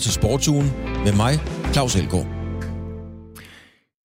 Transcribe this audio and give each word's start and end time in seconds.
til 0.00 0.12
Sportsugen 0.12 0.66
med 1.04 1.12
mig, 1.12 1.40
Claus 1.72 1.96
Elgaard. 1.96 2.26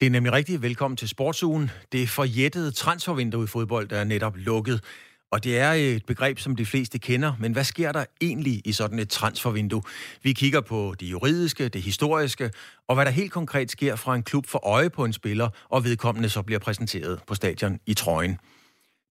Det 0.02 0.08
er 0.08 0.10
nemlig 0.10 0.34
rigtig 0.34 0.62
velkommen 0.62 0.98
til 0.98 1.10
Sportsugen. 1.10 1.72
Det 1.92 2.10
forjættede 2.10 2.72
transfervindue 2.72 3.44
i 3.44 3.48
fodbold, 3.48 3.88
der 3.88 3.98
er 3.98 4.04
netop 4.04 4.36
lukket. 4.36 4.84
Og 5.32 5.44
det 5.44 5.60
er 5.60 5.72
et 5.72 6.06
begreb, 6.06 6.40
som 6.40 6.56
de 6.56 6.66
fleste 6.66 7.00
kender, 7.00 7.34
men 7.40 7.52
hvad 7.52 7.64
sker 7.64 7.92
der 7.92 8.06
egentlig 8.22 8.62
i 8.66 8.72
sådan 8.72 9.00
et 9.00 9.10
transfervindue? 9.10 9.82
Vi 10.24 10.34
kigger 10.34 10.62
på 10.62 10.96
det 11.00 11.06
juridiske, 11.06 11.68
det 11.70 11.82
historiske, 11.82 12.52
og 12.88 12.96
hvad 12.96 13.06
der 13.06 13.12
helt 13.12 13.32
konkret 13.32 13.72
sker 13.72 13.96
fra 13.96 14.16
en 14.16 14.24
klub 14.24 14.48
for 14.48 14.68
øje 14.68 14.90
på 14.90 15.06
en 15.06 15.14
spiller, 15.14 15.50
og 15.70 15.84
vedkommende 15.84 16.30
så 16.30 16.42
bliver 16.42 16.60
præsenteret 16.60 17.20
på 17.28 17.36
stadion 17.36 17.80
i 17.86 17.94
trøjen. 17.94 18.38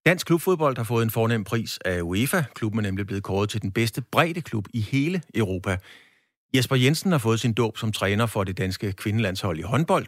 Dansk 0.05 0.27
klubfodbold 0.27 0.77
har 0.77 0.83
fået 0.83 1.03
en 1.03 1.09
fornem 1.09 1.43
pris 1.43 1.79
af 1.85 2.01
UEFA. 2.01 2.43
Klubben 2.55 2.79
er 2.79 2.83
nemlig 2.83 3.07
blevet 3.07 3.23
kåret 3.23 3.49
til 3.49 3.61
den 3.61 3.71
bedste 3.71 4.01
bredde 4.01 4.41
klub 4.41 4.67
i 4.73 4.81
hele 4.81 5.21
Europa. 5.35 5.77
Jesper 6.55 6.75
Jensen 6.75 7.11
har 7.11 7.17
fået 7.17 7.39
sin 7.39 7.53
dåb 7.53 7.77
som 7.77 7.91
træner 7.91 8.25
for 8.25 8.43
det 8.43 8.57
danske 8.57 8.93
kvindelandshold 8.93 9.59
i 9.59 9.61
håndbold, 9.61 10.07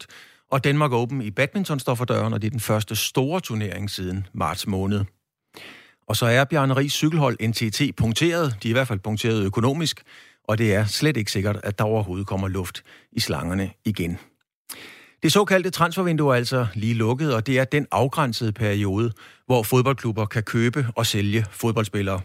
og 0.52 0.64
Danmark 0.64 0.92
Open 0.92 1.22
i 1.22 1.32
badminton 1.32 1.80
står 1.80 1.96
for 1.96 2.06
døren, 2.06 2.34
og 2.34 2.42
det 2.42 2.48
er 2.48 2.52
den 2.52 2.60
første 2.60 2.96
store 2.96 3.40
turnering 3.40 3.90
siden 3.90 4.28
marts 4.34 4.68
måned. 4.68 5.06
Og 6.08 6.16
så 6.16 6.26
er 6.26 6.44
Bjarne 6.44 6.74
Ries 6.74 6.94
cykelhold 6.94 7.48
NTT 7.48 7.96
punkteret. 7.98 8.58
De 8.64 8.68
er 8.68 8.70
i 8.70 8.74
hvert 8.74 8.88
fald 8.88 9.00
punkteret 9.00 9.44
økonomisk, 9.44 10.04
og 10.44 10.58
det 10.58 10.76
er 10.76 10.86
slet 10.86 11.18
ikke 11.18 11.32
sikkert, 11.32 11.60
at 11.64 11.80
der 11.80 11.86
overhovedet 11.86 12.28
kommer 12.28 12.48
luft 12.48 12.84
i 13.12 13.20
slangerne 13.20 13.72
igen. 13.86 14.18
Det 15.24 15.32
såkaldte 15.32 15.70
transfervindue 15.70 16.32
er 16.32 16.38
altså 16.38 16.68
lige 16.74 16.94
lukket, 16.94 17.34
og 17.36 17.48
det 17.48 17.60
er 17.60 17.64
den 17.64 17.88
afgrænsede 17.92 18.52
periode, 18.52 19.12
hvor 19.46 19.64
fodboldklubber 19.64 20.26
kan 20.26 20.44
købe 20.44 20.88
og 20.96 21.06
sælge 21.06 21.46
fodboldspillere. 21.52 22.22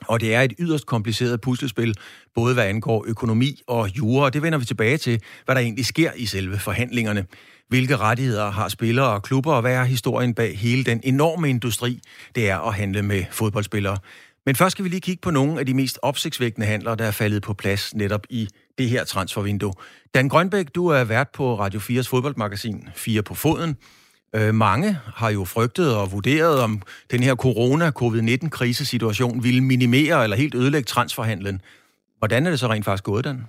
Og 0.00 0.20
det 0.20 0.34
er 0.34 0.42
et 0.42 0.52
yderst 0.58 0.86
kompliceret 0.86 1.40
puslespil, 1.40 1.94
både 2.34 2.54
hvad 2.54 2.64
angår 2.64 3.04
økonomi 3.08 3.62
og 3.66 3.88
jura, 3.98 4.24
og 4.24 4.32
det 4.32 4.42
vender 4.42 4.58
vi 4.58 4.64
tilbage 4.64 4.96
til, 4.96 5.20
hvad 5.44 5.54
der 5.54 5.60
egentlig 5.60 5.86
sker 5.86 6.10
i 6.16 6.26
selve 6.26 6.58
forhandlingerne. 6.58 7.26
Hvilke 7.68 7.96
rettigheder 7.96 8.50
har 8.50 8.68
spillere 8.68 9.06
og 9.06 9.22
klubber, 9.22 9.52
og 9.52 9.60
hvad 9.60 9.74
er 9.74 9.84
historien 9.84 10.34
bag 10.34 10.58
hele 10.58 10.84
den 10.84 11.00
enorme 11.04 11.50
industri, 11.50 12.00
det 12.34 12.50
er 12.50 12.58
at 12.58 12.74
handle 12.74 13.02
med 13.02 13.24
fodboldspillere. 13.30 13.98
Men 14.46 14.56
først 14.56 14.72
skal 14.72 14.84
vi 14.84 14.88
lige 14.88 15.00
kigge 15.00 15.20
på 15.20 15.30
nogle 15.30 15.60
af 15.60 15.66
de 15.66 15.74
mest 15.74 15.98
opsigtsvækkende 16.02 16.66
handler, 16.66 16.94
der 16.94 17.04
er 17.04 17.10
faldet 17.10 17.42
på 17.42 17.54
plads 17.54 17.94
netop 17.94 18.26
i 18.30 18.48
det 18.78 18.88
her 18.88 19.04
transfervindue. 19.04 19.72
Dan 20.14 20.28
Grønbæk, 20.28 20.66
du 20.74 20.86
er 20.86 21.04
vært 21.04 21.28
på 21.34 21.58
Radio 21.58 21.80
4's 21.80 22.08
fodboldmagasin 22.08 22.88
4 22.94 23.22
på 23.22 23.34
foden. 23.34 23.76
Øh, 24.34 24.54
mange 24.54 24.98
har 25.14 25.30
jo 25.30 25.44
frygtet 25.44 25.96
og 25.96 26.12
vurderet, 26.12 26.60
om 26.60 26.82
den 27.10 27.22
her 27.22 27.34
corona-covid-19-krisesituation 27.34 29.42
ville 29.42 29.60
minimere 29.60 30.22
eller 30.22 30.36
helt 30.36 30.54
ødelægge 30.54 30.86
transferhandlen. 30.86 31.60
Hvordan 32.18 32.46
er 32.46 32.50
det 32.50 32.60
så 32.60 32.66
rent 32.66 32.84
faktisk 32.84 33.04
gået, 33.04 33.24
den? 33.24 33.44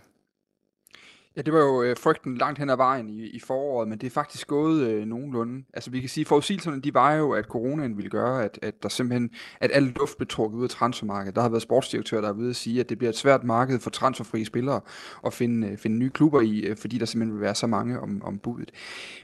Ja, 1.38 1.42
det 1.42 1.54
var 1.54 1.60
jo 1.60 1.84
øh, 1.84 1.98
frygten 1.98 2.38
langt 2.38 2.60
hen 2.60 2.70
ad 2.70 2.76
vejen 2.76 3.10
i, 3.10 3.24
i 3.24 3.40
foråret, 3.40 3.88
men 3.88 3.98
det 3.98 4.08
er 4.08 4.12
faktisk 4.12 4.48
gået 4.48 4.88
øh, 4.88 5.06
nogenlunde. 5.06 5.64
Altså 5.74 5.92
vi 5.92 6.00
kan 6.00 6.10
sige, 6.10 6.26
forudsigelserne 6.26 6.82
de 6.82 6.94
var 6.94 7.14
jo, 7.14 7.32
at 7.32 7.46
coronaen 7.46 7.98
ville 7.98 8.10
gøre, 8.10 8.44
at, 8.44 8.60
at 8.62 8.84
der 8.84 8.90
simpelthen, 8.90 9.30
at 9.60 9.72
al 9.74 9.84
luft 9.84 10.18
blev 10.18 10.28
trukket 10.28 10.58
ud 10.58 10.64
af 10.64 10.70
transfermarkedet. 10.70 11.36
Der 11.36 11.42
har 11.42 11.50
været 11.50 11.62
sportsdirektører, 11.62 12.22
der 12.22 12.28
har 12.28 12.40
ude 12.40 12.50
at 12.50 12.56
sige, 12.56 12.80
at 12.80 12.90
det 12.90 12.98
bliver 12.98 13.10
et 13.10 13.18
svært 13.18 13.44
marked 13.44 13.80
for 13.80 13.90
transferfrie 13.90 14.46
spillere 14.46 14.82
at 15.26 15.34
finde, 15.34 15.68
øh, 15.68 15.78
finde 15.78 15.98
nye 15.98 16.10
klubber 16.10 16.42
i, 16.42 16.60
øh, 16.60 16.78
fordi 16.78 16.98
der 16.98 17.06
simpelthen 17.06 17.34
vil 17.34 17.42
være 17.42 17.56
så 17.56 17.68
mange 17.68 18.00
om, 18.00 18.22
om 18.24 18.40
budet. 18.40 18.72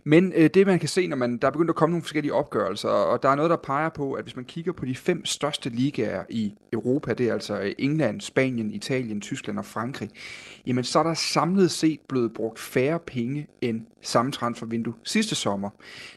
Men 0.03 0.33
øh, 0.35 0.49
det 0.53 0.67
man 0.67 0.79
kan 0.79 0.89
se, 0.89 1.07
når 1.07 1.17
man, 1.17 1.37
der 1.37 1.47
er 1.47 1.51
begyndt 1.51 1.69
at 1.69 1.75
komme 1.75 1.91
nogle 1.91 2.03
forskellige 2.03 2.33
opgørelser, 2.33 2.89
og 2.89 3.23
der 3.23 3.29
er 3.29 3.35
noget, 3.35 3.49
der 3.49 3.57
peger 3.57 3.89
på, 3.89 4.13
at 4.13 4.23
hvis 4.23 4.35
man 4.35 4.45
kigger 4.45 4.71
på 4.71 4.85
de 4.85 4.95
fem 4.95 5.25
største 5.25 5.69
ligaer 5.69 6.23
i 6.29 6.53
Europa, 6.73 7.13
det 7.13 7.29
er 7.29 7.33
altså 7.33 7.59
øh, 7.59 7.71
England, 7.77 8.21
Spanien, 8.21 8.71
Italien, 8.71 9.21
Tyskland 9.21 9.59
og 9.59 9.65
Frankrig, 9.65 10.09
jamen 10.65 10.83
så 10.83 10.99
er 10.99 11.03
der 11.03 11.13
samlet 11.13 11.71
set 11.71 12.00
blevet 12.07 12.33
brugt 12.33 12.59
færre 12.59 12.99
penge 12.99 13.47
end 13.61 13.81
samme 14.01 14.31
transfervindue 14.31 14.93
sidste 15.03 15.35
sommer. 15.35 15.69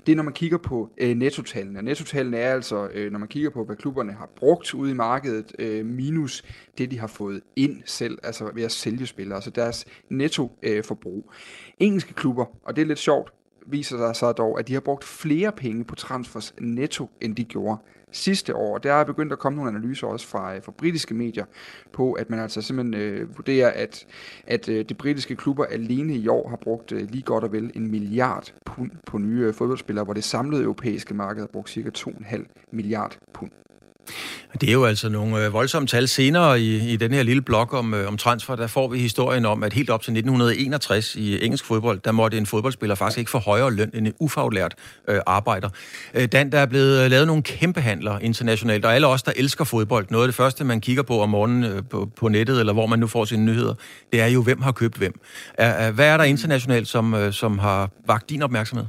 Det 0.07 0.13
er, 0.13 0.17
når 0.17 0.23
man 0.23 0.33
kigger 0.33 0.59
på 0.59 0.91
øh, 0.99 1.17
nettotallene. 1.17 1.83
Nettotallene 1.83 2.37
er 2.37 2.55
altså, 2.55 2.89
øh, 2.95 3.13
når 3.13 3.19
man 3.19 3.29
kigger 3.29 3.51
på, 3.51 3.65
hvad 3.65 3.77
klubberne 3.77 4.13
har 4.13 4.31
brugt 4.37 4.75
ude 4.75 4.91
i 4.91 4.95
markedet, 4.95 5.53
øh, 5.59 5.87
minus 5.87 6.45
det, 6.79 6.91
de 6.91 6.99
har 6.99 7.07
fået 7.07 7.41
ind 7.57 7.83
selv, 7.85 8.19
altså 8.23 8.51
ved 8.55 8.63
at 8.63 8.73
sælge 8.73 9.07
spillere, 9.07 9.37
altså 9.37 9.51
deres 9.51 9.85
nettoforbrug. 10.11 11.31
Øh, 11.33 11.87
Engelske 11.87 12.15
klubber, 12.15 12.45
og 12.65 12.77
det 12.77 12.83
er 12.83 12.87
lidt 12.87 12.99
sjovt, 12.99 13.33
viser 13.67 13.97
der 13.97 14.13
sig 14.13 14.37
dog, 14.37 14.59
at 14.59 14.69
de 14.69 14.73
har 14.73 14.81
brugt 14.81 15.05
flere 15.05 15.53
penge 15.53 15.85
på 15.85 15.95
transfers 15.95 16.55
netto, 16.61 17.11
end 17.21 17.37
de 17.37 17.45
gjorde 17.45 17.79
sidste 18.15 18.57
år. 18.57 18.79
Der 18.79 18.93
er 18.93 19.05
begyndt 19.05 19.33
at 19.33 19.39
komme 19.39 19.57
nogle 19.57 19.71
analyser 19.71 20.07
også 20.07 20.27
fra, 20.27 20.57
øh, 20.57 20.63
fra 20.63 20.73
britiske 20.79 21.15
medier 21.15 21.45
på, 21.93 22.13
at 22.13 22.31
man 22.31 22.41
altså 22.41 22.63
simpelthen 22.63 22.95
øh, 23.03 23.37
vurderer, 23.37 23.71
at, 23.71 24.07
at 24.47 24.69
øh, 24.69 24.85
de 24.89 24.95
britiske 24.95 25.37
klubber 25.37 25.65
alene 25.65 26.15
i 26.15 26.29
år 26.29 26.49
har 26.49 26.57
brugt 26.57 26.93
øh, 26.93 27.11
lige 27.11 27.23
godt 27.23 27.45
og 27.45 27.53
vel 27.53 27.73
en 27.75 27.91
milliard 27.91 28.53
pund 28.65 28.91
på 29.07 29.19
nye 29.19 29.41
øh, 29.41 29.55
fodboldspillere, 29.55 30.05
hvor 30.05 30.15
det 30.15 30.25
samlede 30.25 30.63
europæiske 30.63 31.15
marked 31.15 31.43
har 31.43 31.49
brugt 31.53 31.71
cirka 31.71 31.91
2,5 31.99 32.69
milliard 32.73 33.19
pund. 33.33 33.51
Det 34.61 34.69
er 34.69 34.73
jo 34.73 34.85
altså 34.85 35.09
nogle 35.09 35.47
øh, 35.47 35.53
voldsomme 35.53 35.87
tal. 35.89 36.09
Senere 36.09 36.61
i, 36.61 36.93
i 36.93 36.97
den 36.97 37.13
her 37.13 37.23
lille 37.23 37.43
blok 37.43 37.73
om, 37.73 37.95
øh, 37.95 38.09
om 38.09 38.17
transfer, 38.17 38.57
der 38.57 38.67
får 38.67 38.89
vi 38.89 38.99
historien 38.99 39.45
om, 39.45 39.63
at 39.63 39.73
helt 39.73 39.91
op 39.91 40.03
til 40.03 40.13
1961 40.13 41.17
i 41.17 41.45
engelsk 41.45 41.65
fodbold, 41.65 42.01
der 42.05 42.13
måtte 42.13 42.39
en 42.39 42.47
fodboldspiller 42.47 42.95
faktisk 42.95 43.19
ikke 43.19 43.31
få 43.31 43.39
højere 43.39 43.73
løn 43.73 43.91
end 43.95 44.07
en 44.07 44.13
ufaglært 44.19 44.75
øh, 45.09 45.21
arbejder. 45.27 45.69
Øh, 46.15 46.27
Dan, 46.27 46.53
der 46.53 46.59
er 46.59 46.67
blevet 46.67 47.05
øh, 47.05 47.11
lavet 47.11 47.27
nogle 47.27 47.43
kæmpe 47.43 47.81
handler 47.81 48.19
internationalt, 48.19 48.85
og 48.85 48.95
alle 48.95 49.07
os, 49.07 49.23
der 49.23 49.33
elsker 49.37 49.65
fodbold, 49.65 50.07
noget 50.11 50.25
af 50.25 50.29
det 50.29 50.35
første, 50.35 50.65
man 50.65 50.81
kigger 50.81 51.03
på 51.03 51.21
om 51.21 51.29
morgenen 51.29 51.65
øh, 51.65 51.83
på, 51.91 52.11
på 52.17 52.29
nettet, 52.29 52.61
eller 52.61 52.73
hvor 52.73 52.87
man 52.87 52.99
nu 52.99 53.07
får 53.07 53.25
sine 53.25 53.45
nyheder, 53.45 53.75
det 54.13 54.21
er 54.21 54.27
jo, 54.27 54.43
hvem 54.43 54.63
har 54.63 54.73
købt 54.73 54.97
hvem. 54.97 55.21
Er, 55.55 55.91
hvad 55.91 56.07
er 56.07 56.17
der 56.17 56.25
internationalt, 56.25 56.89
som, 56.89 57.15
øh, 57.15 57.33
som 57.33 57.59
har 57.59 57.91
vagt 58.07 58.31
din 58.31 58.43
opmærksomhed? 58.43 58.87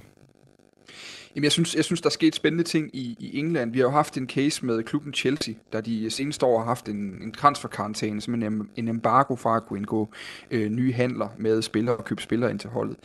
Jamen, 1.36 1.44
jeg 1.44 1.52
synes, 1.52 1.76
jeg 1.76 1.86
synes, 1.86 2.02
der 2.02 2.08
er 2.08 2.12
sket 2.12 2.36
spændende 2.36 2.64
ting 2.64 2.90
i, 2.94 3.16
i 3.20 3.40
England. 3.40 3.72
Vi 3.72 3.80
har 3.80 3.86
jo 3.86 3.92
haft 3.92 4.18
en 4.18 4.30
case 4.30 4.66
med 4.66 4.84
klubben 4.84 5.14
Chelsea, 5.14 5.54
der 5.74 5.82
de 5.82 6.10
seneste 6.10 6.46
år 6.46 6.60
har 6.60 6.66
haft 6.66 6.90
en, 6.90 7.22
en 7.22 7.32
transferkarantæne, 7.32 8.22
som 8.22 8.34
en, 8.34 8.70
en 8.76 8.88
embargo 8.88 9.36
fra 9.36 9.58
at 9.58 9.66
kunne 9.66 9.80
indgå 9.80 10.10
øh, 10.52 10.70
nye 10.70 10.94
handler 10.94 11.28
med 11.38 11.62
spillere 11.62 11.96
og 11.98 12.06
købe 12.06 12.22
spillere 12.22 12.52
ind 12.52 12.60
til 12.60 12.70
holdet. 12.70 12.98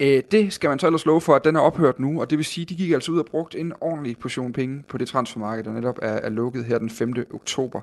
Øh, 0.00 0.22
det 0.30 0.52
skal 0.52 0.70
man 0.70 0.78
så 0.78 0.86
ellers 0.86 1.06
love 1.06 1.20
for, 1.20 1.34
at 1.34 1.44
den 1.44 1.56
er 1.56 1.60
ophørt 1.60 2.00
nu, 2.00 2.20
og 2.20 2.30
det 2.30 2.38
vil 2.38 2.44
sige, 2.44 2.62
at 2.62 2.68
de 2.68 2.76
gik 2.76 2.90
altså 2.90 3.12
ud 3.12 3.18
og 3.18 3.26
brugt 3.26 3.54
en 3.54 3.72
ordentlig 3.80 4.18
portion 4.18 4.52
penge 4.52 4.84
på 4.88 4.98
det 4.98 5.08
transfermarked, 5.08 5.64
der 5.64 5.72
netop 5.72 5.98
er, 6.02 6.12
er 6.12 6.28
lukket 6.28 6.64
her 6.64 6.78
den 6.78 6.90
5. 6.90 7.14
oktober. 7.34 7.80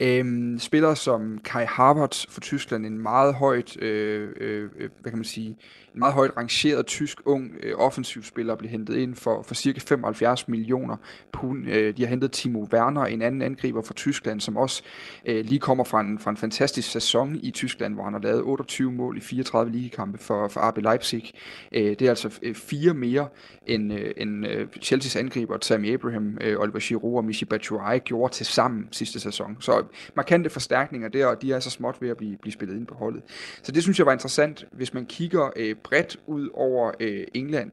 Øh, 0.00 0.58
spillere 0.58 0.96
som 0.96 1.40
Kai 1.44 1.64
Havertz 1.64 2.26
for 2.28 2.40
Tyskland, 2.40 2.86
en 2.86 2.98
meget 2.98 3.34
højt, 3.34 3.82
øh, 3.82 4.28
øh, 4.40 4.70
øh, 4.78 4.90
hvad 5.00 5.12
kan 5.12 5.18
man 5.18 5.24
sige, 5.24 5.56
en 5.94 6.00
meget 6.00 6.14
højt 6.14 6.36
rangeret 6.36 6.86
tysk 6.86 7.18
ung 7.24 7.50
øh, 7.62 7.74
offensivspiller 7.76 8.54
blev 8.54 8.70
hentet 8.70 8.96
ind 8.96 9.14
for, 9.14 9.42
for 9.42 9.54
cirka 9.54 9.80
75 9.80 10.48
millioner 10.48 10.96
pund. 11.32 11.68
Øh, 11.68 11.96
de 11.96 12.02
har 12.02 12.08
hentet 12.08 12.32
Timo 12.32 12.66
Werner, 12.72 13.04
en 13.04 13.22
anden 13.22 13.42
angriber 13.42 13.82
fra 13.82 13.94
Tyskland, 13.94 14.40
som 14.40 14.56
også 14.56 14.82
øh, 15.26 15.44
lige 15.44 15.58
kommer 15.58 15.84
fra 15.84 16.00
en, 16.00 16.18
fra 16.18 16.30
en 16.30 16.36
fantastisk 16.36 16.90
sæson 16.90 17.36
i 17.42 17.50
Tyskland, 17.50 17.94
hvor 17.94 18.04
han 18.04 18.12
har 18.12 18.20
lavet 18.20 18.42
28 18.42 18.92
mål 18.92 19.16
i 19.16 19.20
34 19.20 19.72
ligekampe 19.72 20.18
for, 20.18 20.48
for 20.48 20.70
RB 20.70 20.78
Leipzig. 20.78 21.32
Øh, 21.72 21.84
det 21.84 22.02
er 22.02 22.10
altså 22.10 22.38
øh, 22.42 22.54
fire 22.54 22.94
mere 22.94 23.28
end, 23.66 23.92
øh, 23.92 24.12
end 24.16 24.46
øh, 24.46 24.68
Chelsea's 24.84 25.18
angriber 25.18 25.56
Tammy 25.56 25.94
Abraham, 25.94 26.38
øh, 26.40 26.60
Oliver 26.60 26.78
Giroud 26.78 27.16
og 27.16 27.24
Michy 27.24 27.44
Batshuayi 27.44 27.98
gjorde 27.98 28.34
til 28.34 28.46
sammen 28.46 28.88
sidste 28.90 29.20
sæson. 29.20 29.56
Så 29.60 29.78
øh, 29.78 29.84
markante 30.14 30.50
forstærkninger 30.50 31.08
der, 31.08 31.26
og 31.26 31.42
de 31.42 31.52
er 31.52 31.60
så 31.60 31.70
småt 31.70 31.96
ved 32.00 32.08
at 32.08 32.16
blive, 32.16 32.36
blive 32.36 32.52
spillet 32.52 32.76
ind 32.76 32.86
på 32.86 32.94
holdet. 32.94 33.22
Så 33.62 33.72
det 33.72 33.82
synes 33.82 33.98
jeg 33.98 34.06
var 34.06 34.12
interessant, 34.12 34.66
hvis 34.72 34.94
man 34.94 35.06
kigger 35.06 35.50
øh, 35.56 35.74
bredt 35.74 36.16
ud 36.26 36.48
over 36.54 36.92
øh, 37.00 37.24
England 37.34 37.70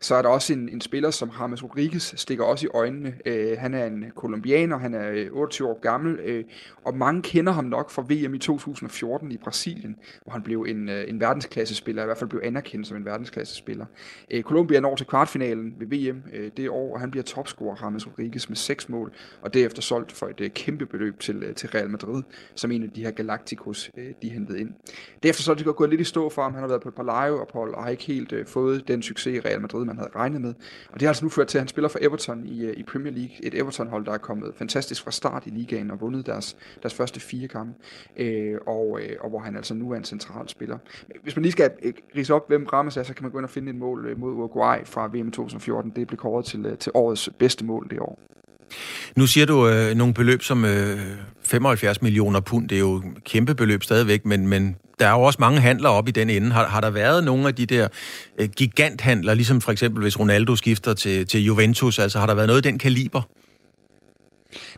så 0.00 0.14
er 0.14 0.22
der 0.22 0.28
også 0.28 0.52
en, 0.52 0.68
en 0.68 0.80
spiller 0.80 1.10
som 1.10 1.30
James 1.40 1.64
Rodriguez, 1.64 2.14
stikker 2.16 2.44
også 2.44 2.66
i 2.66 2.68
øjnene. 2.74 3.14
Øh, 3.26 3.58
han 3.58 3.74
er 3.74 3.86
en 3.86 4.04
kolumbianer, 4.14 4.78
han 4.78 4.94
er 4.94 5.10
øh, 5.10 5.26
28 5.32 5.68
år 5.68 5.80
gammel, 5.80 6.18
øh, 6.24 6.44
og 6.84 6.96
mange 6.96 7.22
kender 7.22 7.52
ham 7.52 7.64
nok 7.64 7.90
fra 7.90 8.02
VM 8.02 8.34
i 8.34 8.38
2014 8.38 9.32
i 9.32 9.36
Brasilien, 9.36 9.96
hvor 10.22 10.32
han 10.32 10.42
blev 10.42 10.66
en, 10.68 10.88
øh, 10.88 11.04
en 11.08 11.20
verdensklassespiller, 11.20 12.02
i 12.02 12.06
hvert 12.06 12.18
fald 12.18 12.30
blev 12.30 12.40
anerkendt 12.44 12.86
som 12.86 12.96
en 12.96 13.04
verdensklassespiller. 13.04 13.86
Øh, 14.30 14.42
Colombia 14.42 14.80
når 14.80 14.96
til 14.96 15.06
kvartfinalen 15.06 15.74
ved 15.78 15.86
VM 15.86 16.22
øh, 16.32 16.50
det 16.56 16.70
år, 16.70 16.94
og 16.94 17.00
han 17.00 17.10
bliver 17.10 17.24
topscorer, 17.24 17.76
James 17.82 18.06
Rodriguez, 18.06 18.48
med 18.48 18.56
seks 18.56 18.88
mål, 18.88 19.12
og 19.42 19.54
derefter 19.54 19.82
solgt 19.82 20.12
for 20.12 20.26
et 20.26 20.40
øh, 20.40 20.50
kæmpe 20.50 20.86
beløb 20.86 21.20
til, 21.20 21.42
øh, 21.42 21.54
til 21.54 21.68
Real 21.68 21.90
Madrid, 21.90 22.22
som 22.54 22.72
en 22.72 22.82
af 22.82 22.90
de 22.90 23.04
her 23.04 23.10
Galacticos, 23.10 23.90
øh, 23.96 24.12
de 24.22 24.28
hentede 24.28 24.60
ind. 24.60 24.70
Derefter 25.22 25.42
så 25.42 25.50
er 25.50 25.54
det 25.54 25.76
gået 25.76 25.90
lidt 25.90 26.00
i 26.00 26.04
stå 26.04 26.28
for 26.28 26.42
ham, 26.42 26.52
han 26.52 26.62
har 26.62 26.68
været 26.68 26.82
på 26.82 26.88
et 26.88 26.94
par 26.94 27.26
live-ophold, 27.26 27.74
og 27.74 27.82
har 27.82 27.90
ikke 27.90 28.04
helt 28.04 28.32
øh, 28.32 28.46
fået 28.46 28.88
den 28.88 29.02
succes 29.02 29.36
i 29.36 29.40
Real 29.40 29.60
Madrid, 29.60 29.85
man 29.86 29.96
havde 29.96 30.10
regnet 30.16 30.40
med. 30.40 30.54
Og 30.92 30.94
det 30.94 31.02
har 31.02 31.08
altså 31.08 31.24
nu 31.24 31.28
ført 31.28 31.46
til, 31.46 31.58
at 31.58 31.62
han 31.62 31.68
spiller 31.68 31.88
for 31.88 31.98
Everton 32.02 32.46
i, 32.46 32.64
øh, 32.64 32.76
i 32.76 32.82
Premier 32.82 33.12
League. 33.12 33.36
Et 33.42 33.54
Everton-hold, 33.54 34.04
der 34.04 34.12
er 34.12 34.18
kommet 34.18 34.52
fantastisk 34.56 35.02
fra 35.02 35.10
start 35.10 35.46
i 35.46 35.50
ligaen 35.50 35.90
og 35.90 36.00
vundet 36.00 36.26
deres, 36.26 36.56
deres 36.82 36.94
første 36.94 37.20
fire 37.20 37.48
kampe. 37.48 37.74
Øh, 38.16 38.58
og, 38.66 39.00
øh, 39.02 39.16
og 39.20 39.30
hvor 39.30 39.38
han 39.38 39.56
altså 39.56 39.74
nu 39.74 39.92
er 39.92 39.96
en 39.96 40.04
central 40.04 40.48
spiller. 40.48 40.78
Hvis 41.22 41.36
man 41.36 41.42
lige 41.42 41.52
skal 41.52 41.70
øh, 41.82 41.92
rise 42.16 42.34
op, 42.34 42.48
hvem 42.48 42.64
Ramos 42.64 42.96
er, 42.96 43.02
så 43.02 43.14
kan 43.14 43.22
man 43.22 43.32
gå 43.32 43.38
ind 43.38 43.44
og 43.44 43.50
finde 43.50 43.70
et 43.70 43.76
mål 43.76 44.06
øh, 44.06 44.18
mod 44.18 44.32
Uruguay 44.32 44.78
fra 44.84 45.06
VM 45.06 45.30
2014. 45.30 45.92
Det 45.96 46.06
blev 46.06 46.18
kåret 46.18 46.44
til, 46.44 46.66
øh, 46.66 46.78
til 46.78 46.92
årets 46.94 47.30
bedste 47.38 47.64
mål 47.64 47.86
det 47.90 48.00
år. 48.00 48.18
Nu 49.16 49.26
siger 49.26 49.46
du 49.46 49.68
øh, 49.68 49.94
nogle 49.94 50.14
beløb 50.14 50.42
som 50.42 50.64
øh, 50.64 50.98
75 51.44 52.02
millioner 52.02 52.40
pund. 52.40 52.68
Det 52.68 52.76
er 52.76 52.80
jo 52.80 53.02
kæmpe 53.24 53.54
beløb 53.54 53.82
stadigvæk, 53.82 54.24
men, 54.24 54.46
men 54.48 54.76
der 54.98 55.06
er 55.06 55.12
jo 55.12 55.22
også 55.22 55.36
mange 55.40 55.60
handler 55.60 55.88
op 55.88 56.08
i 56.08 56.10
den 56.10 56.30
ende. 56.30 56.52
Har, 56.52 56.66
har 56.66 56.80
der 56.80 56.90
været 56.90 57.24
nogle 57.24 57.48
af 57.48 57.54
de 57.54 57.66
der 57.66 57.88
øh, 58.40 58.48
giganthandler, 58.48 59.34
ligesom 59.34 59.60
for 59.60 59.72
eksempel 59.72 60.02
hvis 60.02 60.20
Ronaldo 60.20 60.56
skifter 60.56 60.94
til, 60.94 61.26
til 61.26 61.44
Juventus, 61.44 61.98
altså 61.98 62.18
har 62.18 62.26
der 62.26 62.34
været 62.34 62.46
noget 62.48 62.66
i 62.66 62.68
den 62.68 62.78
kaliber? 62.78 63.22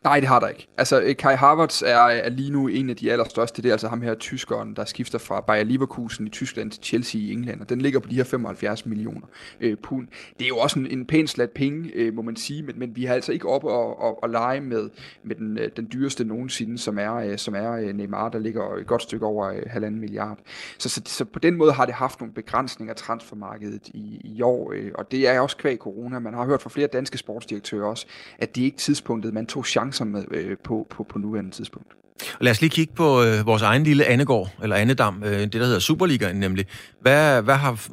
Nej, 0.04 0.20
det 0.20 0.28
har 0.28 0.40
der 0.40 0.48
ikke. 0.48 0.66
Altså, 0.78 1.00
øh, 1.00 1.16
Kai 1.16 1.36
Havertz 1.36 1.82
er, 1.82 1.96
er 1.96 2.28
lige 2.28 2.50
nu 2.50 2.68
en 2.68 2.90
af 2.90 2.96
de 2.96 3.12
allerstørste. 3.12 3.62
Det 3.62 3.68
er 3.68 3.72
altså 3.72 3.88
ham 3.88 4.02
her, 4.02 4.14
tyskeren, 4.14 4.76
der 4.76 4.84
skifter 4.84 5.18
fra 5.18 5.40
Bayer 5.40 5.64
Leverkusen 5.64 6.26
i 6.26 6.30
Tyskland 6.30 6.70
til 6.70 6.82
Chelsea 6.82 7.20
i 7.20 7.32
England, 7.32 7.60
og 7.60 7.68
den 7.68 7.80
ligger 7.80 8.00
på 8.00 8.08
de 8.08 8.14
her 8.14 8.24
75 8.24 8.86
millioner 8.86 9.26
øh, 9.60 9.76
pund. 9.76 10.08
Det 10.38 10.44
er 10.44 10.48
jo 10.48 10.58
også 10.58 10.78
en, 10.78 10.86
en 10.86 11.06
pæn 11.06 11.26
slat 11.26 11.50
penge, 11.50 11.90
øh, 11.94 12.14
må 12.14 12.22
man 12.22 12.36
sige, 12.36 12.62
men, 12.62 12.78
men 12.78 12.96
vi 12.96 13.04
har 13.04 13.14
altså 13.14 13.32
ikke 13.32 13.48
op 13.48 13.64
og, 13.64 14.00
og, 14.00 14.22
og 14.22 14.30
lege 14.30 14.60
med, 14.60 14.90
med 15.22 15.36
den, 15.36 15.58
øh, 15.58 15.70
den 15.76 15.88
dyreste 15.92 16.24
nogensinde, 16.24 16.78
som 16.78 16.98
er, 16.98 17.14
øh, 17.14 17.38
som 17.38 17.54
er 17.54 17.72
øh, 17.72 17.92
Neymar, 17.92 18.28
der 18.28 18.38
ligger 18.38 18.74
et 18.74 18.86
godt 18.86 19.02
stykke 19.02 19.26
over 19.26 19.46
øh, 19.46 19.62
halvanden 19.66 20.00
milliard. 20.00 20.38
Så, 20.78 20.88
så, 20.88 21.02
så 21.04 21.24
på 21.24 21.38
den 21.38 21.56
måde 21.56 21.72
har 21.72 21.86
det 21.86 21.94
haft 21.94 22.20
nogle 22.20 22.34
begrænsninger 22.34 22.92
af 22.92 22.96
transfermarkedet 22.96 23.88
i, 23.88 24.20
i 24.24 24.42
år, 24.42 24.72
øh, 24.72 24.90
og 24.94 25.10
det 25.10 25.28
er 25.28 25.40
også 25.40 25.56
kvæg 25.56 25.78
corona. 25.78 26.18
Man 26.18 26.34
har 26.34 26.44
hørt 26.44 26.62
fra 26.62 26.70
flere 26.70 26.86
danske 26.86 27.18
sportsdirektører 27.18 27.86
også, 27.86 28.06
at 28.38 28.56
det 28.56 28.62
ikke 28.62 28.76
tidspunktet, 28.76 29.34
man 29.34 29.46
tog 29.46 29.66
chancer 29.68 30.04
med, 30.04 30.24
øh, 30.30 30.56
på, 30.64 30.86
på, 30.90 31.02
på 31.02 31.18
nuværende 31.18 31.50
tidspunkt. 31.50 31.88
Og 32.20 32.44
lad 32.44 32.50
os 32.50 32.60
lige 32.60 32.70
kigge 32.70 32.94
på 32.94 33.22
øh, 33.22 33.46
vores 33.46 33.62
egen 33.62 33.84
lille 33.84 34.04
Annegård, 34.04 34.48
eller 34.62 34.76
Annedam, 34.76 35.22
øh, 35.24 35.40
det 35.40 35.52
der 35.52 35.64
hedder 35.64 35.78
Superligaen 35.78 36.36
nemlig. 36.36 36.66
Hvad, 37.00 37.42
hvad, 37.42 37.54
har, 37.54 37.86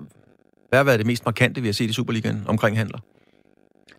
hvad 0.69 0.80
har 0.80 0.83
været 0.83 1.00
det 1.00 1.07
mest 1.07 1.25
markante, 1.25 1.62
vi 1.62 1.68
har 1.68 1.74
set 1.74 1.89
i 1.89 1.94
Superligaen 1.94 2.44
omkring 2.48 2.77
handler? 2.77 3.00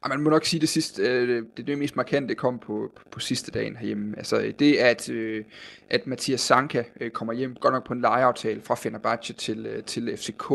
Og 0.07 0.11
man 0.11 0.21
må 0.21 0.31
nok 0.31 0.45
sige, 0.45 0.61
det 0.61 0.69
sidste, 0.69 1.03
øh, 1.03 1.45
det, 1.57 1.67
det 1.67 1.79
mest 1.79 1.97
markante 1.97 2.35
kom 2.35 2.59
på, 2.59 2.91
på, 2.97 3.03
på 3.11 3.21
sidste 3.21 3.51
dagen 3.51 3.77
herhjemme. 3.77 4.15
Altså 4.17 4.53
det, 4.59 4.77
at, 4.77 5.09
øh, 5.09 5.45
at 5.91 6.07
Mathias 6.07 6.41
Sanka 6.41 6.83
øh, 7.01 7.11
kommer 7.11 7.33
hjem, 7.33 7.57
godt 7.61 7.75
nok 7.75 7.87
på 7.87 7.93
en 7.93 8.01
lejeaftale 8.01 8.61
fra 8.63 8.75
Fenerbahce 8.75 9.33
til, 9.33 9.67
øh, 9.67 9.83
til 9.83 10.17
FCK, 10.17 10.51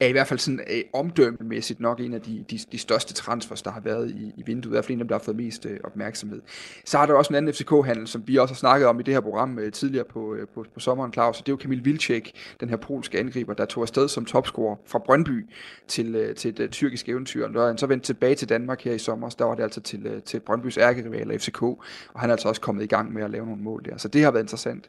er 0.00 0.06
i 0.06 0.12
hvert 0.12 0.26
fald 0.26 0.38
sådan 0.38 0.60
øh, 0.70 0.82
omdømmemæssigt 0.92 1.80
nok 1.80 2.00
en 2.00 2.14
af 2.14 2.20
de, 2.20 2.44
de, 2.50 2.58
de 2.72 2.78
største 2.78 3.14
transfers, 3.14 3.62
der 3.62 3.70
har 3.70 3.80
været 3.80 4.10
i, 4.10 4.32
i 4.36 4.42
vinduet. 4.46 4.72
I 4.72 4.74
hvert 4.74 4.84
fald 4.84 4.94
en 4.94 5.00
af 5.00 5.04
dem, 5.04 5.08
der 5.08 5.14
har 5.14 5.24
fået 5.24 5.36
mest 5.36 5.66
øh, 5.66 5.78
opmærksomhed. 5.84 6.40
Så 6.84 6.98
har 6.98 7.06
der 7.06 7.14
også 7.14 7.32
en 7.32 7.34
anden 7.34 7.54
FCK-handel, 7.54 8.06
som 8.06 8.22
vi 8.26 8.36
også 8.36 8.54
har 8.54 8.58
snakket 8.58 8.88
om 8.88 9.00
i 9.00 9.02
det 9.02 9.14
her 9.14 9.20
program 9.20 9.58
øh, 9.58 9.72
tidligere 9.72 10.04
på, 10.04 10.34
øh, 10.34 10.46
på, 10.54 10.64
på 10.74 10.80
sommeren, 10.80 11.12
Claus, 11.12 11.40
og 11.40 11.46
det 11.46 11.52
er 11.52 11.54
jo 11.54 11.56
Kamil 11.56 11.84
Vilcek, 11.84 12.32
den 12.60 12.68
her 12.68 12.76
polske 12.76 13.18
angriber, 13.18 13.54
der 13.54 13.64
tog 13.64 13.82
afsted 13.82 14.08
som 14.08 14.24
topscorer 14.24 14.76
fra 14.86 14.98
Brøndby 14.98 15.46
til, 15.88 16.14
øh, 16.14 16.34
til 16.34 16.48
et 16.48 16.60
øh, 16.60 16.68
tyrkisk 16.68 17.08
eventyr. 17.08 17.48
Og 17.58 17.66
han 17.66 17.78
så 17.78 17.86
vendte 17.86 18.06
tilbage 18.06 18.34
til 18.34 18.48
Danmark 18.48 18.86
her 18.90 18.96
i 18.96 18.98
sommer, 18.98 19.28
der 19.28 19.44
var 19.44 19.54
det 19.54 19.62
altså 19.62 19.80
til, 19.80 20.06
øh, 20.06 20.22
til 20.22 20.40
Brøndbys 20.40 20.78
ærkerival 20.78 21.38
FCK, 21.38 21.62
og 21.62 21.80
han 22.16 22.30
er 22.30 22.34
altså 22.34 22.48
også 22.48 22.60
kommet 22.60 22.82
i 22.82 22.86
gang 22.86 23.12
med 23.12 23.22
at 23.22 23.30
lave 23.30 23.46
nogle 23.46 23.62
mål 23.62 23.84
der. 23.84 23.96
Så 23.96 24.08
det 24.08 24.24
har 24.24 24.30
været 24.30 24.44
interessant. 24.44 24.88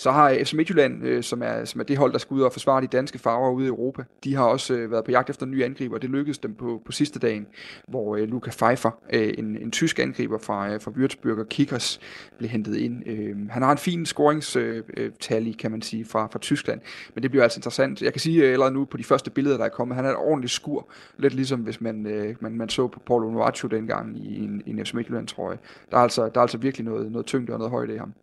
Så 0.00 0.10
har 0.10 0.38
FC 0.44 0.52
Midtjylland, 0.52 1.06
øh, 1.06 1.22
som, 1.22 1.42
er, 1.42 1.64
som 1.64 1.80
er 1.80 1.84
det 1.84 1.96
hold, 1.96 2.12
der 2.12 2.18
skal 2.18 2.34
ud 2.34 2.42
og 2.42 2.52
forsvare 2.52 2.80
de 2.82 2.86
danske 2.86 3.18
farver 3.18 3.50
ude 3.50 3.64
i 3.64 3.68
Europa, 3.68 4.04
de 4.24 4.34
har 4.34 4.44
også 4.44 4.74
øh, 4.74 4.90
været 4.90 5.04
på 5.04 5.10
jagt 5.10 5.30
efter 5.30 5.46
nye 5.46 5.64
angriber. 5.64 5.98
Det 5.98 6.10
lykkedes 6.10 6.38
dem 6.38 6.54
på, 6.54 6.82
på 6.84 6.92
sidste 6.92 7.18
dagen, 7.18 7.46
hvor 7.88 8.16
øh, 8.16 8.22
Luca 8.22 8.50
Pfeiffer, 8.50 8.90
øh, 9.12 9.34
en, 9.38 9.56
en 9.56 9.70
tysk 9.70 9.98
angriber 9.98 10.38
fra, 10.38 10.72
øh, 10.72 10.80
fra 10.80 10.90
Würzburg 10.90 11.40
og 11.40 11.48
Kickers, 11.48 12.00
blev 12.38 12.50
hentet 12.50 12.76
ind. 12.76 13.08
Øh, 13.08 13.36
han 13.50 13.62
har 13.62 13.72
en 13.72 13.78
fin 13.78 14.06
scoringstal 14.06 14.82
øh, 14.96 15.10
øh 15.30 15.56
kan 15.58 15.70
man 15.70 15.82
sige, 15.82 16.04
fra, 16.04 16.26
fra 16.26 16.38
Tyskland, 16.38 16.80
men 17.14 17.22
det 17.22 17.30
bliver 17.30 17.42
altså 17.42 17.58
interessant. 17.58 18.02
Jeg 18.02 18.12
kan 18.12 18.20
sige 18.20 18.44
øh, 18.44 18.52
allerede 18.52 18.74
nu 18.74 18.84
på 18.84 18.96
de 18.96 19.04
første 19.04 19.30
billeder, 19.30 19.56
der 19.56 19.64
er 19.64 19.68
kommet, 19.68 19.96
han 19.96 20.04
er 20.04 20.10
et 20.10 20.16
ordentligt 20.16 20.52
skur, 20.52 20.88
lidt 21.18 21.34
ligesom 21.34 21.60
hvis 21.60 21.80
man, 21.80 22.06
øh, 22.06 22.36
man, 22.40 22.52
man 22.52 22.68
så 22.68 22.88
på 22.88 23.00
Paulo 23.06 23.30
Nuaccio 23.30 23.68
dengang 23.68 24.16
i 24.16 24.44
en, 24.44 24.62
i 24.66 24.70
en 24.70 24.86
FC 24.86 24.94
Midtjylland-trøje. 24.94 25.58
Der 25.90 25.96
er 25.96 26.02
altså, 26.02 26.22
der 26.22 26.40
er 26.40 26.42
altså 26.42 26.58
virkelig 26.58 26.84
noget, 26.84 27.12
noget 27.12 27.26
tyngde 27.26 27.52
og 27.52 27.58
noget 27.58 27.70
højde 27.70 27.94
i 27.94 27.98
ham. 27.98 28.14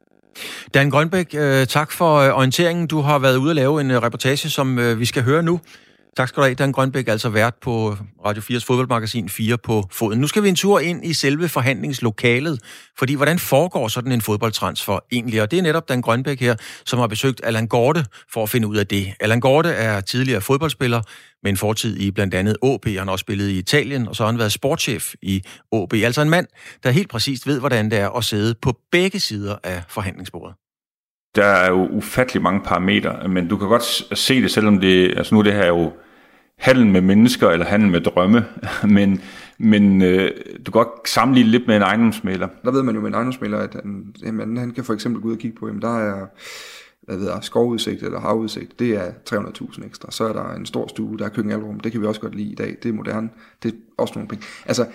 Dan 0.74 0.90
Grønbæk, 0.90 1.28
øh, 1.34 1.68
tak 1.68 1.92
for 1.92 2.16
øh, 2.16 2.34
orienteringen. 2.34 2.88
Du 2.88 3.02
har 3.02 3.20
været 3.20 3.38
ude 3.38 3.50
at 3.50 3.56
lave 3.56 3.82
en 3.82 3.92
øh, 3.92 4.02
reportage, 4.02 4.50
som 4.50 5.00
vi 5.00 5.06
skal 5.06 5.24
høre 5.24 5.44
nu. 5.44 5.60
Tak 6.18 6.28
skal 6.28 6.42
du 6.42 6.46
have, 6.46 6.56
Dan 6.56 6.72
Grønbæk, 6.72 7.08
altså 7.08 7.30
vært 7.30 7.54
på 7.62 7.98
Radio 8.26 8.42
4's 8.42 8.66
fodboldmagasin 8.68 9.30
4 9.30 9.58
på 9.58 9.84
foden. 9.92 10.20
Nu 10.20 10.28
skal 10.28 10.44
vi 10.44 10.50
en 10.50 10.56
tur 10.56 10.80
ind 10.80 11.06
i 11.06 11.14
selve 11.14 11.50
forhandlingslokalet, 11.50 12.60
fordi 12.98 13.14
hvordan 13.14 13.40
foregår 13.40 13.88
sådan 13.88 14.12
en 14.12 14.22
fodboldtransfer 14.22 15.00
egentlig? 15.12 15.42
Og 15.42 15.52
det 15.52 15.60
er 15.60 15.64
netop 15.64 15.90
Dan 15.90 16.02
Grønbæk 16.02 16.40
her, 16.40 16.56
som 16.86 17.00
har 17.00 17.08
besøgt 17.08 17.42
Allan 17.44 17.68
Gorte 17.68 18.06
for 18.34 18.44
at 18.44 18.50
finde 18.50 18.68
ud 18.68 18.78
af 18.78 18.88
det. 18.88 19.14
Allan 19.20 19.40
Gorte 19.40 19.70
er 19.70 20.02
tidligere 20.02 20.42
fodboldspiller 20.42 21.02
med 21.44 21.52
en 21.52 21.58
fortid 21.58 21.98
i 21.98 22.12
blandt 22.12 22.34
andet 22.34 22.58
AB. 22.64 22.86
Han 22.86 22.98
har 22.98 23.12
også 23.12 23.24
spillet 23.24 23.50
i 23.50 23.58
Italien, 23.58 24.08
og 24.08 24.16
så 24.16 24.24
har 24.24 24.32
han 24.32 24.40
været 24.40 24.52
sportschef 24.52 25.14
i 25.22 25.42
AB. 25.74 25.94
Altså 25.94 26.22
en 26.22 26.30
mand, 26.30 26.48
der 26.84 26.90
helt 26.90 27.10
præcist 27.10 27.48
ved, 27.48 27.60
hvordan 27.60 27.92
det 27.92 28.00
er 28.00 28.10
at 28.10 28.24
sidde 28.24 28.56
på 28.62 28.74
begge 28.92 29.20
sider 29.20 29.56
af 29.64 29.84
forhandlingsbordet. 29.90 30.56
Der 31.36 31.46
er 31.46 31.70
jo 31.70 31.88
ufattelig 31.88 32.44
mange 32.44 32.62
parametre, 32.66 33.28
men 33.28 33.48
du 33.48 33.58
kan 33.58 33.68
godt 33.68 34.18
se 34.20 34.42
det, 34.42 34.52
selvom 34.52 34.80
det, 34.80 35.18
altså 35.18 35.36
nu 35.36 35.42
det 35.42 35.54
her 35.54 35.62
er 35.62 35.68
jo 35.68 35.92
handel 36.58 36.88
med 36.88 37.02
mennesker 37.02 37.50
eller 37.50 37.66
handel 37.66 37.92
med 37.92 38.02
drømme, 38.02 38.46
men, 38.96 39.22
men 39.58 40.02
øh, 40.02 40.32
du 40.66 40.72
kan 40.72 40.84
godt 40.84 41.10
sammenligne 41.10 41.50
lidt 41.52 41.68
med 41.68 41.76
en 41.76 41.82
ejendomsmaler. 41.82 42.48
Der 42.64 42.72
ved 42.72 42.84
man 42.84 42.96
jo 42.96 43.02
med 43.02 43.08
en 43.08 43.14
ejendomsmaler, 43.14 43.58
at 43.58 43.74
han, 43.74 44.16
jamen, 44.24 44.58
han 44.58 44.72
kan 44.72 44.84
for 44.84 44.94
eksempel 44.94 45.22
gå 45.22 45.28
ud 45.28 45.34
og 45.34 45.40
kigge 45.40 45.58
på, 45.60 45.68
jamen 45.68 45.82
der 45.82 46.00
er 46.00 46.26
hvad 47.08 47.18
ved 47.18 47.26
jeg, 47.26 47.40
skovudsigt 47.42 48.04
eller 48.04 48.20
havudsigt, 48.20 48.80
det 48.80 48.96
er 48.96 49.12
300.000 49.30 49.86
ekstra. 49.86 50.12
Så 50.12 50.24
er 50.24 50.34
der 50.34 50.54
en 50.54 50.66
stor 50.66 50.88
stue, 50.88 51.18
der 51.18 51.26
er 51.26 51.30
køkkenalrum, 51.30 51.80
det 51.80 51.92
kan 51.92 52.02
vi 52.02 52.08
også 52.08 52.22
godt 52.22 52.36
lide 52.36 52.52
i 52.52 52.56
dag, 52.56 52.78
det 52.84 52.90
er 52.90 52.94
moderne, 52.94 53.30
det 53.64 53.74
er 53.74 53.78
også 53.98 54.14
nogle 54.16 54.28
penge. 54.28 54.46
Altså, 54.66 54.86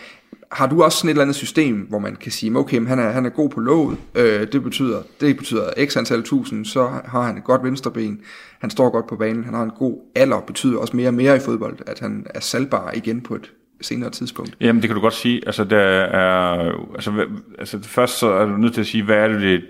har 0.52 0.66
du 0.66 0.82
også 0.82 0.98
sådan 0.98 1.08
et 1.08 1.12
eller 1.12 1.22
andet 1.22 1.36
system, 1.36 1.76
hvor 1.76 1.98
man 1.98 2.16
kan 2.16 2.32
sige, 2.32 2.56
okay, 2.56 2.86
han 2.86 2.98
er, 2.98 3.10
han 3.10 3.26
er 3.26 3.30
god 3.30 3.48
på 3.48 3.60
låget, 3.60 3.98
øh, 4.14 4.52
det, 4.52 4.62
betyder, 4.62 5.02
det 5.20 5.36
betyder 5.36 5.86
x 5.86 5.96
antal 5.96 6.22
tusind, 6.22 6.64
så 6.64 6.88
har 7.04 7.22
han 7.22 7.36
et 7.36 7.44
godt 7.44 7.64
venstreben, 7.64 8.20
han 8.60 8.70
står 8.70 8.90
godt 8.90 9.06
på 9.06 9.16
banen, 9.16 9.44
han 9.44 9.54
har 9.54 9.62
en 9.62 9.70
god 9.70 9.98
alder, 10.14 10.40
betyder 10.40 10.78
også 10.78 10.96
mere 10.96 11.08
og 11.08 11.14
mere 11.14 11.36
i 11.36 11.40
fodbold, 11.40 11.78
at 11.86 11.98
han 12.00 12.26
er 12.34 12.40
salgbar 12.40 12.92
igen 12.94 13.20
på 13.20 13.34
et 13.34 13.52
senere 13.80 14.10
tidspunkt. 14.10 14.56
Jamen, 14.60 14.82
det 14.82 14.88
kan 14.88 14.94
du 14.94 15.00
godt 15.00 15.14
sige. 15.14 15.42
Altså, 15.46 15.64
der 15.64 15.78
er, 15.78 16.72
altså, 16.94 17.26
altså 17.58 17.82
først 17.82 18.18
så 18.18 18.28
er 18.28 18.46
du 18.46 18.56
nødt 18.56 18.74
til 18.74 18.80
at 18.80 18.86
sige, 18.86 19.04
hvad 19.04 19.16
er 19.16 19.28
det, 19.28 19.40
det 19.40 19.62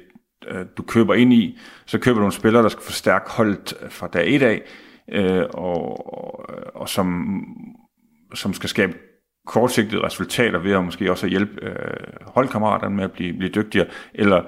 øh, 0.48 0.66
du 0.76 0.82
køber 0.82 1.14
ind 1.14 1.32
i. 1.32 1.58
Så 1.86 1.98
køber 1.98 2.14
du 2.14 2.20
nogle 2.20 2.32
spillere, 2.32 2.62
der 2.62 2.68
skal 2.68 2.82
forstærke 2.82 3.30
holdet 3.30 3.74
fra 3.90 4.06
dag 4.06 4.34
et 4.34 4.42
af, 4.42 4.62
øh, 5.12 5.44
og, 5.54 6.14
og, 6.14 6.50
og 6.74 6.88
som, 6.88 7.38
som 8.34 8.54
skal 8.54 8.68
skabe 8.68 8.92
kortsigtede 9.46 10.02
resultater 10.02 10.58
ved 10.58 10.72
at 10.72 10.84
måske 10.84 11.10
også 11.10 11.26
hjælpe 11.26 11.64
øh, 11.64 12.26
holdkammeraterne 12.26 12.96
med 12.96 13.04
at 13.04 13.12
blive, 13.12 13.32
blive 13.32 13.50
dygtigere, 13.50 13.86
eller, 14.14 14.42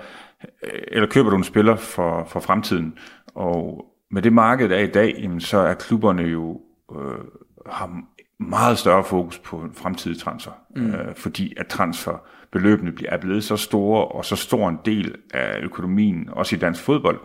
øh, 0.65 0.81
eller 0.89 1.09
køber 1.09 1.31
du 1.31 1.37
en 1.37 1.45
spiller 1.45 1.77
for, 1.77 2.25
for 2.25 2.41
fremtiden. 2.41 2.99
Og 3.35 3.87
med 4.11 4.23
det 4.23 4.33
marked, 4.33 4.69
der 4.69 4.77
er 4.77 4.83
i 4.83 4.91
dag, 4.91 5.15
jamen, 5.23 5.41
så 5.41 5.59
er 5.59 5.75
klubberne 5.75 6.23
jo 6.23 6.61
øh, 6.97 7.19
har 7.67 8.01
meget 8.39 8.79
større 8.79 9.05
fokus 9.05 9.39
på 9.39 9.69
fremtidige 9.75 10.19
transfer, 10.19 10.53
mm. 10.77 10.87
øh, 10.87 11.15
fordi 11.17 11.55
at 11.57 11.67
transferbeløbene 11.67 12.93
bliver, 12.93 13.11
er 13.11 13.19
blevet 13.19 13.45
så 13.45 13.57
store, 13.57 14.05
og 14.05 14.25
så 14.25 14.37
stor 14.37 14.69
en 14.69 14.79
del 14.85 15.15
af 15.35 15.59
økonomien, 15.63 16.29
også 16.33 16.57
i 16.57 16.59
dansk 16.59 16.83
fodbold. 16.83 17.21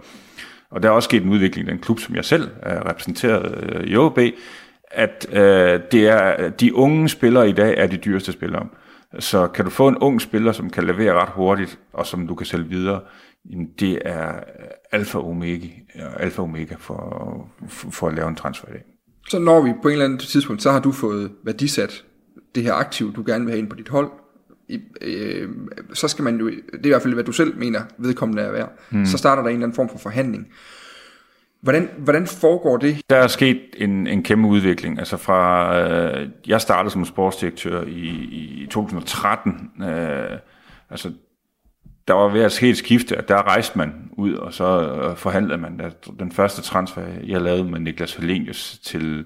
Og 0.72 0.84
der 0.84 0.90
er 0.90 0.94
også 0.94 1.08
sket 1.08 1.24
en 1.24 1.30
udvikling 1.30 1.68
i 1.68 1.72
den 1.72 1.80
klub, 1.80 2.00
som 2.00 2.16
jeg 2.16 2.26
selv 2.26 2.50
er 2.62 2.90
repræsenteret 2.90 3.74
øh, 3.76 3.84
i 3.84 3.98
OB, 3.98 4.20
at 4.92 5.28
øh, 5.32 5.80
det 5.92 6.08
er, 6.08 6.50
de 6.50 6.76
unge 6.76 7.10
spillere 7.10 7.50
i 7.50 7.52
dag 7.52 7.78
er 7.78 7.88
de 7.88 7.98
dyreste 7.98 8.32
spillere. 8.32 8.68
Så 9.20 9.48
kan 9.48 9.66
du 9.66 9.72
få 9.72 9.88
en 9.88 9.98
ung 9.98 10.22
spiller, 10.22 10.52
som 10.52 10.70
kan 10.70 10.84
levere 10.84 11.14
ret 11.14 11.30
hurtigt, 11.30 11.80
og 11.94 12.06
som 12.06 12.28
du 12.28 12.36
kan 12.36 12.46
sælge 12.46 12.70
videre, 12.70 13.02
det 13.80 14.00
er 14.06 14.34
alfa 14.92 15.18
og 15.18 15.30
omega, 15.30 15.68
alfa 16.18 16.42
omega 16.42 16.76
for, 16.80 17.50
for, 17.70 18.08
at 18.08 18.14
lave 18.14 18.28
en 18.28 18.36
transfer 18.36 18.68
i 18.68 18.72
dag. 18.72 18.84
Så 19.30 19.40
når 19.40 19.62
vi 19.62 19.74
på 19.82 19.88
en 19.88 19.92
eller 19.92 20.06
anden 20.06 20.20
tidspunkt, 20.20 20.62
så 20.62 20.72
har 20.72 20.80
du 20.80 20.92
fået 20.92 21.32
værdisat 21.44 22.04
det 22.56 22.64
her 22.64 22.74
aktiv, 22.74 23.14
du 23.14 23.24
gerne 23.26 23.46
vil 23.46 23.52
have 23.52 23.60
ind 23.60 23.70
på 23.70 23.76
dit 23.76 23.90
hold. 23.90 24.10
I, 24.70 24.80
øh, 25.02 25.50
så 25.94 26.08
skal 26.08 26.24
man 26.24 26.40
jo, 26.40 26.48
det 26.50 26.60
er 26.74 26.86
i 26.86 26.90
hvert 26.90 27.02
fald, 27.02 27.14
hvad 27.14 27.24
du 27.24 27.32
selv 27.32 27.58
mener, 27.58 27.82
vedkommende 27.98 28.42
er 28.42 28.52
værd. 28.52 28.72
Hmm. 28.90 29.06
Så 29.06 29.18
starter 29.18 29.42
der 29.42 29.50
en 29.50 29.56
eller 29.56 29.66
anden 29.66 29.76
form 29.76 29.90
for 29.90 29.98
forhandling. 29.98 30.48
Hvordan, 31.62 31.90
hvordan 31.98 32.28
foregår 32.28 32.78
det? 32.78 33.02
Der 33.10 33.16
er 33.16 33.28
sket 33.28 33.62
en, 33.78 34.08
en 34.08 34.24
kæmpe 34.24 34.48
udvikling. 34.48 35.00
Altså 35.00 35.18
fra, 35.18 35.76
øh, 35.80 36.30
jeg 36.48 36.62
startede 36.62 36.92
som 36.92 37.06
sportsdirektør 37.06 37.84
i, 37.84 38.10
i 38.64 38.68
2013. 38.72 39.72
Øh, 39.84 40.38
altså, 40.90 41.12
der 42.08 42.14
var 42.14 42.28
ved 42.28 42.42
at 42.42 42.52
ske 42.52 42.70
et 42.70 42.78
skifte, 42.78 43.18
at 43.18 43.28
der 43.28 43.48
rejste 43.48 43.78
man 43.78 44.10
ud, 44.12 44.34
og 44.34 44.54
så 44.54 44.94
øh, 44.94 45.18
forhandlede 45.18 45.58
man. 45.58 45.82
Den 46.20 46.32
første 46.32 46.62
transfer, 46.62 47.02
jeg 47.28 47.42
lavede 47.42 47.64
med 47.64 47.80
Niklas 47.80 48.16
Helenius 48.16 48.80
til 48.84 49.26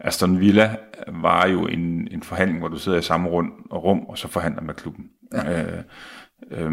Aston 0.00 0.40
Villa, 0.40 0.76
var 1.08 1.46
jo 1.46 1.66
en, 1.66 2.08
en 2.10 2.22
forhandling, 2.22 2.58
hvor 2.58 2.68
du 2.68 2.78
sidder 2.78 2.98
i 2.98 3.02
samme 3.02 3.28
rund, 3.28 3.52
og 3.70 3.84
rum, 3.84 4.00
og 4.00 4.18
så 4.18 4.28
forhandler 4.28 4.62
med 4.62 4.74
klubben. 4.74 5.04
Ja. 5.32 5.62
Øh, 5.62 5.82
øh, 6.50 6.72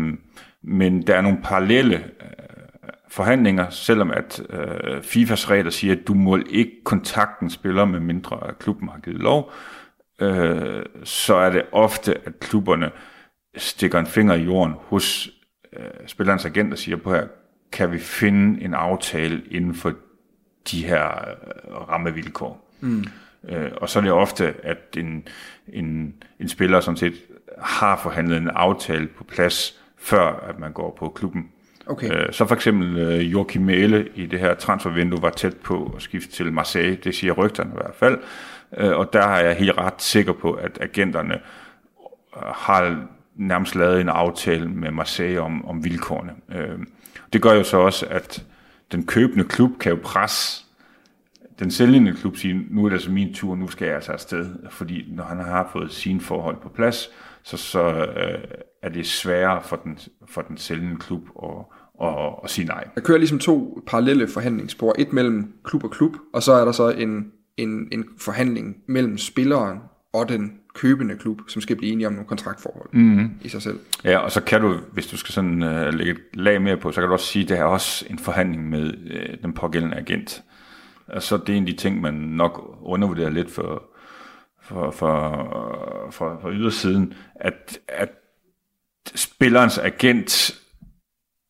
men 0.64 1.08
der 1.08 1.16
er 1.16 1.22
nogle 1.22 1.38
parallelle 1.44 2.04
forhandlinger, 3.16 3.70
selvom 3.70 4.12
at 4.12 4.42
øh, 4.50 5.04
FIFAs 5.04 5.50
regler 5.50 5.72
siger, 5.72 5.96
at 5.96 6.08
du 6.08 6.14
må 6.14 6.40
ikke 6.50 6.84
kontakte 6.84 7.44
en 7.44 7.50
spiller, 7.50 7.86
med 7.86 8.00
mindre 8.00 8.48
at 8.48 8.60
klubben 8.60 8.90
har 8.90 9.00
givet 9.00 9.20
lov, 9.20 9.52
øh, 10.22 10.84
så 11.04 11.36
er 11.36 11.50
det 11.50 11.62
ofte, 11.72 12.16
at 12.28 12.40
klubberne 12.40 12.92
stikker 13.58 14.00
en 14.00 14.06
finger 14.06 14.34
i 14.34 14.44
jorden 14.44 14.76
hos 14.80 15.30
øh, 15.74 16.08
spillerens 16.08 16.46
agent 16.46 16.74
og 16.74 16.80
siger 16.80 16.98
på 16.98 17.14
her, 17.14 17.28
kan 17.72 17.92
vi 17.92 18.00
finde 18.00 18.64
en 18.64 18.74
aftale 18.74 19.44
inden 19.52 19.76
for 19.76 19.94
de 20.72 20.86
her 20.86 21.08
øh, 21.08 21.90
rammevilkår. 21.90 22.72
Mm. 22.82 23.06
Øh, 23.50 23.72
og 23.78 23.90
så 23.90 24.00
er 24.00 24.04
det 24.04 24.12
ofte, 24.12 24.54
at 24.64 24.98
en, 24.98 25.28
en, 25.68 26.14
en 26.40 26.50
spiller 26.50 26.80
sådan 26.80 26.98
set 26.98 27.14
har 27.62 27.98
forhandlet 27.98 28.38
en 28.38 28.50
aftale 28.50 29.08
på 29.08 29.24
plads, 29.24 29.82
før 29.98 30.48
at 30.50 30.60
man 30.60 30.72
går 30.72 30.96
på 31.00 31.10
klubben. 31.10 31.50
Okay. 31.88 32.12
Øh, 32.12 32.34
så 32.34 32.46
for 32.46 32.56
eksempel 32.56 32.98
øh, 32.98 33.32
Joachim 33.32 33.62
Mæle 33.62 34.10
i 34.16 34.26
det 34.26 34.40
her 34.40 34.54
transfervindue 34.54 35.22
var 35.22 35.30
tæt 35.30 35.58
på 35.58 35.94
at 35.96 36.02
skifte 36.02 36.32
til 36.32 36.54
Marseille, 36.54 36.96
det 36.96 37.16
siger 37.16 37.34
rygterne 37.34 37.70
i 37.70 37.76
hvert 37.76 37.96
fald. 37.96 38.18
Øh, 38.78 38.98
og 38.98 39.14
der 39.14 39.22
er 39.24 39.46
jeg 39.46 39.56
helt 39.56 39.78
ret 39.78 40.02
sikker 40.02 40.34
på, 40.34 40.52
at 40.52 40.78
agenterne 40.82 41.34
øh, 41.34 42.42
har 42.56 43.06
nærmest 43.36 43.76
lavet 43.76 44.02
en 44.02 44.10
aftale 44.10 44.70
med 44.70 44.92
Marseille 44.92 45.42
om, 45.42 45.66
om 45.66 45.84
vilkårene. 45.84 46.32
Øh, 46.56 46.80
det 47.34 47.42
gør 47.42 47.54
jo 47.54 47.64
så 47.64 47.78
også, 47.78 48.06
at 48.10 48.44
den 48.92 49.06
købende 49.06 49.44
klub 49.44 49.72
kan 49.80 49.92
jo 49.92 50.00
presse 50.04 50.66
den 51.60 51.72
sælgende 51.72 52.14
klub 52.14 52.38
sige, 52.38 52.66
nu 52.70 52.86
er 52.86 52.90
det 52.90 52.96
altså 52.96 53.12
min 53.12 53.34
tur, 53.34 53.56
nu 53.56 53.68
skal 53.68 53.86
jeg 53.86 53.96
altså 53.96 54.12
afsted. 54.12 54.56
Fordi 54.70 55.06
når 55.08 55.24
han 55.24 55.38
har 55.38 55.70
fået 55.72 55.92
sine 55.92 56.22
forhold 56.22 56.58
på 56.62 56.70
plads, 56.70 57.10
så, 57.44 57.58
så 57.58 57.82
øh, 57.96 58.40
er 58.86 58.90
det 58.90 59.08
sværere 59.08 59.64
for 59.64 59.76
den, 59.76 60.00
for 60.28 60.42
den 60.42 60.58
sælgende 60.58 60.96
klub 60.96 61.22
at, 61.44 61.50
at, 62.08 62.34
at 62.44 62.50
sige 62.50 62.66
nej. 62.66 62.88
Der 62.96 63.02
kører 63.02 63.18
ligesom 63.18 63.40
to 63.40 63.84
parallelle 63.88 64.28
forhandlingsspor. 64.28 64.96
Et 65.00 65.14
mellem 65.14 65.54
klub 65.64 65.84
og 65.84 65.92
klub, 65.92 66.16
og 66.34 66.44
så 66.44 66.54
er 66.54 66.66
der 66.66 66.72
så 66.72 66.90
en, 66.90 67.32
en, 67.58 67.88
en 67.92 68.06
forhandling 68.18 68.76
mellem 68.88 69.18
spilleren 69.18 69.80
og 70.14 70.30
den 70.30 70.54
købende 70.76 71.16
klub, 71.16 71.42
som 71.48 71.62
skal 71.62 71.76
blive 71.76 71.92
enige 71.92 72.08
om 72.08 72.14
nogle 72.14 72.28
kontraktforhold 72.28 72.90
mm. 72.94 73.30
i 73.42 73.50
sig 73.50 73.62
selv. 73.62 73.80
Ja, 74.04 74.18
og 74.18 74.32
så 74.32 74.44
kan 74.44 74.62
du, 74.62 74.78
hvis 74.92 75.08
du 75.08 75.18
skal 75.18 75.34
sådan 75.34 75.64
uh, 75.64 75.94
lægge 75.94 76.12
et 76.12 76.20
lag 76.34 76.62
mere 76.62 76.78
på, 76.78 76.92
så 76.92 77.02
kan 77.02 77.08
du 77.08 77.14
også 77.14 77.26
sige, 77.26 77.44
at 77.44 77.50
det 77.50 77.60
er 77.60 77.64
også 77.64 78.06
en 78.10 78.20
forhandling 78.20 78.70
med 78.70 78.94
uh, 78.94 79.44
den 79.44 79.54
pågældende 79.54 79.98
agent. 79.98 80.44
Altså, 81.08 81.38
det 81.38 81.50
er 81.50 81.58
en 81.58 81.64
af 81.64 81.74
de 81.74 81.78
ting, 81.78 82.02
man 82.02 82.14
nok 82.14 82.80
undervurderer 82.82 83.30
lidt 83.30 83.52
for, 83.52 83.84
for, 84.62 84.92
for, 84.92 86.08
for, 86.12 86.40
for 86.42 86.52
ydersiden, 86.52 87.14
at, 87.36 87.80
at 87.88 88.10
spillerens 89.16 89.78
agent, 89.78 90.62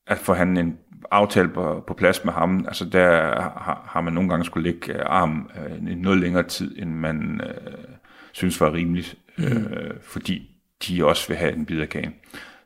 at 0.07 0.17
få 0.17 0.33
han 0.33 0.57
en 0.57 0.77
aftale 1.11 1.49
på, 1.49 1.83
på 1.87 1.93
plads 1.93 2.25
med 2.25 2.33
ham, 2.33 2.65
altså 2.67 2.85
der 2.85 3.09
har, 3.41 3.89
har 3.89 4.01
man 4.01 4.13
nogle 4.13 4.29
gange 4.29 4.45
skulle 4.45 4.71
lægge 4.71 4.93
øh, 4.93 5.01
arm 5.05 5.49
øh, 5.57 5.91
en 5.91 5.97
noget 5.97 6.19
længere 6.19 6.43
tid, 6.43 6.75
end 6.77 6.89
man 6.89 7.41
øh, 7.43 7.83
synes 8.31 8.61
var 8.61 8.73
rimeligt, 8.73 9.15
mm. 9.37 9.43
øh, 9.43 9.93
fordi 10.01 10.49
de 10.87 11.05
også 11.05 11.27
vil 11.27 11.37
have 11.37 11.53
en 11.53 11.65
bid 11.65 11.79
af 11.79 11.89
kagen. 11.89 12.13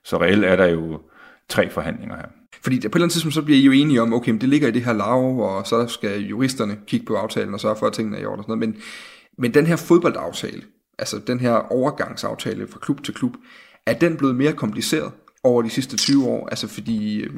Så 0.04 0.22
reelt 0.22 0.46
er 0.46 0.56
der 0.56 0.66
jo 0.66 1.02
tre 1.50 1.70
forhandlinger 1.70 2.16
her. 2.16 2.26
Fordi 2.62 2.80
på 2.80 2.80
et 2.80 2.86
eller 2.86 3.04
andet 3.04 3.12
tidspunkt, 3.12 3.34
så 3.34 3.42
bliver 3.42 3.60
I 3.60 3.64
jo 3.64 3.72
enige 3.72 4.02
om, 4.02 4.14
okay, 4.14 4.32
men 4.32 4.42
det 4.42 4.50
ligger 4.50 4.68
i 4.68 4.72
det 4.72 4.86
her 4.86 4.94
lav, 4.94 5.40
og 5.40 5.68
så 5.68 5.88
skal 5.88 6.22
juristerne 6.22 6.78
kigge 6.88 7.06
på 7.06 7.16
aftalen 7.16 7.54
og 7.54 7.60
sørge 7.60 7.76
for, 7.80 7.88
at 7.88 7.94
tingene 7.94 8.18
er 8.18 8.22
i 8.22 8.26
orden 8.26 8.40
og 8.40 8.44
sådan 8.44 8.58
noget. 8.58 8.70
Men, 8.70 8.82
men 9.38 9.54
den 9.54 9.66
her 9.66 9.76
fodboldaftale, 9.76 10.62
altså 10.98 11.20
den 11.28 11.40
her 11.40 11.54
overgangsaftale 11.54 12.68
fra 12.68 12.80
klub 12.80 13.04
til 13.04 13.14
klub, 13.14 13.34
er 13.90 13.94
den 14.00 14.18
blevet 14.18 14.36
mere 14.36 14.54
kompliceret 14.54 15.12
over 15.44 15.62
de 15.62 15.70
sidste 15.70 15.98
20 15.98 16.28
år? 16.28 16.48
Altså 16.48 16.68
fordi 16.68 17.22
øh, 17.22 17.34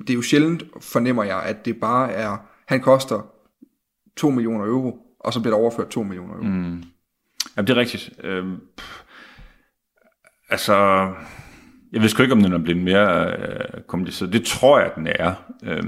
det 0.00 0.10
er 0.10 0.14
jo 0.14 0.22
sjældent, 0.22 0.64
fornemmer 0.80 1.24
jeg, 1.24 1.42
at 1.42 1.64
det 1.64 1.80
bare 1.80 2.12
er, 2.12 2.36
han 2.68 2.80
koster 2.80 3.26
2 4.16 4.30
millioner 4.30 4.64
euro, 4.64 4.98
og 5.20 5.32
så 5.32 5.40
bliver 5.40 5.54
der 5.54 5.62
overført 5.62 5.88
2 5.88 6.02
millioner 6.02 6.34
euro. 6.34 6.44
Mm. 6.44 6.82
Jamen 7.56 7.66
det 7.66 7.70
er 7.70 7.76
rigtigt. 7.76 8.10
Øh, 8.24 8.44
altså, 10.50 10.74
jeg 11.92 12.02
ved 12.02 12.08
sgu 12.08 12.22
ikke, 12.22 12.34
om 12.34 12.42
den 12.42 12.52
er 12.52 12.58
blevet 12.58 12.82
mere 12.82 13.36
øh, 13.36 13.82
kompliceret. 13.86 14.32
Det 14.32 14.44
tror 14.44 14.78
jeg, 14.78 14.90
den 14.96 15.06
er. 15.06 15.34
Øh, 15.64 15.82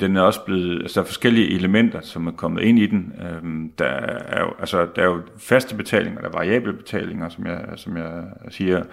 den 0.00 0.16
er 0.16 0.20
også 0.20 0.44
blevet, 0.44 0.82
altså 0.82 1.00
der 1.00 1.04
er 1.04 1.08
forskellige 1.08 1.50
elementer, 1.50 2.00
som 2.00 2.26
er 2.26 2.30
kommet 2.30 2.62
ind 2.62 2.78
i 2.78 2.86
den. 2.86 3.12
Øhm, 3.22 3.72
der, 3.78 3.84
er 3.84 4.40
jo, 4.40 4.52
altså, 4.58 4.88
der 4.96 5.02
er 5.02 5.06
jo 5.06 5.22
faste 5.38 5.76
betalinger, 5.76 6.20
der 6.20 6.28
er 6.28 6.32
variable 6.32 6.72
betalinger, 6.72 7.28
som 7.28 7.46
jeg, 7.46 7.64
som 7.76 7.96
jeg 7.96 8.24
siger. 8.48 8.84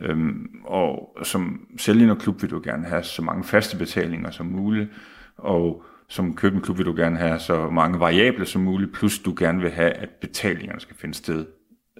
Øhm, 0.00 0.46
og 0.64 1.16
som 1.22 1.66
sælgende 1.78 2.16
klub 2.16 2.42
vil 2.42 2.50
du 2.50 2.60
gerne 2.64 2.86
have 2.86 3.02
så 3.02 3.22
mange 3.22 3.44
faste 3.44 3.78
betalinger 3.78 4.30
som 4.30 4.46
muligt. 4.46 4.88
Og 5.36 5.84
som 6.08 6.36
købende 6.36 6.64
klub 6.64 6.78
vil 6.78 6.86
du 6.86 6.94
gerne 6.96 7.16
have 7.16 7.38
så 7.38 7.70
mange 7.70 8.00
variable 8.00 8.46
som 8.46 8.62
muligt, 8.62 8.92
plus 8.92 9.18
du 9.18 9.34
gerne 9.38 9.60
vil 9.60 9.70
have, 9.70 9.90
at 9.90 10.10
betalingerne 10.10 10.80
skal 10.80 10.96
finde 10.96 11.14
sted 11.14 11.46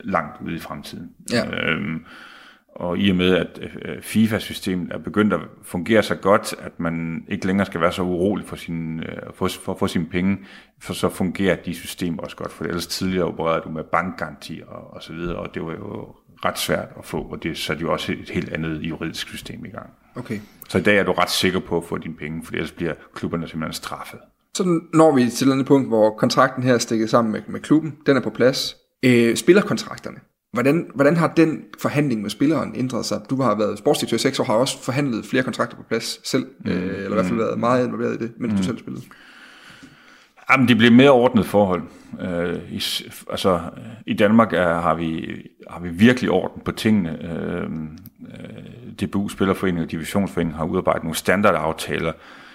langt 0.04 0.42
ude 0.46 0.54
i 0.54 0.58
fremtiden. 0.58 1.10
Ja. 1.32 1.70
Øhm, 1.70 2.04
og 2.74 2.98
i 2.98 3.10
og 3.10 3.16
med, 3.16 3.36
at 3.36 3.60
øh, 3.62 4.02
FIFA-systemet 4.02 4.92
er 4.92 4.98
begyndt 4.98 5.32
at 5.32 5.40
fungere 5.62 6.02
så 6.02 6.14
godt, 6.14 6.54
at 6.58 6.80
man 6.80 7.24
ikke 7.28 7.46
længere 7.46 7.66
skal 7.66 7.80
være 7.80 7.92
så 7.92 8.02
urolig 8.02 8.46
for, 8.46 8.56
sin, 8.56 9.00
øh, 9.00 9.22
for, 9.34 9.48
for, 9.48 9.74
for 9.74 9.86
sine 9.86 10.06
penge, 10.06 10.38
for 10.80 10.94
så 10.94 11.08
fungerer 11.08 11.56
de 11.56 11.74
systemer 11.74 12.22
også 12.22 12.36
godt. 12.36 12.52
For 12.52 12.64
ellers 12.64 12.86
tidligere 12.86 13.24
opererede 13.24 13.62
du 13.64 13.70
med 13.70 13.84
bankgaranti 13.84 14.62
og, 14.66 14.94
og 14.94 15.02
så 15.02 15.12
videre, 15.12 15.36
og 15.36 15.54
det 15.54 15.62
var 15.62 15.72
jo 15.72 16.14
ret 16.44 16.58
svært 16.58 16.88
at 16.98 17.04
få, 17.04 17.18
og 17.22 17.42
det 17.42 17.58
satte 17.58 17.82
jo 17.82 17.92
også 17.92 18.12
et 18.12 18.30
helt 18.30 18.52
andet 18.52 18.80
juridisk 18.82 19.28
system 19.28 19.64
i 19.64 19.68
gang. 19.68 19.90
Okay. 20.14 20.40
Så 20.68 20.78
i 20.78 20.82
dag 20.82 20.98
er 20.98 21.04
du 21.04 21.12
ret 21.12 21.30
sikker 21.30 21.60
på 21.60 21.76
at 21.76 21.84
få 21.84 21.98
dine 21.98 22.14
penge, 22.14 22.44
for 22.44 22.52
ellers 22.52 22.72
bliver 22.72 22.94
klubberne 23.14 23.48
simpelthen 23.48 23.72
straffet. 23.72 24.20
Så 24.54 24.80
når 24.94 25.14
vi 25.14 25.30
til 25.30 25.48
et 25.48 25.52
andet 25.52 25.66
punkt, 25.66 25.88
hvor 25.88 26.10
kontrakten 26.10 26.62
her 26.62 26.74
er 26.74 26.78
stikket 26.78 27.10
sammen 27.10 27.32
med, 27.32 27.40
med 27.46 27.60
klubben, 27.60 27.96
den 28.06 28.16
er 28.16 28.20
på 28.20 28.30
plads. 28.30 28.76
Øh, 29.02 29.36
spillerkontrakterne, 29.36 30.18
Hvordan, 30.52 30.90
hvordan 30.94 31.16
har 31.16 31.32
den 31.36 31.62
forhandling 31.78 32.22
med 32.22 32.30
spilleren 32.30 32.72
ændret 32.76 33.06
sig? 33.06 33.20
Du 33.30 33.42
har 33.42 33.54
været 33.54 33.78
sportsdirektør 33.78 34.14
i 34.14 34.18
seks 34.18 34.40
år, 34.40 34.44
har 34.44 34.54
også 34.54 34.82
forhandlet 34.82 35.24
flere 35.26 35.42
kontrakter 35.42 35.76
på 35.76 35.82
plads 35.82 36.28
selv, 36.28 36.46
mm. 36.64 36.70
øh, 36.70 36.82
eller 36.82 37.10
i 37.10 37.12
hvert 37.12 37.24
fald 37.24 37.34
mm. 37.34 37.38
været 37.38 37.58
meget 37.58 37.86
involveret 37.86 38.14
i 38.14 38.18
det, 38.18 38.32
mens 38.36 38.52
mm. 38.52 38.56
du 38.56 38.62
selv 38.62 38.78
spillede. 38.78 39.04
Jamen, 40.50 40.68
det 40.68 40.76
bliver 40.76 40.92
mere 40.92 41.10
ordnet 41.10 41.46
forhold. 41.46 41.82
Øh, 42.20 42.58
i, 42.72 42.82
altså, 43.30 43.60
i 44.06 44.14
Danmark 44.14 44.52
er, 44.52 44.80
har, 44.80 44.94
vi, 44.94 45.28
har 45.70 45.80
vi 45.80 45.88
virkelig 45.88 46.30
orden 46.30 46.62
på 46.64 46.72
tingene. 46.72 47.22
Øh, 47.22 47.62
øh 47.62 49.06
DBU 49.06 49.28
Spillerforening 49.28 49.84
og 49.84 49.90
Divisionsforening 49.90 50.56
har 50.56 50.64
udarbejdet 50.64 51.02
nogle 51.02 51.16
standardaftaler, 51.16 52.12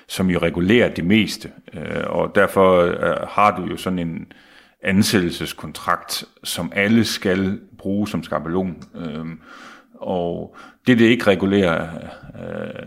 som 0.07 0.29
jo 0.29 0.39
regulerer 0.39 0.93
det 0.93 1.05
meste. 1.05 1.51
Øh, 1.73 2.03
og 2.05 2.31
derfor 2.35 2.79
øh, 2.81 3.27
har 3.29 3.55
du 3.57 3.63
jo 3.65 3.77
sådan 3.77 3.99
en, 3.99 4.27
ansættelseskontrakt, 4.83 6.25
som 6.43 6.71
alle 6.75 7.05
skal 7.05 7.59
bruge 7.83 8.07
som 8.07 8.23
skabelon. 8.23 8.83
Øhm, 8.95 9.39
og 9.93 10.55
det, 10.87 10.99
det 10.99 11.05
ikke 11.05 11.27
regulerer, 11.27 11.87
øh, 12.35 12.85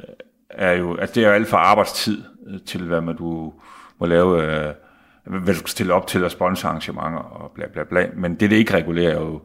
er 0.50 0.72
jo, 0.72 0.94
at 0.94 1.14
det 1.14 1.24
er 1.24 1.32
alt 1.32 1.48
fra 1.48 1.56
arbejdstid 1.56 2.22
øh, 2.46 2.60
til, 2.60 2.84
hvad 2.84 3.00
man 3.00 3.16
du 3.16 3.52
må 4.00 4.06
lave, 4.06 4.42
øh, 4.42 4.74
hvad 5.24 5.54
du 5.54 5.58
skal 5.58 5.68
stille 5.68 5.94
op 5.94 6.06
til 6.06 6.24
at 6.24 6.32
sponsorarrangementer 6.32 7.18
og 7.18 7.50
bla 7.54 7.64
bla 7.72 7.84
bla. 7.84 8.06
Men 8.16 8.34
det, 8.34 8.50
det 8.50 8.56
ikke 8.56 8.74
regulerer, 8.74 9.10
er 9.10 9.20
jo 9.20 9.40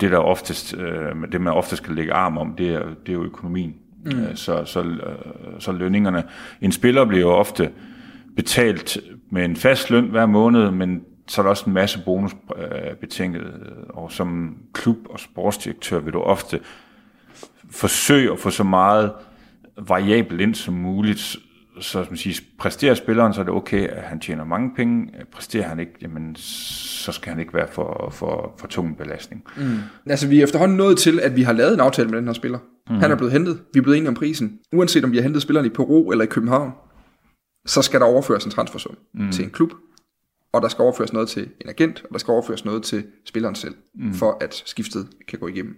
det, 0.00 0.10
der 0.10 0.18
oftest, 0.18 0.76
øh, 0.76 1.32
det 1.32 1.40
man 1.40 1.52
oftest 1.52 1.82
kan 1.82 1.94
lægge 1.94 2.12
arm 2.12 2.38
om, 2.38 2.54
det 2.58 2.74
er, 2.74 2.82
det 3.06 3.08
er 3.08 3.12
jo 3.12 3.24
økonomien. 3.24 3.74
Mm. 4.04 4.10
Øh, 4.10 4.36
så, 4.36 4.64
så, 4.64 4.82
øh, 4.82 5.58
så 5.58 5.72
lønningerne. 5.72 6.24
En 6.60 6.72
spiller 6.72 7.04
bliver 7.04 7.22
jo 7.22 7.30
ofte 7.30 7.70
betalt 8.36 8.98
med 9.30 9.44
en 9.44 9.56
fast 9.56 9.90
løn 9.90 10.04
hver 10.04 10.26
måned, 10.26 10.70
men 10.70 11.02
så 11.26 11.40
er 11.40 11.42
der 11.42 11.50
også 11.50 11.64
en 11.66 11.72
masse 11.72 12.02
bonusbetinget, 12.04 13.42
øh, 13.42 13.72
og 13.88 14.12
som 14.12 14.56
klub 14.72 14.96
og 15.10 15.20
sportsdirektør 15.20 15.98
vil 15.98 16.12
du 16.12 16.20
ofte 16.20 16.60
forsøge 17.70 18.32
at 18.32 18.38
få 18.38 18.50
så 18.50 18.64
meget 18.64 19.12
variabel 19.78 20.40
ind 20.40 20.54
som 20.54 20.74
muligt, 20.74 21.36
så 21.80 22.04
som 22.04 22.16
siger, 22.16 22.40
præsterer 22.58 22.94
spilleren, 22.94 23.34
så 23.34 23.40
er 23.40 23.44
det 23.44 23.54
okay, 23.54 23.88
at 23.88 24.02
han 24.02 24.20
tjener 24.20 24.44
mange 24.44 24.70
penge. 24.76 25.12
Præsterer 25.32 25.68
han 25.68 25.80
ikke, 25.80 25.92
jamen, 26.02 26.36
så 26.36 27.12
skal 27.12 27.30
han 27.30 27.40
ikke 27.40 27.54
være 27.54 27.68
for, 27.68 28.08
for, 28.12 28.54
for 28.58 28.66
tung 28.66 28.96
belastning. 28.96 29.44
Mm. 29.56 29.78
Altså, 30.06 30.28
vi 30.28 30.38
er 30.38 30.42
efterhånden 30.42 30.76
nået 30.76 30.98
til, 30.98 31.20
at 31.20 31.36
vi 31.36 31.42
har 31.42 31.52
lavet 31.52 31.74
en 31.74 31.80
aftale 31.80 32.08
med 32.08 32.18
den 32.18 32.26
her 32.26 32.32
spiller. 32.32 32.58
Mm. 32.90 32.96
Han 32.96 33.10
er 33.10 33.16
blevet 33.16 33.32
hentet. 33.32 33.60
Vi 33.72 33.78
er 33.78 33.82
blevet 33.82 33.96
enige 33.96 34.08
om 34.08 34.14
prisen. 34.14 34.58
Uanset 34.72 35.04
om 35.04 35.12
vi 35.12 35.16
har 35.16 35.22
hentet 35.22 35.42
spilleren 35.42 35.66
i 35.66 35.70
Peru 35.70 36.10
eller 36.10 36.24
i 36.24 36.28
København, 36.28 36.72
så 37.66 37.82
skal 37.82 38.00
der 38.00 38.06
overføres 38.06 38.44
en 38.44 38.50
transfersum 38.50 38.96
mm. 39.14 39.32
til 39.32 39.44
en 39.44 39.50
klub, 39.50 39.72
og 40.54 40.62
der 40.62 40.68
skal 40.68 40.82
overføres 40.82 41.12
noget 41.12 41.28
til 41.28 41.48
en 41.60 41.68
agent, 41.68 42.02
og 42.04 42.08
der 42.12 42.18
skal 42.18 42.32
overføres 42.32 42.64
noget 42.64 42.82
til 42.82 43.04
spilleren 43.24 43.54
selv, 43.54 43.74
mm. 43.94 44.14
for 44.14 44.38
at 44.40 44.62
skiftet 44.66 45.08
kan 45.28 45.38
gå 45.38 45.48
igennem. 45.48 45.76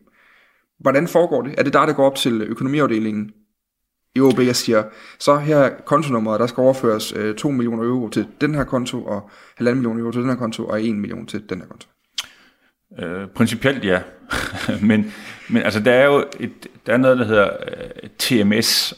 Hvordan 0.79 1.09
foregår 1.09 1.43
det? 1.43 1.55
Er 1.59 1.63
det 1.63 1.73
der, 1.73 1.87
der 1.87 1.93
går 1.93 2.07
op 2.07 2.15
til 2.15 2.43
økonomiafdelingen 2.43 3.31
i 4.15 4.21
OB 4.21 4.39
og 4.49 4.57
siger, 4.57 4.85
så 5.19 5.37
her 5.37 5.57
er 5.57 5.71
kontonummeret, 5.85 6.41
der 6.41 6.47
skal 6.47 6.61
overføres 6.61 7.13
øh, 7.17 7.35
2 7.35 7.51
millioner 7.51 7.83
euro 7.83 8.09
til 8.09 8.27
den 8.41 8.55
her 8.55 8.65
konto, 8.65 9.05
og 9.05 9.31
1,5 9.61 9.65
millioner 9.65 10.01
euro 10.01 10.13
til 10.13 10.21
den 10.21 10.31
her 10.31 10.37
konto, 10.37 10.67
og 10.67 10.83
1 10.83 10.97
million 10.97 11.27
til 11.27 11.49
den 11.49 11.61
her 11.61 11.67
konto? 11.67 11.89
Øh, 12.99 13.29
principielt 13.29 13.85
ja, 13.85 14.03
men, 14.89 15.13
men 15.51 15.63
altså 15.63 15.81
der 15.81 15.93
er 15.93 16.07
jo 16.07 16.25
et, 16.41 16.67
der 16.87 16.93
er 16.93 16.97
noget, 16.97 17.19
der 17.19 17.25
hedder 17.25 17.51
øh, 18.03 18.09
TMS, 18.19 18.95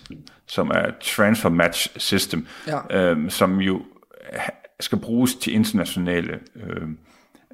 som 0.47 0.69
er 0.69 0.91
Transfer 1.01 1.49
Match 1.49 1.99
System, 1.99 2.47
ja. 2.67 3.11
øh, 3.11 3.31
som 3.31 3.59
jo 3.59 3.83
skal 4.81 4.99
bruges 4.99 5.35
til 5.35 5.55
internationale 5.55 6.39
øh, 6.57 6.89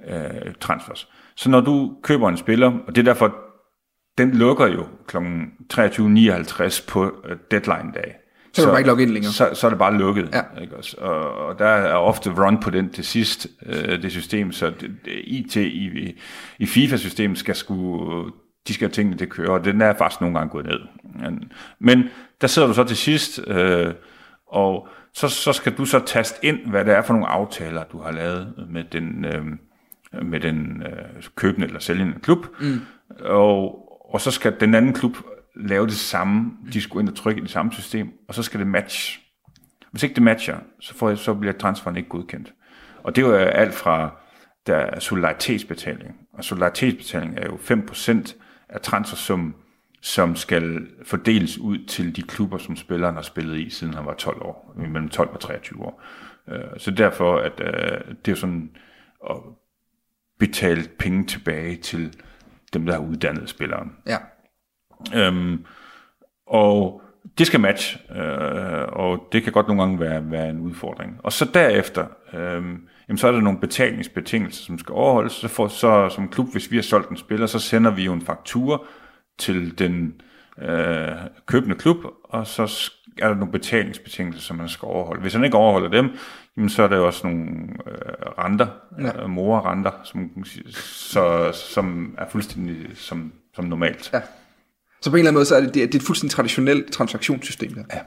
øh, 0.08 0.54
transfers. 0.60 1.08
Så 1.36 1.50
når 1.50 1.60
du 1.60 1.96
køber 2.02 2.28
en 2.28 2.36
spiller, 2.36 2.72
og 2.86 2.94
det 2.94 2.98
er 2.98 3.04
derfor, 3.04 3.36
den 4.18 4.30
lukker 4.30 4.66
jo 4.66 4.86
kl. 5.06 5.16
23.59 5.74 6.88
på 6.88 7.12
øh, 7.24 7.36
deadline 7.50 7.92
dag. 7.94 8.14
Så 8.52 8.62
er 8.62 8.66
du 8.66 8.70
bare 8.70 8.80
ikke 8.80 8.88
logge 8.88 9.02
ind 9.02 9.10
længere. 9.10 9.32
Så, 9.32 9.50
så 9.54 9.66
er 9.66 9.70
det 9.70 9.78
bare 9.78 9.98
lukket. 9.98 10.28
Ja. 10.34 10.62
Ikke 10.62 10.76
også? 10.76 10.96
Og, 10.96 11.46
og 11.46 11.58
der 11.58 11.66
er 11.66 11.94
ofte 11.94 12.30
run 12.30 12.60
på 12.60 12.70
den 12.70 12.90
til 12.90 13.04
sidst, 13.04 13.46
øh, 13.66 14.02
det 14.02 14.10
system, 14.12 14.52
så 14.52 14.70
det, 14.70 14.90
det, 15.04 15.12
IT 15.24 15.56
i, 15.56 16.14
i 16.58 16.66
FIFA-systemet 16.66 17.38
skal 17.38 17.54
sgu, 17.54 18.00
de 18.68 18.74
skal 18.74 18.88
have 18.88 18.92
tingene 18.92 19.16
til 19.16 19.24
at 19.24 19.30
køre, 19.30 19.50
og 19.50 19.64
den 19.64 19.80
er 19.80 19.94
faktisk 19.94 20.20
nogle 20.20 20.38
gange 20.38 20.50
gået 20.50 20.66
ned. 20.66 20.80
Men, 21.20 21.52
men 21.78 22.04
der 22.40 22.46
sidder 22.46 22.68
du 22.68 22.74
så 22.74 22.84
til 22.84 22.96
sidst, 22.96 23.40
øh, 23.46 23.94
og 24.46 24.88
så, 25.14 25.28
så 25.28 25.52
skal 25.52 25.76
du 25.76 25.84
så 25.84 25.98
taste 26.06 26.44
ind, 26.44 26.66
hvad 26.66 26.84
det 26.84 26.94
er 26.94 27.02
for 27.02 27.12
nogle 27.12 27.28
aftaler, 27.28 27.84
du 27.84 28.00
har 28.02 28.12
lavet 28.12 28.66
med 28.70 28.84
den, 28.84 29.24
øh, 29.24 29.44
med 30.24 30.40
den 30.40 30.82
øh, 30.82 31.22
købende 31.36 31.66
eller 31.66 31.80
sælgende 31.80 32.20
klub. 32.20 32.46
Mm. 32.60 32.80
Og, 33.20 33.80
og 34.14 34.20
så 34.20 34.30
skal 34.30 34.60
den 34.60 34.74
anden 34.74 34.92
klub 34.92 35.16
lave 35.56 35.86
det 35.86 35.94
samme. 35.94 36.52
De 36.72 36.80
skulle 36.80 37.02
ind 37.02 37.08
og 37.08 37.16
trykke 37.16 37.40
i 37.40 37.42
det 37.42 37.50
samme 37.50 37.72
system, 37.72 38.08
og 38.28 38.34
så 38.34 38.42
skal 38.42 38.60
det 38.60 38.66
matche. 38.66 39.20
Hvis 39.90 40.02
ikke 40.02 40.14
det 40.14 40.22
matcher, 40.22 40.58
så, 40.80 40.94
får 40.94 41.08
jeg, 41.08 41.18
så 41.18 41.34
bliver 41.34 41.52
transferen 41.52 41.96
ikke 41.96 42.08
godkendt. 42.08 42.52
Og 43.02 43.16
det 43.16 43.24
er 43.24 43.26
jo 43.26 43.34
alt 43.34 43.74
fra 43.74 44.10
der 44.66 44.76
er 44.76 45.00
solidaritetsbetaling. 45.00 46.16
Og 46.32 46.44
solidaritetsbetaling 46.44 47.38
er 47.38 47.46
jo 47.46 47.56
5% 47.56 48.34
af 48.68 48.80
transfersummen, 48.80 49.54
som 50.04 50.36
skal 50.36 50.86
fordeles 51.04 51.58
ud 51.58 51.78
til 51.86 52.16
de 52.16 52.22
klubber, 52.22 52.58
som 52.58 52.76
spilleren 52.76 53.14
har 53.14 53.22
spillet 53.22 53.58
i, 53.58 53.70
siden 53.70 53.94
han 53.94 54.06
var 54.06 54.14
12 54.14 54.42
år, 54.42 54.74
mellem 54.76 55.08
12 55.08 55.30
og 55.30 55.40
23 55.40 55.82
år. 55.82 56.02
Øh, 56.48 56.60
så 56.76 56.90
derfor, 56.90 57.38
at 57.38 57.60
øh, 57.60 58.14
det 58.24 58.32
er 58.32 58.36
sådan 58.36 58.70
at 59.30 59.36
betale 60.38 60.88
penge 60.98 61.26
tilbage 61.26 61.76
til 61.76 62.16
dem, 62.74 62.86
der 62.86 62.92
har 62.92 63.00
uddannet 63.00 63.48
spilleren. 63.48 63.92
Ja. 64.06 64.16
Øhm, 65.14 65.64
og 66.46 67.02
det 67.38 67.46
skal 67.46 67.60
matche, 67.60 68.00
øh, 68.16 68.88
og 68.88 69.28
det 69.32 69.42
kan 69.42 69.52
godt 69.52 69.66
nogle 69.66 69.82
gange 69.82 70.00
være, 70.00 70.30
være 70.30 70.50
en 70.50 70.60
udfordring. 70.60 71.20
Og 71.22 71.32
så 71.32 71.50
derefter, 71.54 72.06
øh, 72.32 72.62
jamen 73.08 73.18
så 73.18 73.28
er 73.28 73.32
der 73.32 73.40
nogle 73.40 73.60
betalingsbetingelser, 73.60 74.64
som 74.64 74.78
skal 74.78 74.92
overholdes. 74.92 75.32
Så, 75.32 75.48
for, 75.48 75.68
så 75.68 76.08
som 76.08 76.28
klub, 76.28 76.52
hvis 76.52 76.70
vi 76.70 76.76
har 76.76 76.82
solgt 76.82 77.10
en 77.10 77.16
spiller, 77.16 77.46
så 77.46 77.58
sender 77.58 77.90
vi 77.90 78.04
jo 78.04 78.12
en 78.12 78.22
faktura 78.22 78.78
til 79.38 79.78
den 79.78 80.20
øh, 80.58 81.16
købende 81.46 81.76
klub, 81.76 81.96
og 82.24 82.46
så 82.46 82.90
er 83.18 83.28
der 83.28 83.34
nogle 83.34 83.52
betalingsbetingelser, 83.52 84.40
som 84.40 84.56
man 84.56 84.68
skal 84.68 84.86
overholde. 84.86 85.22
Hvis 85.22 85.32
han 85.32 85.44
ikke 85.44 85.56
overholder 85.56 85.88
dem, 85.88 86.08
jamen 86.56 86.70
så 86.70 86.82
er 86.82 86.88
der 86.88 86.96
jo 86.96 87.06
også 87.06 87.26
nogle 87.26 87.50
øh, 87.86 87.98
renter, 88.38 88.66
ja. 89.00 89.22
øh, 89.22 89.30
morerenter, 89.30 89.90
som, 90.04 90.44
så, 90.74 91.52
som 91.52 92.14
er 92.18 92.28
fuldstændig 92.28 92.96
som, 92.96 93.32
som 93.54 93.64
normalt. 93.64 94.10
Ja. 94.12 94.22
Så 95.00 95.10
på 95.10 95.16
en 95.16 95.18
eller 95.18 95.28
anden 95.28 95.34
måde, 95.34 95.46
så 95.46 95.56
er 95.56 95.60
det, 95.60 95.74
det 95.74 95.94
er 95.94 95.98
et 95.98 96.02
fuldstændig 96.02 96.34
traditionelt 96.34 96.92
transaktionssystem. 96.92 97.74
Der. 97.74 97.84
Ja. 97.92 98.00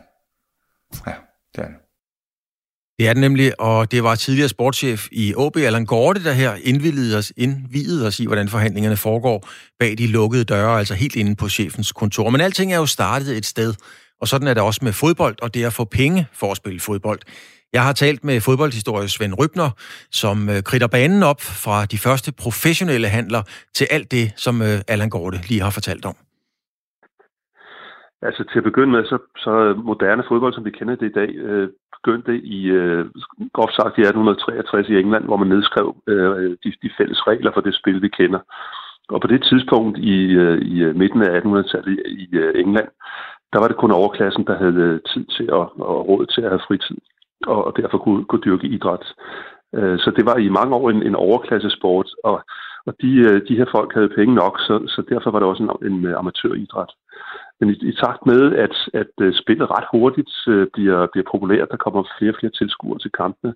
ja, 1.08 1.16
det 1.56 1.64
er 1.64 1.68
det. 1.68 1.76
Det 3.00 3.08
er 3.08 3.14
den 3.14 3.22
nemlig, 3.22 3.62
og 3.62 3.92
det 3.92 4.04
var 4.04 4.16
tidligere 4.16 4.50
sportschef 4.50 5.08
i 5.12 5.34
AB, 5.40 5.58
Allan 5.58 5.86
Gorte, 5.86 6.24
der 6.24 6.32
her 6.32 6.56
indvidede 6.64 7.18
os, 7.18 7.34
indvidede 7.38 8.08
os 8.08 8.20
i, 8.20 8.26
hvordan 8.26 8.50
forhandlingerne 8.50 8.98
foregår 8.98 9.50
bag 9.80 9.98
de 9.98 10.08
lukkede 10.08 10.44
døre, 10.44 10.80
altså 10.80 10.94
helt 10.94 11.16
inde 11.16 11.36
på 11.36 11.50
chefens 11.50 11.92
kontor. 11.92 12.30
Men 12.30 12.42
alting 12.42 12.74
er 12.74 12.78
jo 12.78 12.86
startet 12.86 13.38
et 13.38 13.46
sted, 13.46 13.74
og 14.22 14.28
sådan 14.28 14.48
er 14.48 14.54
det 14.54 14.64
også 14.64 14.80
med 14.84 14.94
fodbold, 14.94 15.36
og 15.42 15.54
det 15.54 15.64
er 15.64 15.68
at 15.68 15.74
få 15.74 15.84
penge 15.84 16.28
for 16.34 16.52
at 16.52 16.58
spille 16.58 16.80
fodbold. 16.80 17.20
Jeg 17.74 17.84
har 17.84 17.94
talt 17.94 18.24
med 18.24 18.42
fodboldhistoriker 18.42 19.08
Svend 19.08 19.34
Rybner, 19.40 19.70
som 20.12 20.48
kritter 20.48 20.62
kridter 20.62 20.88
banen 20.88 21.24
op 21.24 21.42
fra 21.42 21.86
de 21.86 21.98
første 21.98 22.32
professionelle 22.32 23.08
handler 23.08 23.44
til 23.76 23.88
alt 23.90 24.12
det, 24.12 24.32
som 24.38 24.62
øh, 24.62 24.82
Allan 24.88 25.10
Gorte 25.10 25.42
lige 25.48 25.62
har 25.62 25.70
fortalt 25.70 26.06
om. 26.06 26.16
Altså 28.22 28.44
til 28.44 28.58
at 28.58 28.64
begynde 28.64 28.92
med, 28.92 29.06
så, 29.06 29.18
så 29.38 29.74
moderne 29.84 30.24
fodbold, 30.28 30.54
som 30.54 30.66
vi 30.66 30.72
kender 30.72 30.96
det 30.96 31.10
i 31.10 31.18
dag, 31.20 31.30
øh, 31.36 31.70
begyndte 31.98 32.34
i, 32.38 32.66
øh, 32.66 33.06
groft 33.54 33.76
sagt 33.76 33.98
i 33.98 34.02
1863 34.02 34.90
i 34.90 35.00
England, 35.00 35.26
hvor 35.26 35.38
man 35.38 35.48
nedskrev 35.48 35.96
øh, 36.08 36.58
de, 36.64 36.70
de 36.84 36.90
fælles 36.98 37.28
regler 37.28 37.52
for 37.54 37.62
det 37.62 37.76
spil, 37.76 38.02
vi 38.02 38.08
kender. 38.08 38.40
Og 39.10 39.22
på 39.22 39.28
det 39.28 39.44
tidspunkt 39.44 39.98
i, 39.98 40.18
øh, 40.44 40.58
i 40.62 40.84
øh, 40.84 40.96
midten 40.96 41.22
af 41.22 41.40
1800-tallet 41.40 42.00
i 42.08 42.36
øh, 42.36 42.52
England, 42.62 42.90
der 43.54 43.60
var 43.60 43.68
det 43.68 43.78
kun 43.78 43.92
overklassen, 43.92 44.44
der 44.48 44.58
havde 44.58 44.82
øh, 44.88 45.00
tid 45.12 45.26
til 45.26 45.44
at, 45.44 45.66
og 45.92 46.08
råd 46.10 46.26
til 46.26 46.42
at 46.42 46.50
have 46.50 46.66
fritid, 46.68 46.98
og, 47.48 47.66
og 47.68 47.78
derfor 47.78 47.98
kunne, 47.98 48.26
kunne 48.26 48.46
dyrke 48.46 48.68
idræt. 48.68 49.06
Øh, 49.76 50.00
så 50.00 50.12
det 50.18 50.26
var 50.26 50.38
i 50.38 50.50
mange 50.50 50.76
år 50.76 50.90
en, 50.90 51.04
en 51.04 51.16
overklassesport, 51.16 52.10
og, 52.24 52.44
og 52.88 52.94
de, 53.02 53.12
øh, 53.28 53.42
de 53.48 53.58
her 53.58 53.66
folk 53.76 53.94
havde 53.94 54.16
penge 54.18 54.36
nok, 54.36 54.60
så, 54.60 54.76
så 54.88 55.02
derfor 55.10 55.32
var 55.32 55.40
det 55.40 55.48
også 55.48 55.64
en, 55.64 55.92
en 55.92 56.06
øh, 56.06 56.20
amatøridræt. 56.20 56.92
Men 57.60 57.70
i, 57.70 57.76
i 57.90 57.94
takt 58.04 58.26
med, 58.26 58.56
at, 58.56 58.76
at 58.94 59.14
øh, 59.22 59.34
spillet 59.34 59.72
ret 59.72 59.88
hurtigt 59.92 60.34
øh, 60.48 60.68
bliver, 60.74 61.08
bliver 61.12 61.28
populært, 61.32 61.72
der 61.72 61.78
kommer 61.78 62.04
flere 62.18 62.32
og 62.32 62.38
flere 62.40 62.52
tilskuere 62.52 63.00
til 63.00 63.12
kampene, 63.12 63.54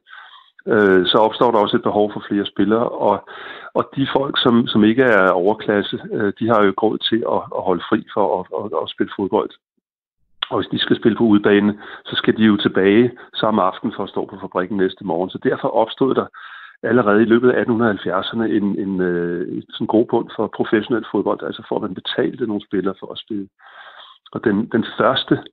øh, 0.67 1.05
så 1.05 1.17
opstår 1.17 1.51
der 1.51 1.59
også 1.59 1.77
et 1.77 1.83
behov 1.89 2.13
for 2.13 2.23
flere 2.29 2.45
spillere, 2.45 2.89
og, 2.89 3.29
og 3.73 3.83
de 3.95 4.07
folk, 4.15 4.35
som, 4.43 4.67
som 4.67 4.83
ikke 4.83 5.03
er 5.03 5.29
overklasse, 5.29 5.99
øh, 6.13 6.33
de 6.39 6.47
har 6.47 6.63
jo 6.63 6.73
råd 6.83 6.97
til 6.97 7.23
at, 7.35 7.41
at 7.57 7.63
holde 7.67 7.83
fri 7.89 7.99
for 8.13 8.25
at, 8.39 8.45
at, 8.59 8.79
at 8.83 8.89
spille 8.89 9.13
fodbold. 9.19 9.49
Og 10.49 10.57
hvis 10.57 10.71
de 10.73 10.79
skal 10.79 10.99
spille 10.99 11.17
på 11.17 11.23
udebane, 11.23 11.73
så 12.05 12.15
skal 12.15 12.37
de 12.37 12.43
jo 12.43 12.57
tilbage 12.57 13.11
samme 13.33 13.61
aften 13.61 13.93
for 13.95 14.03
at 14.03 14.09
stå 14.09 14.25
på 14.25 14.37
fabrikken 14.41 14.77
næste 14.77 15.05
morgen. 15.05 15.29
Så 15.29 15.39
derfor 15.43 15.67
opstod 15.67 16.15
der 16.15 16.25
allerede 16.83 17.21
i 17.21 17.25
løbet 17.25 17.49
af 17.51 17.63
1870'erne 17.63 18.43
en, 18.43 18.79
en, 18.83 19.01
øh, 19.01 19.57
en 19.57 19.63
sådan 19.69 19.87
god 19.87 20.05
bund 20.05 20.29
for 20.35 20.47
professionel 20.55 21.05
fodbold, 21.11 21.43
altså 21.43 21.63
for 21.67 21.75
at 21.75 21.81
man 21.81 21.93
betalte 21.93 22.47
nogle 22.47 22.65
spillere 22.67 22.95
for 22.99 23.11
at 23.11 23.19
spille. 23.19 23.47
Og 24.31 24.43
den, 24.43 24.65
den 24.65 24.85
første 24.97 25.43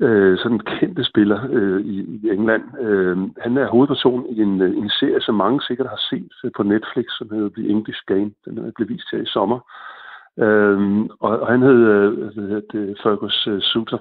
øh, 0.00 0.38
sådan 0.38 0.58
kendte 0.58 1.04
spiller 1.04 1.40
øh, 1.50 1.80
i, 1.80 1.96
i 2.22 2.30
England, 2.30 2.64
øh, 2.80 3.16
han 3.38 3.56
er 3.56 3.68
hovedperson 3.68 4.26
i 4.30 4.42
en, 4.42 4.62
øh, 4.62 4.76
en 4.76 4.90
serie, 4.90 5.20
som 5.20 5.34
mange 5.34 5.62
sikkert 5.62 5.88
har 5.88 6.00
set 6.10 6.32
øh, 6.44 6.50
på 6.56 6.62
Netflix, 6.62 7.06
som 7.18 7.30
hedder 7.30 7.50
The 7.56 7.68
English 7.68 8.00
Game. 8.06 8.30
Den 8.44 8.72
blev 8.76 8.88
vist 8.88 9.10
her 9.12 9.22
i 9.22 9.26
sommer. 9.26 9.58
Øh, 10.38 11.00
og, 11.20 11.40
og 11.40 11.46
han 11.46 11.62
hed, 11.62 11.80
øh, 11.88 12.62
det, 12.72 12.98
Fergus 13.02 13.46
øh, 13.46 13.60
Suter. 13.60 13.98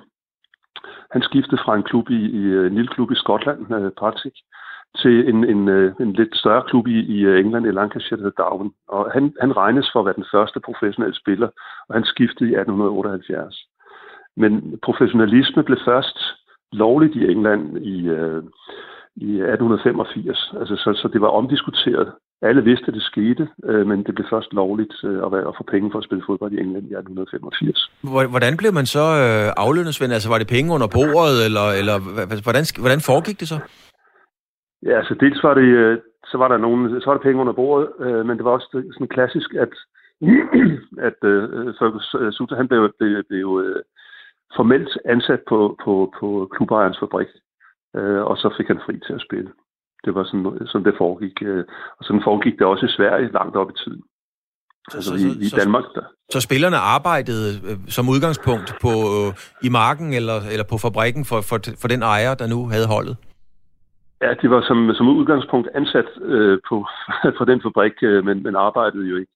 Han 1.12 1.22
skiftede 1.22 1.62
fra 1.66 1.76
en 1.76 1.84
klub 1.84 2.10
i, 2.10 2.22
i 2.42 2.44
øh, 2.44 2.68
en 2.68 2.76
lille 2.76 2.94
klub 2.96 3.12
i 3.12 3.16
Skotland, 3.16 3.74
øh, 3.74 3.92
Partick, 3.98 4.36
til 4.98 5.30
en, 5.30 5.44
en, 5.44 5.70
øh, 5.70 5.94
en 6.00 6.14
lidt 6.14 6.38
større 6.38 6.64
klub 6.70 6.88
i, 6.88 7.00
i 7.16 7.26
England, 7.26 7.66
i 7.68 7.72
Lancashire, 7.72 8.18
der 8.18 8.24
hedder 8.24 8.44
Darwin. 8.44 8.72
Og 8.88 9.12
han, 9.12 9.34
han 9.42 9.58
regnes 9.58 9.90
for 9.94 10.00
at 10.00 10.06
være 10.06 10.20
den 10.22 10.32
første 10.32 10.60
professionelle 10.60 11.16
spiller, 11.16 11.50
og 11.88 11.96
han 11.96 12.04
skiftede 12.04 12.50
i 12.50 12.56
1878. 12.56 13.71
Men 14.38 14.80
professionalisme 14.84 15.64
blev 15.64 15.78
først 15.86 16.18
lovligt 16.72 17.16
i 17.16 17.32
England 17.32 17.78
i, 17.78 18.08
øh, 18.08 18.44
i 19.16 19.32
1885. 19.42 20.54
Altså, 20.60 20.76
så, 20.76 20.90
så 21.02 21.08
det 21.14 21.22
var 21.22 21.28
omdiskuteret. 21.28 22.12
Alle 22.42 22.64
vidste, 22.64 22.88
at 22.88 22.94
det 22.94 23.04
skete, 23.04 23.48
øh, 23.70 23.88
men 23.88 24.04
det 24.04 24.16
blev 24.16 24.26
først 24.30 24.54
lovligt 24.54 24.94
øh, 25.04 25.26
at, 25.26 25.32
være, 25.32 25.48
at 25.48 25.58
få 25.58 25.64
penge 25.64 25.92
for 25.92 26.00
at 26.00 26.04
spille 26.04 26.24
fodbold 26.28 26.52
i 26.54 26.60
England 26.60 26.86
i 26.92 26.94
1885. 26.94 27.92
Hvordan 28.34 28.58
blev 28.58 28.74
man 28.74 28.86
så 28.86 29.06
øh, 29.24 29.48
aflønnet, 29.66 29.96
Svend? 29.96 30.14
Altså, 30.14 30.30
var 30.30 30.38
det 30.38 30.54
penge 30.56 30.74
under 30.76 30.88
bordet, 30.98 31.38
eller, 31.48 31.68
eller 31.80 31.98
hvordan, 32.46 32.66
hvordan 32.84 33.02
foregik 33.10 33.40
det 33.40 33.48
så? 33.48 33.58
Ja, 34.88 34.94
altså 35.02 35.16
dels 35.24 35.44
var 35.44 35.54
det, 35.54 35.70
øh, 35.84 35.98
så 36.32 36.38
var 36.38 36.48
der 36.48 36.58
nogen, 36.58 37.02
så 37.02 37.06
var 37.10 37.16
der 37.18 37.28
penge 37.28 37.42
under 37.42 37.54
bordet, 37.54 37.88
øh, 38.06 38.26
men 38.26 38.38
det 38.38 38.46
var 38.46 38.52
også 38.52 38.68
sådan 38.94 39.14
klassisk, 39.16 39.50
at, 39.54 39.74
at 41.10 41.20
øh, 41.32 41.44
Fergus 41.80 42.16
øh, 42.20 42.32
Suter, 42.34 42.56
han 42.56 42.68
blev, 42.68 42.82
blev, 43.00 43.24
blev 43.30 43.48
øh, 43.66 43.82
formelt 44.56 44.98
ansat 45.06 45.42
på, 45.50 45.78
på, 45.84 46.14
på 46.20 46.50
klubejernes 46.56 47.00
fabrik, 47.00 47.28
øh, 47.98 48.22
og 48.30 48.38
så 48.38 48.54
fik 48.58 48.68
han 48.68 48.82
fri 48.86 49.00
til 49.08 49.14
at 49.14 49.26
spille. 49.28 49.52
Det 50.06 50.16
var 50.16 50.24
sådan, 50.24 50.68
sådan 50.68 50.86
det 50.86 50.96
foregik. 50.98 51.38
Øh, 51.42 51.64
og 51.98 52.06
sådan 52.06 52.22
foregik 52.24 52.54
det 52.60 52.68
også 52.68 52.86
i 52.86 52.96
Sverige 52.98 53.32
langt 53.32 53.56
op 53.56 53.70
i 53.70 53.74
tiden. 53.84 54.04
Så, 54.90 54.98
altså 54.98 55.12
så, 55.12 55.28
i, 55.28 55.46
i 55.46 55.50
Danmark. 55.60 55.84
Der. 55.96 56.06
Så 56.30 56.42
spillerne 56.42 56.78
arbejdede 56.78 57.50
øh, 57.70 57.78
som 57.88 58.10
udgangspunkt 58.10 58.70
på 58.82 58.94
øh, 59.16 59.30
i 59.68 59.70
marken 59.70 60.14
eller, 60.14 60.38
eller 60.54 60.66
på 60.72 60.78
fabrikken 60.78 61.24
for, 61.26 61.40
for, 61.50 61.58
for 61.82 61.88
den 61.88 62.02
ejer, 62.02 62.34
der 62.36 62.48
nu 62.48 62.60
havde 62.74 62.88
holdet? 62.96 63.16
Ja, 64.22 64.34
de 64.42 64.50
var 64.50 64.62
som, 64.70 64.94
som 64.94 65.08
udgangspunkt 65.20 65.68
ansat 65.76 66.10
øh, 66.22 66.60
på, 66.70 66.76
for 67.38 67.46
den 67.46 67.62
fabrik, 67.66 67.98
øh, 68.02 68.26
men, 68.26 68.44
men 68.44 68.56
arbejdede 68.56 69.06
jo 69.12 69.16
ikke. 69.22 69.32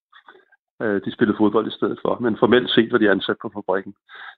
Øh, 0.84 1.02
de 1.06 1.12
spillede 1.16 1.38
fodbold 1.42 1.68
i 1.68 1.78
stedet 1.78 2.00
for, 2.04 2.14
men 2.24 2.42
formelt 2.44 2.70
set 2.72 2.92
var 2.92 2.98
de 2.98 3.12
ansat 3.16 3.38
på 3.42 3.52
fabrikken. 3.56 3.94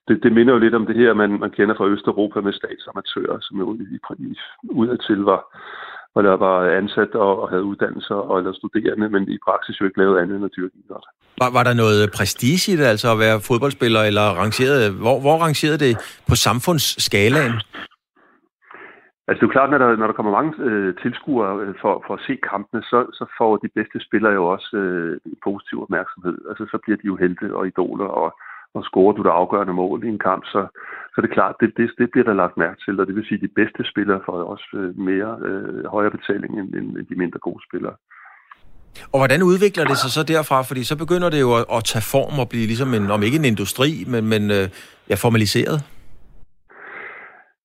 Det, 0.07 0.15
det 0.23 0.31
minder 0.37 0.53
jo 0.53 0.59
lidt 0.59 0.75
om 0.79 0.85
det 0.85 0.95
her, 0.95 1.13
man, 1.13 1.31
man 1.43 1.51
kender 1.57 1.75
fra 1.75 1.89
Østeuropa 1.93 2.39
med 2.41 2.53
statsamatører, 2.53 3.37
som 3.41 3.55
jo 3.59 3.67
i, 3.75 3.85
i, 4.25 4.29
udadtil 4.79 5.21
var, 5.31 5.41
var, 6.15 6.21
der 6.21 6.35
var 6.45 6.57
ansat 6.81 7.11
og, 7.25 7.41
og 7.41 7.49
havde 7.49 7.63
uddannelser 7.63 8.15
og 8.29 8.37
eller 8.39 8.53
studerende, 8.53 9.09
men 9.09 9.23
i 9.35 9.37
praksis 9.47 9.79
jo 9.79 9.85
ikke 9.85 9.99
lavet 9.99 10.19
andet 10.21 10.35
end 10.35 10.45
at 10.45 10.55
dyrke 10.57 10.75
idræt. 10.83 11.05
Var, 11.41 11.49
var 11.57 11.63
der 11.63 11.73
noget 11.83 12.11
prestige 12.17 12.73
i 12.73 12.77
det, 12.79 12.85
altså 12.93 13.07
at 13.11 13.19
være 13.19 13.41
fodboldspiller, 13.49 14.01
eller 14.09 14.25
rangeret, 14.43 14.93
hvor, 15.03 15.19
hvor 15.23 15.37
rangerede 15.45 15.79
det 15.85 15.93
på 16.29 16.35
samfundsskalaen? 16.35 17.55
Altså 19.27 19.39
det 19.39 19.45
er 19.45 19.49
jo 19.51 19.57
klart, 19.57 19.69
når 19.71 19.77
der, 19.77 19.89
når 19.95 20.07
der 20.07 20.17
kommer 20.17 20.37
mange 20.39 20.53
øh, 20.69 20.95
tilskuere 21.03 21.53
øh, 21.63 21.73
for, 21.81 21.93
for 22.07 22.13
at 22.13 22.25
se 22.27 22.33
kampene, 22.51 22.81
så, 22.91 22.99
så 23.19 23.25
får 23.37 23.51
de 23.63 23.69
bedste 23.77 23.97
spillere 24.07 24.33
jo 24.39 24.43
også 24.55 24.69
øh, 24.83 25.19
positiv 25.47 25.77
opmærksomhed. 25.85 26.37
Altså 26.49 26.63
så 26.71 26.77
bliver 26.83 26.97
de 26.97 27.09
jo 27.11 27.15
helte 27.23 27.55
og 27.57 27.67
idoler, 27.67 28.09
og, 28.21 28.29
og 28.75 28.81
scorer 28.89 29.13
du 29.15 29.23
det 29.23 29.37
afgørende 29.39 29.73
mål 29.73 30.03
i 30.03 30.07
en 30.07 30.23
kamp, 30.29 30.43
så, 30.53 30.61
så 31.13 31.17
det 31.21 31.29
er 31.29 31.37
klart, 31.39 31.55
det, 31.61 31.69
det, 31.77 31.85
det 31.99 32.11
bliver 32.11 32.27
der 32.29 32.41
lagt 32.41 32.57
mærke 32.57 32.79
til, 32.85 32.99
og 32.99 33.07
det 33.07 33.15
vil 33.15 33.27
sige, 33.27 33.39
at 33.39 33.45
de 33.47 33.57
bedste 33.61 33.81
spillere 33.91 34.19
får 34.25 34.37
også 34.53 34.67
øh, 34.79 34.99
mere 35.09 35.31
øh, 35.47 35.85
højere 35.95 36.15
betaling 36.17 36.51
end, 36.59 36.69
end 36.75 37.05
de 37.09 37.15
mindre 37.23 37.39
gode 37.39 37.61
spillere. 37.69 37.95
Og 39.13 39.19
hvordan 39.19 39.43
udvikler 39.43 39.85
det 39.85 39.97
sig 39.97 40.11
så 40.11 40.23
derfra? 40.23 40.61
Fordi 40.61 40.83
så 40.83 40.95
begynder 40.97 41.29
det 41.29 41.41
jo 41.41 41.51
at, 41.59 41.65
at 41.77 41.83
tage 41.83 42.05
form 42.15 42.39
og 42.39 42.49
blive 42.49 42.65
ligesom 42.71 42.93
en, 42.93 43.11
om 43.11 43.23
ikke 43.23 43.37
en 43.37 43.45
industri, 43.45 43.89
men, 44.07 44.29
men 44.29 44.51
øh, 44.51 44.65
ja, 45.09 45.15
formaliseret. 45.15 45.96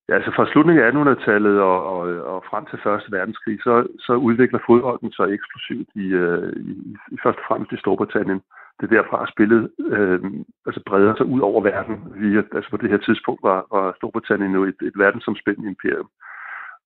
Ja, 0.08 0.14
altså 0.14 0.32
fra 0.36 0.50
slutningen 0.52 0.84
af 0.84 0.90
1800-tallet 0.90 1.60
og, 1.60 1.78
og, 1.92 2.00
og 2.32 2.44
frem 2.50 2.64
til 2.66 2.78
Første 2.82 3.12
Verdenskrig, 3.12 3.58
så, 3.62 3.86
så 3.98 4.12
udvikler 4.12 4.58
fodbolden 4.66 5.12
sig 5.12 5.26
eksplosivt 5.36 5.88
i, 5.94 6.06
øh, 6.22 6.52
i, 6.56 6.72
i 7.14 7.16
først 7.22 7.38
og 7.38 7.44
fremmest 7.48 7.72
i 7.72 7.82
Storbritannien. 7.82 8.40
Det 8.80 8.84
er 8.84 8.96
derfra, 8.96 9.22
at 9.22 9.32
spillet 9.34 9.70
øh, 9.78 10.20
altså 10.66 10.80
breder 10.86 11.14
sig 11.16 11.26
ud 11.26 11.40
over 11.40 11.60
verden. 11.62 11.96
Vi, 12.20 12.36
altså 12.36 12.70
på 12.70 12.76
det 12.76 12.90
her 12.90 12.98
tidspunkt 12.98 13.42
var, 13.42 13.66
var 13.72 13.94
Storbritannien 13.96 14.52
jo 14.52 14.64
et, 14.64 14.80
et 14.82 14.96
verdensomspændende 14.96 15.68
imperium. 15.68 16.08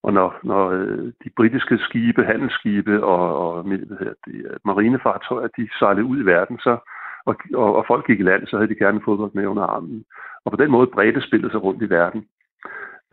Og 0.02 0.12
når, 0.12 0.38
når 0.42 0.70
øh, 0.70 1.12
de 1.24 1.31
britiske 1.37 1.79
skibe, 1.79 2.24
handelsskibe 2.24 3.05
og, 3.05 3.24
og 3.44 3.62
hvad 3.62 3.79
hedder 3.79 4.18
det, 4.26 4.35
øh, 4.35 4.57
marinefartøjer, 4.64 5.48
de 5.57 5.68
sejlede 5.79 6.05
ud 6.05 6.18
i 6.22 6.26
verden, 6.26 6.59
så, 6.59 6.79
og, 7.24 7.37
og, 7.55 7.76
og 7.76 7.85
folk 7.87 8.07
gik 8.07 8.20
i 8.20 8.22
land, 8.22 8.46
så 8.46 8.57
havde 8.57 8.68
de 8.68 8.83
gerne 8.85 9.00
fodbold 9.05 9.31
med 9.35 9.46
under 9.46 9.62
armen. 9.62 10.05
Og 10.44 10.50
på 10.52 10.57
den 10.57 10.70
måde 10.70 10.87
bredte 10.87 11.20
spillet 11.20 11.50
sig 11.50 11.62
rundt 11.62 11.83
i 11.83 11.90
verden. 11.90 12.26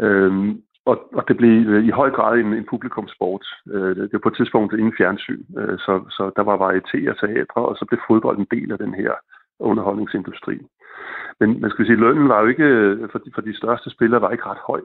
Øhm, 0.02 0.62
og, 0.86 1.10
og 1.14 1.28
det 1.28 1.38
blev 1.38 1.68
øh, 1.68 1.86
i 1.86 1.90
høj 1.90 2.10
grad 2.12 2.40
en, 2.40 2.54
en 2.54 2.66
publikumsport. 2.70 3.46
Øh, 3.74 3.96
det 3.96 4.14
var 4.14 4.20
på 4.24 4.30
et 4.30 4.36
tidspunkt 4.36 4.74
ingen 4.74 4.94
fjernsyn, 4.98 5.44
øh, 5.58 5.78
så, 5.80 6.04
så 6.10 6.32
der 6.36 6.44
var 6.44 6.58
varieté 6.58 7.10
og 7.10 7.20
teatre, 7.20 7.62
og 7.70 7.76
så 7.76 7.86
blev 7.86 8.00
fodbold 8.08 8.38
en 8.38 8.48
del 8.52 8.72
af 8.72 8.78
den 8.78 8.94
her 8.94 9.12
underholdningsindustri. 9.60 10.60
Men 11.40 11.62
man 11.62 11.72
skal 11.72 11.86
sige, 11.86 11.96
lønnen 11.96 12.30
var 12.30 12.42
jo 12.42 12.48
ikke, 12.48 12.64
øh, 12.64 13.10
for 13.12 13.20
de, 13.20 13.32
for 13.36 13.42
de 13.42 13.58
største 13.58 13.90
spillere, 13.90 14.22
var 14.22 14.32
ikke 14.32 14.46
ret 14.46 14.64
høj. 14.68 14.82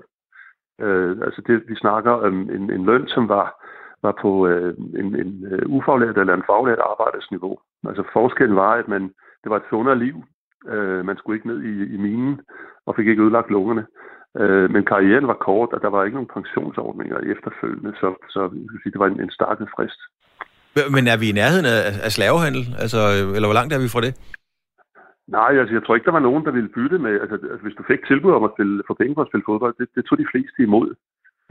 Øh, 0.81 1.17
altså 1.23 1.43
det, 1.47 1.63
vi 1.69 1.75
snakker 1.75 2.11
om 2.11 2.35
en, 2.41 2.71
en 2.71 2.85
løn, 2.85 3.09
som 3.09 3.29
var, 3.29 3.65
var 4.03 4.15
på 4.21 4.47
øh, 4.47 4.75
en, 4.79 5.17
en 5.17 5.47
uh, 5.53 5.77
ufaglært 5.77 6.19
eller 6.19 6.35
en 6.35 6.49
faglært 6.51 6.79
arbejdsniveau. 6.79 7.59
Altså 7.89 8.03
forskellen 8.13 8.57
var, 8.57 8.73
at 8.73 8.89
man, 8.89 9.03
det 9.43 9.51
var 9.51 9.57
et 9.57 9.71
sundere 9.71 9.99
liv. 9.99 10.25
Øh, 10.69 11.05
man 11.05 11.17
skulle 11.17 11.37
ikke 11.37 11.49
ned 11.49 11.63
i, 11.63 11.95
i 11.95 11.97
minen 11.97 12.41
og 12.87 12.97
fik 12.97 13.07
ikke 13.07 13.23
ødelagt 13.23 13.51
lungerne. 13.51 13.87
Øh, 14.37 14.71
men 14.71 14.85
karrieren 14.85 15.27
var 15.27 15.45
kort, 15.49 15.73
og 15.73 15.81
der 15.83 15.89
var 15.89 16.05
ikke 16.05 16.19
nogen 16.19 16.35
pensionsordninger 16.37 17.19
efterfølgende, 17.33 17.93
så, 18.01 18.09
så 18.29 18.51
sige, 18.83 18.93
det 18.93 18.99
var 18.99 19.07
en, 19.07 19.21
en 19.21 19.31
startet 19.31 19.69
frist. 19.77 20.01
Men 20.95 21.05
er 21.13 21.19
vi 21.23 21.27
i 21.29 21.39
nærheden 21.41 21.67
af, 21.75 21.81
af 22.07 22.11
slavehandel? 22.17 22.65
Altså, 22.83 22.99
eller 23.37 23.49
hvor 23.49 23.59
langt 23.59 23.73
er 23.73 23.85
vi 23.85 23.95
fra 23.95 24.05
det? 24.07 24.13
Nej, 25.37 25.53
altså, 25.61 25.75
jeg 25.75 25.83
tror 25.83 25.95
ikke, 25.95 26.09
der 26.11 26.19
var 26.19 26.29
nogen, 26.29 26.45
der 26.45 26.51
ville 26.59 26.75
bytte 26.79 26.99
med... 26.99 27.15
Altså, 27.23 27.37
altså 27.53 27.65
hvis 27.67 27.79
du 27.79 27.85
fik 27.91 28.03
tilbud 28.07 28.33
om 28.33 28.45
at 28.45 28.55
spille, 28.55 28.83
få 28.87 28.95
penge 28.95 29.15
for 29.15 29.23
at 29.23 29.31
spille 29.31 29.49
fodbold, 29.49 29.75
det, 29.79 29.89
det 29.95 30.05
tog 30.05 30.19
de 30.19 30.31
fleste 30.33 30.63
imod. 30.63 30.89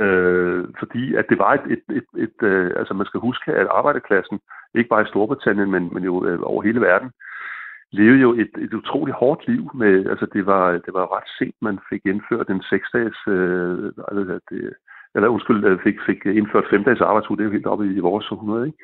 Øh, 0.06 0.66
fordi 0.80 1.16
at 1.16 1.26
det 1.30 1.38
var 1.40 1.52
et, 1.54 1.66
et, 1.76 1.84
et, 2.00 2.10
et 2.26 2.38
øh, 2.50 2.72
altså 2.80 2.94
man 2.94 3.06
skal 3.06 3.20
huske, 3.20 3.52
at 3.62 3.68
arbejderklassen, 3.80 4.40
ikke 4.76 4.90
bare 4.90 5.06
i 5.06 5.12
Storbritannien, 5.12 5.72
men, 5.72 5.84
men 5.94 6.04
jo 6.04 6.26
øh, 6.26 6.40
over 6.44 6.62
hele 6.64 6.82
verden, 6.82 7.10
levede 7.92 8.22
jo 8.22 8.34
et, 8.34 8.52
et 8.58 8.74
utroligt 8.74 9.18
hårdt 9.18 9.48
liv. 9.48 9.72
Med, 9.74 10.06
altså 10.06 10.26
det 10.34 10.46
var, 10.46 10.72
det 10.72 10.94
var 10.94 11.16
ret 11.18 11.30
sent, 11.38 11.56
man 11.62 11.80
fik 11.90 12.02
indført 12.06 12.50
en 12.50 12.64
seksdages, 12.70 13.18
øh, 13.28 13.92
altså 14.08 14.40
det, 14.50 14.74
eller 15.16 15.30
undskyld, 15.30 15.66
øh, 15.66 15.80
fik, 15.84 15.96
fik 16.06 16.26
indført 16.26 16.70
femdages 16.70 17.02
arbejdsuge, 17.02 17.38
det 17.38 17.44
er 17.44 17.48
jo 17.48 17.58
helt 17.58 17.68
oppe 17.68 17.86
i, 17.94 18.00
vores 18.00 18.32
århundrede, 18.32 18.68
ikke? 18.68 18.80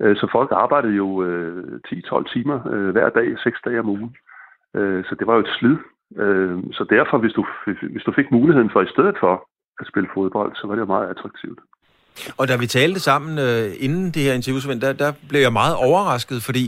Øh, 0.00 0.16
så 0.16 0.28
folk 0.32 0.50
arbejdede 0.52 0.94
jo 0.94 1.24
øh, 1.24 1.80
10-12 1.88 2.32
timer 2.32 2.72
øh, 2.72 2.90
hver 2.90 3.08
dag, 3.08 3.38
6 3.38 3.60
dage 3.64 3.80
om 3.80 3.88
ugen. 3.88 4.16
Øh, 4.76 5.04
så 5.04 5.14
det 5.18 5.26
var 5.26 5.34
jo 5.34 5.40
et 5.40 5.54
slid. 5.58 5.76
Øh, 6.16 6.58
så 6.72 6.84
derfor, 6.90 7.18
hvis 7.18 7.32
du, 7.32 7.46
hvis 7.90 8.02
du 8.02 8.12
fik 8.12 8.30
muligheden 8.30 8.70
for 8.70 8.82
i 8.82 8.92
stedet 8.94 9.16
for 9.20 9.48
at 9.80 9.86
spille 9.86 10.08
fodbold, 10.14 10.54
så 10.54 10.66
var 10.66 10.74
det 10.74 10.80
jo 10.80 10.86
meget 10.94 11.08
attraktivt. 11.08 11.60
Og 12.38 12.48
da 12.48 12.54
vi 12.56 12.66
talte 12.66 13.00
sammen 13.00 13.32
øh, 13.38 13.66
inden 13.86 14.06
det 14.14 14.22
her 14.26 14.32
interview, 14.32 14.60
Svend, 14.60 14.80
der, 14.80 14.92
der 14.92 15.12
blev 15.30 15.40
jeg 15.40 15.52
meget 15.52 15.74
overrasket, 15.86 16.38
fordi 16.48 16.64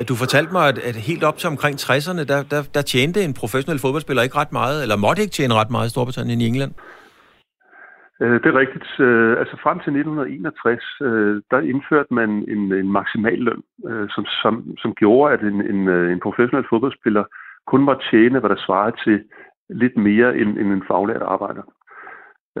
at 0.00 0.08
du 0.08 0.14
fortalte 0.14 0.52
mig, 0.52 0.68
at, 0.68 0.78
at 0.78 0.96
helt 0.96 1.24
op 1.24 1.36
til 1.38 1.48
omkring 1.54 1.74
60'erne, 1.86 2.22
der, 2.32 2.38
der, 2.52 2.60
der 2.74 2.82
tjente 2.82 3.18
en 3.24 3.34
professionel 3.34 3.80
fodboldspiller 3.80 4.22
ikke 4.22 4.38
ret 4.42 4.52
meget, 4.52 4.82
eller 4.82 4.96
måtte 4.96 5.22
ikke 5.22 5.36
tjene 5.38 5.54
ret 5.54 5.70
meget 5.70 5.86
i 5.86 5.90
Storbritannien 5.90 6.40
i 6.40 6.46
England. 6.46 6.72
Øh, 8.22 8.36
det 8.42 8.48
er 8.50 8.58
rigtigt. 8.64 8.88
Øh, 9.06 9.32
altså 9.40 9.56
frem 9.64 9.78
til 9.78 9.92
1961, 9.92 10.84
øh, 11.02 11.42
der 11.50 11.60
indførte 11.72 12.14
man 12.14 12.30
en, 12.54 12.62
en 12.80 12.88
maksimal 12.98 13.38
løn, 13.48 13.62
øh, 13.88 14.06
som, 14.14 14.24
som, 14.42 14.54
som 14.82 14.90
gjorde, 15.00 15.34
at 15.34 15.40
en, 15.50 15.58
en, 15.72 15.88
øh, 15.88 16.12
en 16.12 16.20
professionel 16.20 16.66
fodboldspiller 16.70 17.24
kun 17.66 17.82
måtte 17.88 18.04
tjene, 18.10 18.40
hvad 18.40 18.50
der 18.50 18.64
svarede 18.66 18.96
til 19.04 19.16
lidt 19.70 19.96
mere 19.96 20.36
end, 20.40 20.50
end 20.58 20.68
en 20.72 20.88
faglært 20.88 21.22
arbejder. 21.22 21.62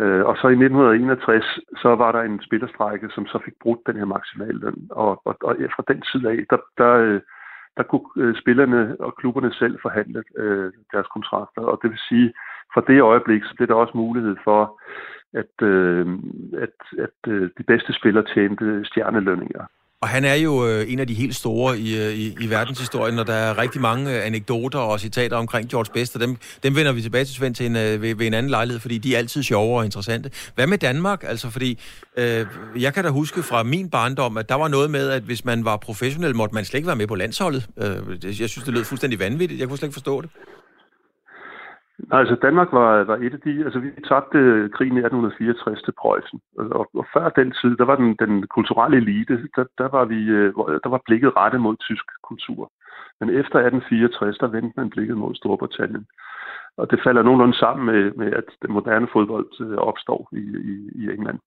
Øh, 0.00 0.24
og 0.24 0.36
så 0.36 0.46
i 0.48 0.58
1961, 0.58 1.44
så 1.82 1.88
var 1.94 2.12
der 2.12 2.22
en 2.22 2.40
spillerstrække, 2.42 3.08
som 3.14 3.26
så 3.26 3.38
fik 3.44 3.54
brudt 3.62 3.86
den 3.86 3.96
her 3.96 4.04
maksimale 4.04 4.58
løn. 4.58 4.88
Og, 4.90 5.22
og, 5.24 5.36
og 5.42 5.56
fra 5.76 5.84
den 5.88 6.00
tid 6.12 6.26
af, 6.26 6.38
der, 6.50 6.58
der, 6.78 6.92
øh, 6.92 7.20
der 7.76 7.82
kunne 7.82 8.08
øh, 8.16 8.34
spillerne 8.40 8.96
og 9.00 9.16
klubberne 9.16 9.52
selv 9.52 9.78
forhandle 9.82 10.22
øh, 10.36 10.72
deres 10.92 11.06
kontrakter. 11.06 11.62
Og 11.62 11.78
det 11.82 11.90
vil 11.90 11.98
sige, 12.08 12.32
fra 12.74 12.82
det 12.86 13.00
øjeblik, 13.00 13.42
så 13.44 13.54
blev 13.56 13.68
der 13.68 13.74
også 13.74 13.96
mulighed 13.96 14.36
for, 14.44 14.80
at, 15.34 15.54
øh, 15.62 16.06
at, 16.64 16.78
at 16.98 17.18
øh, 17.32 17.50
de 17.58 17.62
bedste 17.62 17.92
spillere 17.92 18.24
tjente 18.34 18.84
stjernelønninger. 18.84 19.64
Og 20.02 20.08
han 20.08 20.24
er 20.24 20.34
jo 20.34 20.66
øh, 20.66 20.92
en 20.92 20.98
af 20.98 21.06
de 21.06 21.14
helt 21.14 21.36
store 21.36 21.78
i, 21.78 21.96
øh, 21.96 22.12
i, 22.14 22.36
i 22.40 22.50
verdenshistorien, 22.50 23.18
og 23.18 23.26
der 23.26 23.32
er 23.32 23.58
rigtig 23.58 23.80
mange 23.80 24.16
øh, 24.16 24.26
anekdoter 24.26 24.78
og 24.78 25.00
citater 25.00 25.36
omkring 25.36 25.68
George 25.68 25.92
Best, 25.94 26.14
og 26.14 26.20
dem, 26.20 26.36
dem 26.62 26.76
vender 26.76 26.92
vi 26.92 27.02
tilbage 27.02 27.24
til 27.24 27.34
Svend 27.34 27.54
til 27.54 27.66
en, 27.66 27.76
øh, 27.76 28.02
ved, 28.02 28.14
ved 28.14 28.26
en 28.26 28.34
anden 28.34 28.50
lejlighed, 28.50 28.80
fordi 28.80 28.98
de 28.98 29.14
er 29.14 29.18
altid 29.18 29.42
sjove 29.42 29.78
og 29.78 29.84
interessante. 29.84 30.30
Hvad 30.54 30.66
med 30.66 30.78
Danmark? 30.78 31.24
Altså, 31.26 31.50
fordi 31.50 31.78
øh, 32.16 32.46
jeg 32.76 32.94
kan 32.94 33.04
da 33.04 33.10
huske 33.10 33.42
fra 33.42 33.62
min 33.62 33.90
barndom, 33.90 34.36
at 34.36 34.48
der 34.48 34.54
var 34.54 34.68
noget 34.68 34.90
med, 34.90 35.10
at 35.10 35.22
hvis 35.22 35.44
man 35.44 35.64
var 35.64 35.76
professionel, 35.76 36.36
måtte 36.36 36.54
man 36.54 36.64
slet 36.64 36.78
ikke 36.78 36.86
være 36.86 36.96
med 36.96 37.06
på 37.06 37.14
landsholdet. 37.14 37.66
Øh, 37.78 38.40
jeg 38.40 38.48
synes, 38.50 38.64
det 38.64 38.74
lød 38.74 38.84
fuldstændig 38.84 39.18
vanvittigt. 39.18 39.60
Jeg 39.60 39.68
kunne 39.68 39.78
slet 39.78 39.86
ikke 39.86 39.94
forstå 39.94 40.20
det. 40.20 40.30
Nej, 41.98 42.20
altså 42.20 42.34
Danmark 42.34 42.72
var, 42.72 43.04
var 43.04 43.16
et 43.16 43.34
af 43.34 43.40
de... 43.40 43.64
Altså 43.64 43.78
vi 43.78 43.90
tabte 44.08 44.38
krigen 44.76 44.96
i 44.96 45.04
1864 45.04 45.82
til 45.82 45.92
Preussen. 46.00 46.40
Altså, 46.58 46.74
og, 46.74 46.90
og 46.94 47.06
før 47.14 47.28
den 47.28 47.52
tid, 47.60 47.76
der 47.76 47.84
var 47.84 47.96
den, 47.96 48.16
den 48.24 48.46
kulturelle 48.46 48.96
elite, 48.96 49.48
der, 49.56 49.64
der, 49.78 49.88
var 49.88 50.04
vi, 50.04 50.20
øh, 50.38 50.54
der 50.84 50.88
var 50.88 51.02
blikket 51.06 51.36
rettet 51.36 51.60
mod 51.60 51.76
tysk 51.76 52.06
kultur. 52.22 52.72
Men 53.20 53.28
efter 53.28 53.58
1864, 53.58 54.38
der 54.38 54.46
vendte 54.46 54.74
man 54.76 54.90
blikket 54.90 55.16
mod 55.16 55.34
Storbritannien. 55.34 56.06
Og 56.76 56.90
det 56.90 57.00
falder 57.04 57.22
nogenlunde 57.22 57.56
sammen 57.56 57.86
med, 57.86 58.12
med 58.12 58.32
at 58.32 58.48
den 58.62 58.72
moderne 58.72 59.08
fodbold 59.12 59.50
øh, 59.60 59.76
opstår 59.76 60.28
i, 60.32 60.44
i, 60.72 60.74
i 61.00 61.02
England. 61.14 61.38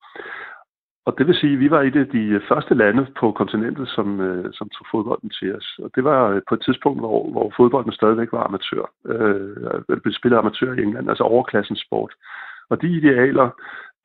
Og 1.06 1.16
det 1.18 1.28
vil 1.28 1.36
sige, 1.36 1.54
at 1.54 1.60
vi 1.60 1.72
var 1.72 1.82
et 1.82 1.96
af 1.96 2.08
de 2.08 2.24
øh, 2.28 2.42
første 2.50 2.74
lande 2.76 3.08
på 3.20 3.32
kontinentet, 3.32 3.88
som, 3.90 4.22
øh, 4.22 4.54
som 4.54 4.70
tog 4.70 4.86
fodbolden 4.92 5.30
til 5.30 5.56
os. 5.56 5.80
Og 5.84 5.90
det 5.96 6.04
var 6.04 6.30
øh, 6.30 6.42
på 6.50 6.56
et 6.56 6.62
tidspunkt, 6.66 7.00
hvor, 7.00 7.32
hvor 7.32 7.54
fodbolden 7.58 7.92
stadigvæk 7.92 8.32
var 8.32 8.44
amatør. 8.44 8.86
Øh, 9.06 10.00
blev 10.02 10.14
spillet 10.14 10.38
amatør 10.38 10.74
i 10.74 10.82
England, 10.82 11.10
altså 11.10 11.24
overklassens 11.24 11.84
sport. 11.88 12.14
Og 12.70 12.82
de 12.82 12.88
idealer 12.88 13.50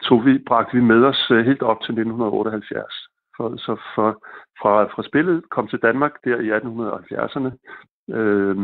tog 0.03 0.25
vi, 0.27 0.39
bragte 0.39 0.77
vi 0.77 0.83
med 0.83 1.05
os 1.05 1.31
øh, 1.31 1.47
helt 1.47 1.63
op 1.63 1.81
til 1.81 1.93
1978. 1.93 3.09
For, 3.37 3.57
så 3.57 3.77
for, 3.95 4.11
fra, 4.61 4.85
fra 4.85 5.03
spillet 5.03 5.43
kom 5.51 5.69
til 5.69 5.79
Danmark 5.83 6.13
der 6.25 6.37
i 6.47 6.49
1870'erne 6.59 7.51
øh, 8.17 8.57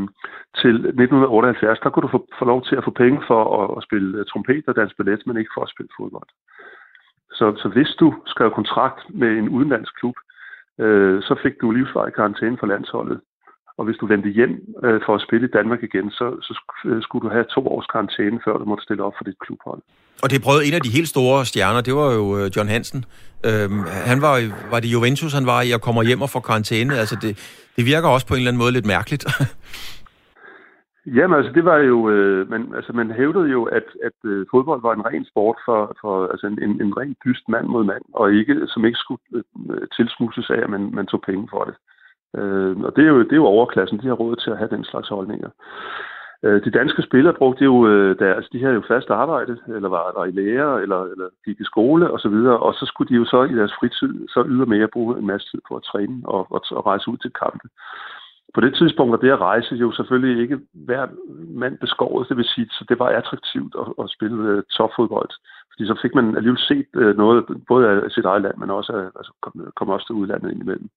til 0.61 0.75
1978, 0.75 1.79
der 1.83 1.91
kunne 1.91 2.03
du 2.03 2.09
få, 2.17 2.27
få 2.39 2.45
lov 2.45 2.65
til 2.65 2.77
at 2.77 2.85
få 2.85 2.91
penge 2.91 3.23
for 3.27 3.43
at, 3.61 3.77
at 3.77 3.83
spille 3.83 4.25
trompet 4.25 4.69
og 4.69 4.77
danse 4.77 4.97
ballet, 4.97 5.27
men 5.27 5.37
ikke 5.37 5.55
for 5.55 5.63
at 5.63 5.73
spille 5.75 5.93
fodbold. 5.99 6.29
Så, 7.39 7.47
så 7.63 7.69
hvis 7.75 7.91
du 8.01 8.15
skrev 8.27 8.51
kontrakt 8.51 9.01
med 9.21 9.31
en 9.41 9.49
udenlandsk 9.49 9.93
klub, 10.01 10.17
øh, 10.81 11.23
så 11.23 11.35
fik 11.43 11.55
du 11.61 11.71
livsvarig 11.71 12.15
karantæne 12.15 12.57
for 12.61 12.67
landsholdet. 12.67 13.21
Og 13.79 13.85
hvis 13.85 13.97
du 14.01 14.07
vendte 14.07 14.29
hjem 14.29 14.55
øh, 14.85 15.01
for 15.07 15.15
at 15.15 15.25
spille 15.27 15.49
i 15.49 15.55
Danmark 15.59 15.83
igen, 15.83 16.11
så, 16.11 16.27
så 16.47 16.53
øh, 16.89 17.03
skulle 17.03 17.23
du 17.27 17.31
have 17.37 17.47
to 17.55 17.61
års 17.75 17.87
karantæne, 17.93 18.41
før 18.45 18.55
du 18.59 18.65
måtte 18.65 18.85
stille 18.85 19.05
op 19.05 19.15
for 19.19 19.25
dit 19.25 19.39
klubhold. 19.45 19.83
Og 20.23 20.31
det 20.31 20.43
prøvede 20.43 20.67
en 20.67 20.75
af 20.75 20.81
de 20.81 20.91
helt 20.99 21.09
store 21.09 21.45
stjerner, 21.45 21.81
det 21.81 21.95
var 21.95 22.13
jo 22.19 22.39
øh, 22.39 22.51
John 22.57 22.69
Hansen. 22.69 23.05
Øhm, 23.47 23.81
han 24.11 24.23
var, 24.23 24.35
var 24.71 24.81
det 24.81 24.89
Juventus, 24.89 25.33
han 25.33 25.47
var 25.47 25.63
i, 25.63 25.71
og 25.71 25.81
kommer 25.81 26.03
hjem 26.03 26.23
og 26.23 26.31
får 26.31 26.41
karantæne. 26.41 26.99
Altså 27.03 27.17
det, 27.23 27.33
det 27.77 27.87
virker 27.87 28.09
også 28.09 28.27
på 28.27 28.35
en 28.35 28.39
eller 28.39 28.51
anden 28.51 28.63
måde 28.63 28.73
lidt 28.73 28.87
mærkeligt. 28.87 29.25
Jamen 31.07 31.37
altså, 31.37 31.53
det 31.53 31.65
var 31.65 31.79
jo, 31.79 32.11
øh, 32.11 32.51
man, 32.51 32.73
altså, 32.75 32.93
man 32.93 33.11
hævdede 33.11 33.49
jo, 33.49 33.65
at, 33.65 33.85
at 34.03 34.19
øh, 34.25 34.47
fodbold 34.51 34.83
var 34.83 34.93
en 34.95 35.07
ren 35.07 35.25
sport 35.25 35.57
for, 35.65 35.97
for 36.01 36.27
altså 36.27 36.47
en, 36.47 36.63
en, 36.63 36.83
en 36.83 36.97
ren 36.97 37.17
dyst 37.25 37.49
mand 37.49 37.67
mod 37.67 37.85
mand, 37.85 38.03
og 38.15 38.33
ikke, 38.33 38.67
som 38.67 38.85
ikke 38.85 38.99
skulle 38.99 39.23
øh, 39.35 39.43
øh 39.71 39.89
tilsmusses 39.97 40.51
af, 40.51 40.61
at 40.63 40.71
man, 40.71 40.91
man 40.95 41.07
tog 41.07 41.21
penge 41.21 41.49
for 41.51 41.65
det. 41.65 41.75
Øh, 42.39 42.77
og 42.81 42.97
det 42.97 43.05
er, 43.05 43.09
jo, 43.09 43.19
det 43.23 43.33
er 43.33 43.43
jo 43.45 43.45
overklassen, 43.45 44.01
de 44.01 44.07
har 44.07 44.15
råd 44.15 44.37
til 44.37 44.51
at 44.51 44.59
have 44.59 44.71
den 44.71 44.85
slags 44.85 45.09
holdninger. 45.09 45.51
Øh, 46.45 46.65
de 46.65 46.71
danske 46.71 47.03
spillere 47.03 47.35
brugte 47.35 47.65
jo, 47.65 47.87
øh, 47.89 48.19
der, 48.19 48.35
altså 48.35 48.51
de 48.53 48.63
havde 48.63 48.75
jo 48.75 48.83
fast 48.89 49.11
arbejde, 49.11 49.59
eller 49.69 49.89
var, 49.89 50.13
var 50.17 50.25
i 50.25 50.31
lære, 50.31 50.83
eller, 50.83 51.03
eller 51.03 51.29
gik 51.45 51.61
i 51.61 51.65
skole 51.65 52.11
og 52.11 52.19
så 52.21 52.29
videre, 52.29 52.59
og 52.59 52.75
så 52.75 52.87
skulle 52.87 53.09
de 53.09 53.15
jo 53.15 53.25
så 53.25 53.43
i 53.43 53.55
deres 53.55 53.75
fritid 53.81 54.29
så 54.29 54.45
ydermere 54.49 54.89
bruge 54.89 55.19
en 55.19 55.27
masse 55.27 55.51
tid 55.51 55.61
på 55.69 55.77
at 55.77 55.83
træne 55.83 56.21
og, 56.25 56.47
og, 56.51 56.61
og 56.71 56.87
rejse 56.87 57.11
ud 57.11 57.17
til 57.17 57.33
kampe 57.33 57.69
på 58.55 58.61
det 58.61 58.75
tidspunkt 58.75 59.11
var 59.11 59.17
det 59.17 59.31
at 59.31 59.41
rejse 59.41 59.75
jo 59.75 59.93
selvfølgelig 59.93 60.43
ikke 60.43 60.59
hver 60.73 61.07
mand 61.63 61.79
beskåret, 61.79 62.29
det 62.29 62.37
vil 62.37 62.45
sige, 62.45 62.67
så 62.71 62.85
det 62.89 62.99
var 62.99 63.09
attraktivt 63.09 63.75
at, 63.81 64.05
at 64.05 64.11
spille 64.11 64.57
uh, 64.57 64.63
topfodbold. 64.71 65.31
Fordi 65.73 65.87
så 65.87 65.99
fik 66.03 66.15
man 66.15 66.37
alligevel 66.37 66.59
set 66.59 66.87
uh, 66.95 67.17
noget, 67.17 67.45
både 67.69 67.89
af 67.89 68.11
sit 68.11 68.25
eget 68.25 68.43
land, 68.43 68.57
men 68.59 68.71
også 68.71 68.93
af, 68.93 69.05
altså, 69.19 69.33
kom, 69.43 69.73
kom 69.77 69.89
også 69.89 70.07
til 70.07 70.15
udlandet 70.15 70.51
indimellem. 70.53 70.89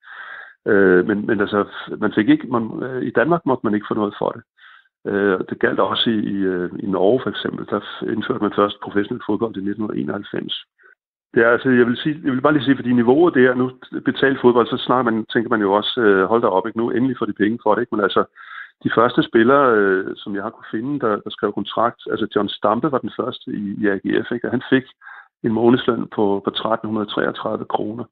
Uh, 0.65 1.01
men, 1.07 1.25
men 1.27 1.41
altså, 1.41 1.65
man 1.97 2.13
fik 2.13 2.29
ikke, 2.29 2.47
man, 2.47 2.63
uh, 2.63 3.01
i 3.01 3.09
Danmark 3.09 3.45
måtte 3.45 3.61
man 3.63 3.73
ikke 3.73 3.87
få 3.89 3.93
noget 3.93 4.15
for 4.19 4.29
det. 4.29 4.43
Uh, 5.11 5.39
det 5.49 5.59
galt 5.59 5.79
også 5.79 6.09
i, 6.09 6.19
i, 6.35 6.39
i 6.85 6.87
Norge 6.95 7.19
for 7.23 7.29
eksempel. 7.29 7.65
Der 7.69 7.81
indførte 8.13 8.43
man 8.43 8.53
først 8.55 8.79
professionel 8.83 9.21
fodbold 9.27 9.55
i 9.55 9.69
1991. 9.69 10.65
Ja, 11.35 11.51
altså 11.51 11.69
jeg 11.69 11.85
vil, 11.87 11.97
sige, 11.97 12.19
jeg 12.23 12.31
vil 12.31 12.41
bare 12.41 12.53
lige 12.53 12.63
sige, 12.63 12.75
fordi 12.75 12.93
niveauet 12.93 13.33
der, 13.33 13.53
nu 13.53 13.71
betalt 14.05 14.41
fodbold, 14.41 14.67
så 14.67 14.77
snart 14.77 15.05
man, 15.05 15.25
tænker 15.33 15.49
man 15.49 15.61
jo 15.61 15.73
også, 15.73 16.01
øh, 16.01 16.25
hold 16.25 16.41
da 16.41 16.47
op, 16.47 16.67
ikke? 16.67 16.79
nu 16.79 16.89
endelig 16.89 17.17
får 17.17 17.25
de 17.25 17.33
penge 17.33 17.59
for 17.63 17.75
det, 17.75 17.81
ikke? 17.81 17.95
men 17.95 18.03
altså 18.03 18.23
de 18.83 18.91
første 18.95 19.23
spillere, 19.23 19.75
øh, 19.75 20.15
som 20.15 20.35
jeg 20.35 20.43
har 20.43 20.49
kunne 20.49 20.71
finde, 20.71 20.99
der, 20.99 21.13
der 21.25 21.29
skrev 21.29 21.53
kontrakt, 21.53 22.01
altså 22.11 22.27
John 22.35 22.49
Stampe 22.49 22.91
var 22.91 22.97
den 22.97 23.11
første 23.19 23.51
i, 23.51 23.63
i 23.81 23.87
AGF, 23.87 24.31
ikke? 24.31 24.47
og 24.47 24.51
han 24.51 24.63
fik 24.69 24.83
en 25.43 25.53
månedsløn 25.53 26.07
på, 26.15 26.25
på 26.45 26.49
1333 26.49 27.65
kroner. 27.65 28.05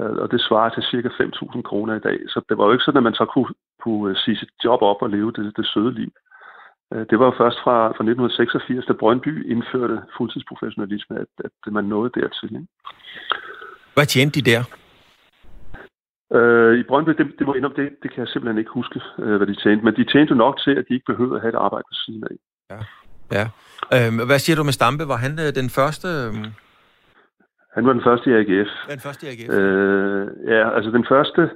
Øh, 0.00 0.16
og 0.22 0.30
det 0.30 0.40
svarer 0.40 0.70
til 0.70 0.82
cirka 0.82 1.08
5.000 1.08 1.62
kroner 1.62 1.94
i 1.94 2.04
dag. 2.08 2.18
Så 2.28 2.40
det 2.48 2.58
var 2.58 2.64
jo 2.64 2.72
ikke 2.72 2.84
sådan, 2.84 3.02
at 3.02 3.08
man 3.08 3.20
så 3.20 3.24
kunne, 3.24 3.54
kunne 3.82 4.10
øh, 4.10 4.16
sige 4.16 4.36
sit 4.36 4.52
job 4.64 4.82
op 4.82 5.02
og 5.02 5.10
leve 5.10 5.32
det, 5.32 5.56
det 5.56 5.66
søde 5.66 5.92
liv. 5.92 6.12
Øh, 6.92 7.06
det 7.10 7.18
var 7.18 7.26
jo 7.30 7.34
først 7.42 7.58
fra, 7.64 7.76
fra 7.96 8.02
1986, 8.04 8.86
da 8.86 8.92
Brøndby 8.92 9.50
indførte 9.52 9.96
fuldtidsprofessionalisme, 10.16 11.14
at, 11.24 11.30
at 11.44 11.72
man 11.72 11.84
nåede 11.84 12.10
dertil. 12.20 12.48
Ikke? 12.56 12.66
Hvad 13.94 14.06
tjente 14.06 14.40
de 14.40 14.50
der? 14.50 14.62
Øh, 16.38 16.78
I 16.80 16.82
Brøndby, 16.82 17.10
det, 17.10 17.26
det, 17.38 17.46
må 17.46 17.54
indom, 17.54 17.74
det, 17.76 17.88
det 18.02 18.08
kan 18.12 18.20
jeg 18.20 18.28
simpelthen 18.28 18.58
ikke 18.58 18.70
huske, 18.70 19.00
øh, 19.18 19.36
hvad 19.36 19.46
de 19.46 19.54
tjente. 19.62 19.84
Men 19.84 19.94
de 19.96 20.04
tjente 20.04 20.30
jo 20.30 20.36
nok 20.44 20.56
til, 20.64 20.70
at 20.70 20.84
de 20.88 20.94
ikke 20.94 21.10
behøvede 21.12 21.36
at 21.36 21.42
have 21.42 21.54
et 21.54 21.62
arbejde 21.66 21.84
på 21.90 21.94
siden 22.04 22.24
af. 22.30 22.36
Ja. 22.72 22.78
ja. 23.38 23.46
Øh, 23.96 24.26
hvad 24.26 24.38
siger 24.38 24.56
du 24.56 24.64
med 24.64 24.72
Stampe? 24.72 25.08
Var 25.08 25.20
han 25.26 25.32
øh, 25.44 25.50
den 25.60 25.68
første... 25.78 26.08
Øh... 26.08 26.34
Han 27.76 27.86
var 27.86 27.92
den 27.92 28.04
første 28.08 28.30
i 28.30 28.34
AGF. 28.40 28.70
Den 28.94 29.00
første 29.06 29.26
i 29.26 29.30
AGF? 29.32 29.50
Øh, 29.58 30.26
ja, 30.52 30.74
altså 30.76 30.90
den 30.90 31.06
første 31.08 31.42
Øh, 31.42 31.50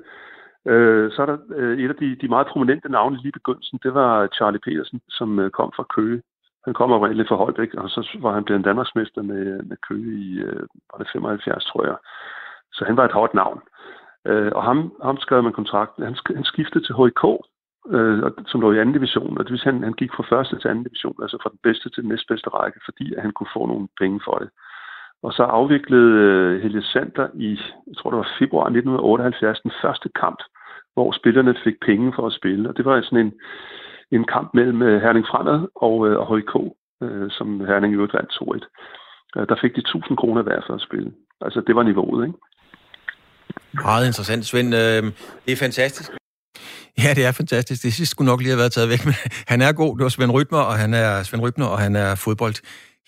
Øh, 0.67 1.13
så 1.13 1.23
er 1.23 1.27
der 1.27 1.39
øh, 1.55 1.79
et 1.79 1.89
af 1.89 1.97
de, 1.97 2.17
de 2.17 2.29
meget 2.29 2.47
prominente 2.47 2.89
navne 2.89 3.17
lige 3.17 3.33
begyndelsen, 3.33 3.79
det 3.83 3.95
var 3.95 4.29
Charlie 4.37 4.61
Petersen, 4.61 5.01
som 5.09 5.39
øh, 5.39 5.51
kom 5.51 5.73
fra 5.77 5.87
Køge. 5.95 6.23
Han 6.65 6.75
kom 6.75 6.93
oprindeligt 6.93 7.29
fra 7.29 7.37
Holbæk, 7.37 7.75
og 7.75 7.91
så 7.91 8.19
var 8.21 8.33
han 8.35 8.45
blevet 8.45 8.65
Danmarksmester 8.65 9.23
med, 9.23 9.63
med 9.63 9.77
Køge 9.89 10.19
i 10.19 10.39
øh, 10.39 10.63
var 10.91 10.99
det 10.99 11.09
75, 11.13 11.65
tror 11.65 11.87
jeg. 11.87 11.97
Så 12.73 12.85
han 12.85 12.97
var 12.97 13.05
et 13.05 13.13
hårdt 13.13 13.35
navn. 13.35 13.61
Øh, 14.27 14.53
og 14.55 14.63
ham, 14.63 14.93
ham 15.03 15.17
skrev 15.19 15.43
man 15.43 15.53
kontrakten. 15.53 16.05
Han, 16.05 16.17
han 16.35 16.45
skiftede 16.45 16.85
til 16.85 16.95
HIK, 16.95 17.25
øh, 17.95 18.23
som 18.47 18.61
lå 18.61 18.73
i 18.73 18.79
anden 18.79 18.95
division, 18.95 19.39
og 19.39 19.45
det 19.45 19.51
vil 19.53 19.61
sige, 19.61 19.73
han, 19.73 19.83
han 19.83 19.93
gik 19.93 20.13
fra 20.17 20.29
første 20.33 20.59
til 20.59 20.69
anden 20.69 20.85
division, 20.85 21.23
altså 21.23 21.39
fra 21.43 21.51
den 21.51 21.59
bedste 21.63 21.91
til 21.91 22.03
den 22.03 22.11
næstbedste 22.13 22.51
række, 22.51 22.81
fordi 22.85 23.15
at 23.15 23.23
han 23.23 23.33
kunne 23.33 23.55
få 23.57 23.67
nogle 23.67 23.89
penge 24.01 24.21
for 24.25 24.37
det. 24.39 24.51
Og 25.27 25.33
så 25.33 25.43
afviklede 25.43 26.13
øh, 26.27 26.63
Helge 26.63 26.83
Sander 26.83 27.29
i, 27.35 27.51
jeg 27.89 27.97
tror 27.97 28.11
det 28.11 28.19
var 28.19 28.37
februar 28.39 28.65
1978, 28.65 29.61
den 29.61 29.73
første 29.83 30.09
kamp 30.23 30.41
hvor 30.97 31.13
spillerne 31.21 31.55
fik 31.65 31.79
penge 31.89 32.13
for 32.17 32.27
at 32.27 32.37
spille. 32.39 32.69
Og 32.69 32.77
det 32.77 32.85
var 32.85 33.03
sådan 33.03 33.27
en, 33.27 33.33
en 34.17 34.25
kamp 34.35 34.49
mellem 34.55 34.83
øh, 34.83 35.03
Herning 35.03 35.27
Fremad 35.31 35.61
og, 35.87 35.97
øh, 36.09 36.17
og 36.21 36.33
øh, 37.03 37.31
som 37.31 37.49
Herning 37.69 37.93
i 37.93 37.97
øvrigt 37.97 38.15
vandt 38.15 38.33
2-1. 38.33 39.47
Der 39.51 39.57
fik 39.63 39.75
de 39.77 39.81
1000 39.81 40.17
kroner 40.17 40.43
hver 40.43 40.61
for 40.67 40.75
at 40.75 40.87
spille. 40.89 41.11
Altså, 41.41 41.61
det 41.67 41.75
var 41.77 41.83
niveauet, 41.83 42.27
ikke? 42.27 42.39
Meget 43.89 44.07
interessant, 44.07 44.47
Svend. 44.47 44.73
Det 45.45 45.53
er 45.53 45.63
fantastisk. 45.67 46.11
Ja, 47.03 47.11
det 47.17 47.25
er 47.27 47.33
fantastisk. 47.33 47.83
Det 47.83 47.93
sidste 47.93 48.13
skulle 48.13 48.31
nok 48.31 48.41
lige 48.41 48.53
have 48.55 48.63
været 48.65 48.73
taget 48.73 48.89
væk, 48.95 49.03
men 49.09 49.15
han 49.53 49.61
er 49.67 49.73
god. 49.73 49.93
Det 49.97 50.03
var 50.03 50.15
Svend 50.17 50.33
Rytmer, 50.37 50.63
og 50.71 50.77
han 50.83 50.95
er 50.95 51.23
Svend 51.23 51.43
Rytmer, 51.43 51.67
og 51.75 51.79
han 51.79 51.97
er 51.97 52.15
fodbold 52.25 52.57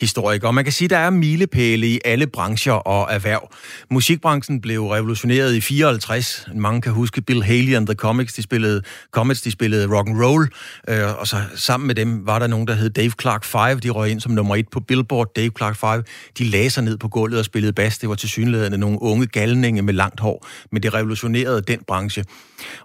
historiker. 0.00 0.50
Man 0.50 0.64
kan 0.64 0.72
sige, 0.72 0.86
at 0.86 0.90
der 0.90 0.98
er 0.98 1.10
milepæle 1.10 1.86
i 1.86 2.00
alle 2.04 2.26
brancher 2.26 2.72
og 2.72 3.14
erhverv. 3.14 3.52
Musikbranchen 3.90 4.60
blev 4.60 4.86
revolutioneret 4.86 5.54
i 5.54 5.60
54. 5.60 6.46
Mange 6.54 6.80
kan 6.80 6.92
huske 6.92 7.20
Bill 7.22 7.44
Haley 7.44 7.74
and 7.74 7.86
the 7.86 7.94
Comics. 7.94 8.32
De 8.32 8.42
spillede, 8.42 8.82
Comets, 9.12 9.42
de 9.42 9.50
spillede 9.50 9.96
rock 9.96 10.08
and 10.08 10.22
roll, 10.24 10.48
øh, 10.88 11.20
og 11.20 11.26
så 11.26 11.36
sammen 11.54 11.86
med 11.86 11.94
dem 11.94 12.26
var 12.26 12.38
der 12.38 12.46
nogen, 12.46 12.66
der 12.66 12.74
hed 12.74 12.90
Dave 12.90 13.12
Clark 13.20 13.44
5. 13.44 13.80
De 13.80 13.90
røg 13.90 14.10
ind 14.10 14.20
som 14.20 14.32
nummer 14.32 14.56
et 14.56 14.68
på 14.72 14.80
Billboard. 14.80 15.34
Dave 15.36 15.50
Clark 15.58 15.76
5. 15.76 16.02
De 16.38 16.44
lagde 16.44 16.70
sig 16.70 16.84
ned 16.84 16.98
på 16.98 17.08
gulvet 17.08 17.38
og 17.38 17.44
spillede 17.44 17.72
bas. 17.72 17.98
Det 17.98 18.08
var 18.08 18.14
til 18.14 18.28
synligheden 18.28 18.80
nogle 18.80 19.02
unge 19.02 19.26
galninge 19.26 19.82
med 19.82 19.94
langt 19.94 20.20
hår, 20.20 20.46
men 20.72 20.82
det 20.82 20.94
revolutionerede 20.94 21.60
den 21.60 21.80
branche. 21.86 22.24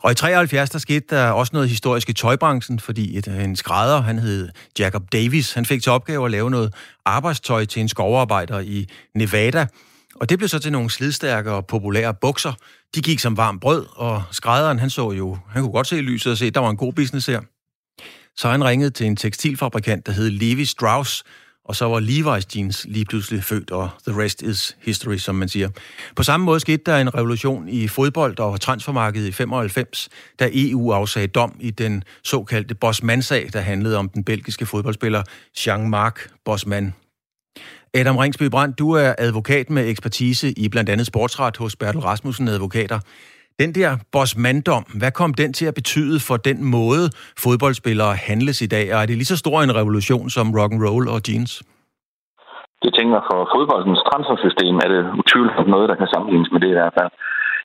Og 0.02 0.12
i 0.12 0.16
73, 0.16 0.70
der 0.70 0.80
skete 0.80 1.06
der 1.10 1.30
også 1.30 1.50
noget 1.54 1.70
historisk 1.70 2.10
i 2.10 2.14
tøjbranchen, 2.14 2.80
fordi 2.80 3.18
et, 3.18 3.28
en 3.28 3.56
skrædder, 3.56 4.02
han 4.02 4.20
hed 4.20 4.50
Jacob 4.80 5.04
Davis, 5.12 5.54
han 5.54 5.66
fik 5.66 5.84
til 5.84 5.92
opgave 5.92 6.26
at 6.26 6.32
lave 6.32 6.52
noget 6.52 6.74
arbejdstøj 7.06 7.66
til 7.66 7.82
en 7.82 7.90
skovarbejder 7.90 8.60
i 8.60 8.88
Nevada. 9.16 9.68
Og 10.16 10.30
det 10.30 10.38
blev 10.38 10.50
så 10.50 10.60
til 10.60 10.72
nogle 10.72 10.90
slidstærke 10.90 11.52
og 11.52 11.68
populære 11.68 12.14
bukser. 12.14 12.54
De 12.96 13.02
gik 13.02 13.20
som 13.20 13.38
varmt 13.38 13.62
brød, 13.62 13.86
og 13.96 14.24
skrædderen, 14.32 14.80
han 14.80 14.90
så 14.90 15.12
jo, 15.12 15.38
han 15.50 15.62
kunne 15.62 15.72
godt 15.72 15.88
se 15.88 15.96
lyset 15.96 16.32
og 16.32 16.38
se, 16.38 16.46
at 16.46 16.56
der 16.56 16.62
var 16.62 16.70
en 16.70 16.78
god 16.78 16.94
business 16.94 17.28
her. 17.28 17.42
Så 18.38 18.50
han 18.50 18.66
ringede 18.66 18.90
til 18.90 19.08
en 19.08 19.16
tekstilfabrikant, 19.16 20.06
der 20.06 20.12
hed 20.12 20.30
Levi 20.30 20.66
Strauss, 20.66 21.24
og 21.66 21.76
så 21.76 21.86
var 21.86 22.00
Levi's 22.00 22.46
jeans 22.56 22.86
lige 22.90 23.06
pludselig 23.06 23.44
født, 23.44 23.72
og 23.72 23.90
the 24.08 24.22
rest 24.22 24.42
is 24.42 24.78
history, 24.82 25.18
som 25.18 25.36
man 25.36 25.50
siger. 25.50 25.70
På 26.16 26.24
samme 26.24 26.46
måde 26.46 26.60
skete 26.60 26.84
der 26.86 26.98
en 26.98 27.16
revolution 27.16 27.70
i 27.70 27.88
fodbold 27.88 28.40
og 28.40 28.62
transfermarkedet 28.62 29.28
i 29.28 29.32
95, 29.32 30.10
da 30.40 30.50
EU 30.54 30.92
afsagde 30.92 31.28
dom 31.28 31.56
i 31.60 31.72
den 31.72 32.04
såkaldte 32.24 32.76
Bosman-sag, 32.76 33.50
der 33.54 33.60
handlede 33.60 33.98
om 33.98 34.10
den 34.10 34.24
belgiske 34.24 34.66
fodboldspiller 34.66 35.24
Jean-Marc 35.58 36.28
Bosman. 36.46 36.94
Adam 37.94 38.18
Ringsby 38.18 38.44
Brandt, 38.44 38.80
du 38.80 38.92
er 38.92 39.16
advokat 39.18 39.70
med 39.70 39.90
ekspertise 39.90 40.52
i 40.52 40.70
blandt 40.70 40.90
andet 40.90 41.08
sportsret 41.08 41.58
hos 41.58 41.76
Bertel 41.76 42.02
Rasmussen 42.02 42.48
Advokater. 42.48 43.00
Den 43.62 43.72
der 43.80 43.90
bossmanddom, 44.12 44.86
hvad 45.00 45.12
kom 45.20 45.32
den 45.42 45.54
til 45.54 45.66
at 45.72 45.76
betyde 45.82 46.18
for 46.28 46.38
den 46.50 46.58
måde, 46.78 47.04
fodboldspillere 47.46 48.14
handles 48.30 48.58
i 48.62 48.70
dag? 48.76 48.86
Og 48.94 48.98
er 49.02 49.06
det 49.08 49.16
lige 49.18 49.34
så 49.34 49.38
stor 49.44 49.58
en 49.62 49.76
revolution 49.80 50.30
som 50.36 50.48
rock 50.60 50.72
and 50.74 50.84
roll 50.88 51.06
og 51.16 51.20
jeans? 51.28 51.52
Det 52.84 52.92
tænker 53.00 53.20
for 53.30 53.40
fodboldens 53.56 54.02
transfersystem 54.10 54.76
er 54.84 54.90
det 54.94 55.02
utvivlsomt 55.20 55.70
noget, 55.76 55.90
der 55.92 55.98
kan 56.02 56.12
sammenlignes 56.14 56.52
med 56.52 56.62
det 56.64 56.70
i 56.72 56.78
hvert 56.80 56.96
fald. 57.00 57.12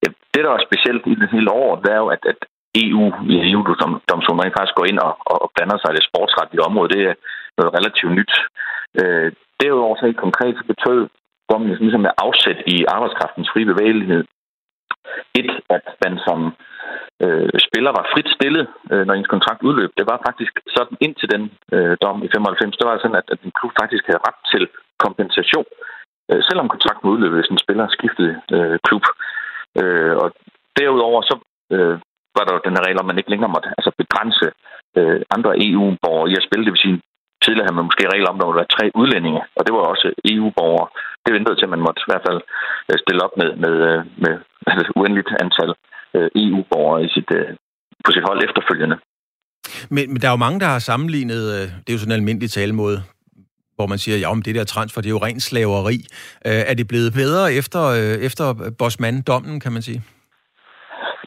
Ja, 0.03 0.09
det, 0.35 0.41
der 0.47 0.53
er 0.55 0.67
specielt 0.69 1.05
i 1.13 1.15
det 1.23 1.29
hele 1.35 1.51
år, 1.63 1.71
det 1.83 1.91
er 1.97 2.01
jo, 2.05 2.09
at, 2.17 2.23
at 2.33 2.41
EU 2.85 3.05
i 3.33 3.35
EU-domstolen 3.51 4.43
rent 4.43 4.57
faktisk 4.57 4.79
går 4.79 4.89
ind 4.91 4.99
og, 5.07 5.13
og 5.33 5.51
blander 5.55 5.79
sig 5.81 5.91
i 5.91 5.99
det 5.99 6.09
sportsretlige 6.09 6.67
område. 6.69 6.93
Det 6.95 7.03
er 7.11 7.15
noget 7.59 7.75
relativt 7.79 8.13
nyt. 8.19 8.35
Øh, 9.01 9.29
derudover 9.61 9.95
så 9.97 10.05
helt 10.07 10.25
konkret 10.27 10.55
så 10.57 10.65
betød 10.73 11.01
dommen 11.51 11.69
ligesom 11.85 12.03
med 12.07 12.19
afsæt 12.27 12.61
i 12.75 12.77
arbejdskraftens 12.95 13.49
fri 13.53 13.63
bevægelighed 13.73 14.23
et, 15.41 15.51
at 15.77 15.85
man 16.05 16.15
som 16.27 16.39
øh, 17.25 17.59
spiller 17.67 17.91
var 17.99 18.05
frit 18.13 18.29
stillet, 18.37 18.67
øh, 18.93 19.03
når 19.07 19.15
ens 19.15 19.33
kontrakt 19.35 19.63
udløb. 19.69 19.91
Det 19.99 20.07
var 20.11 20.19
faktisk 20.29 20.53
sådan 20.77 20.97
indtil 21.07 21.29
den 21.35 21.43
øh, 21.75 21.95
dom 22.03 22.19
i 22.27 22.29
95, 22.35 22.77
det 22.77 22.87
var 22.89 22.99
sådan, 22.99 23.21
at, 23.21 23.29
at 23.35 23.41
en 23.47 23.57
klub 23.59 23.73
faktisk 23.81 24.05
havde 24.07 24.25
ret 24.29 24.41
til 24.53 24.65
kompensation, 25.05 25.69
øh, 26.31 26.41
selvom 26.49 26.69
kontrakten 26.69 27.11
udløb, 27.13 27.33
hvis 27.33 27.53
en 27.53 27.65
spiller 27.65 27.87
skiftede 27.97 28.35
øh, 28.57 28.79
klub. 28.87 29.05
Øh, 29.81 30.15
og 30.23 30.29
derudover 30.79 31.21
så 31.31 31.35
øh, 31.75 31.97
var 32.37 32.45
der 32.45 32.53
jo 32.55 32.67
den 32.67 32.77
her 32.77 32.85
regel, 32.87 33.01
om 33.01 33.07
man 33.11 33.19
ikke 33.19 33.31
længere 33.31 33.55
måtte 33.55 33.69
altså 33.79 33.91
begrænse 34.03 34.47
øh, 34.99 35.21
andre 35.37 35.53
EU-borgere 35.67 36.31
i 36.31 36.35
at 36.41 36.47
spille. 36.47 36.65
Det 36.65 36.73
vil 36.75 36.87
sige, 36.87 36.99
tidligere 37.45 37.67
havde 37.67 37.81
man 37.81 37.89
måske 37.91 38.13
regler 38.15 38.29
om, 38.31 38.37
at 38.37 38.41
der 38.41 38.49
ville 38.49 38.63
være 38.63 38.75
tre 38.77 38.85
udlændinge, 39.01 39.43
og 39.57 39.63
det 39.65 39.73
var 39.77 39.83
også 39.93 40.07
EU-borgere. 40.33 40.89
Det 41.25 41.35
ventede 41.37 41.57
til, 41.57 41.69
at 41.69 41.75
man 41.75 41.85
måtte 41.87 42.01
i 42.05 42.11
hvert 42.11 42.27
fald 42.29 42.41
øh, 42.91 42.97
stille 43.05 43.25
op 43.27 43.35
med, 43.41 43.51
med, 43.65 43.75
øh, 43.91 44.01
med 44.25 44.35
et 44.83 44.91
uendeligt 44.99 45.31
antal 45.45 45.71
øh, 46.17 46.29
EU-borgere 46.45 47.01
i 47.07 47.09
sit, 47.15 47.31
på 48.05 48.11
sit 48.15 48.25
hold 48.29 48.41
efterfølgende. 48.47 48.97
Men, 49.95 50.05
men 50.13 50.19
der 50.21 50.29
er 50.29 50.37
jo 50.37 50.45
mange, 50.47 50.61
der 50.61 50.71
har 50.75 50.79
sammenlignet, 50.91 51.43
det 51.83 51.89
er 51.89 51.97
jo 51.97 52.03
sådan 52.03 52.15
en 52.15 52.21
almindelig 52.21 52.51
talemåde, 52.51 52.99
hvor 53.77 53.87
man 53.87 53.99
siger, 53.99 54.19
ja, 54.19 54.29
om 54.35 54.43
det 54.43 54.55
der 54.55 54.65
transfer, 54.65 55.01
det 55.01 55.09
er 55.09 55.17
jo 55.19 55.27
ren 55.27 55.41
slaveri. 55.41 55.99
Er 56.71 56.75
det 56.75 56.89
blevet 56.89 57.13
bedre 57.21 57.45
efter, 57.61 57.83
efter 58.29 58.47
Bosman-dommen, 58.79 59.61
kan 59.61 59.73
man 59.73 59.83
sige? 59.83 60.01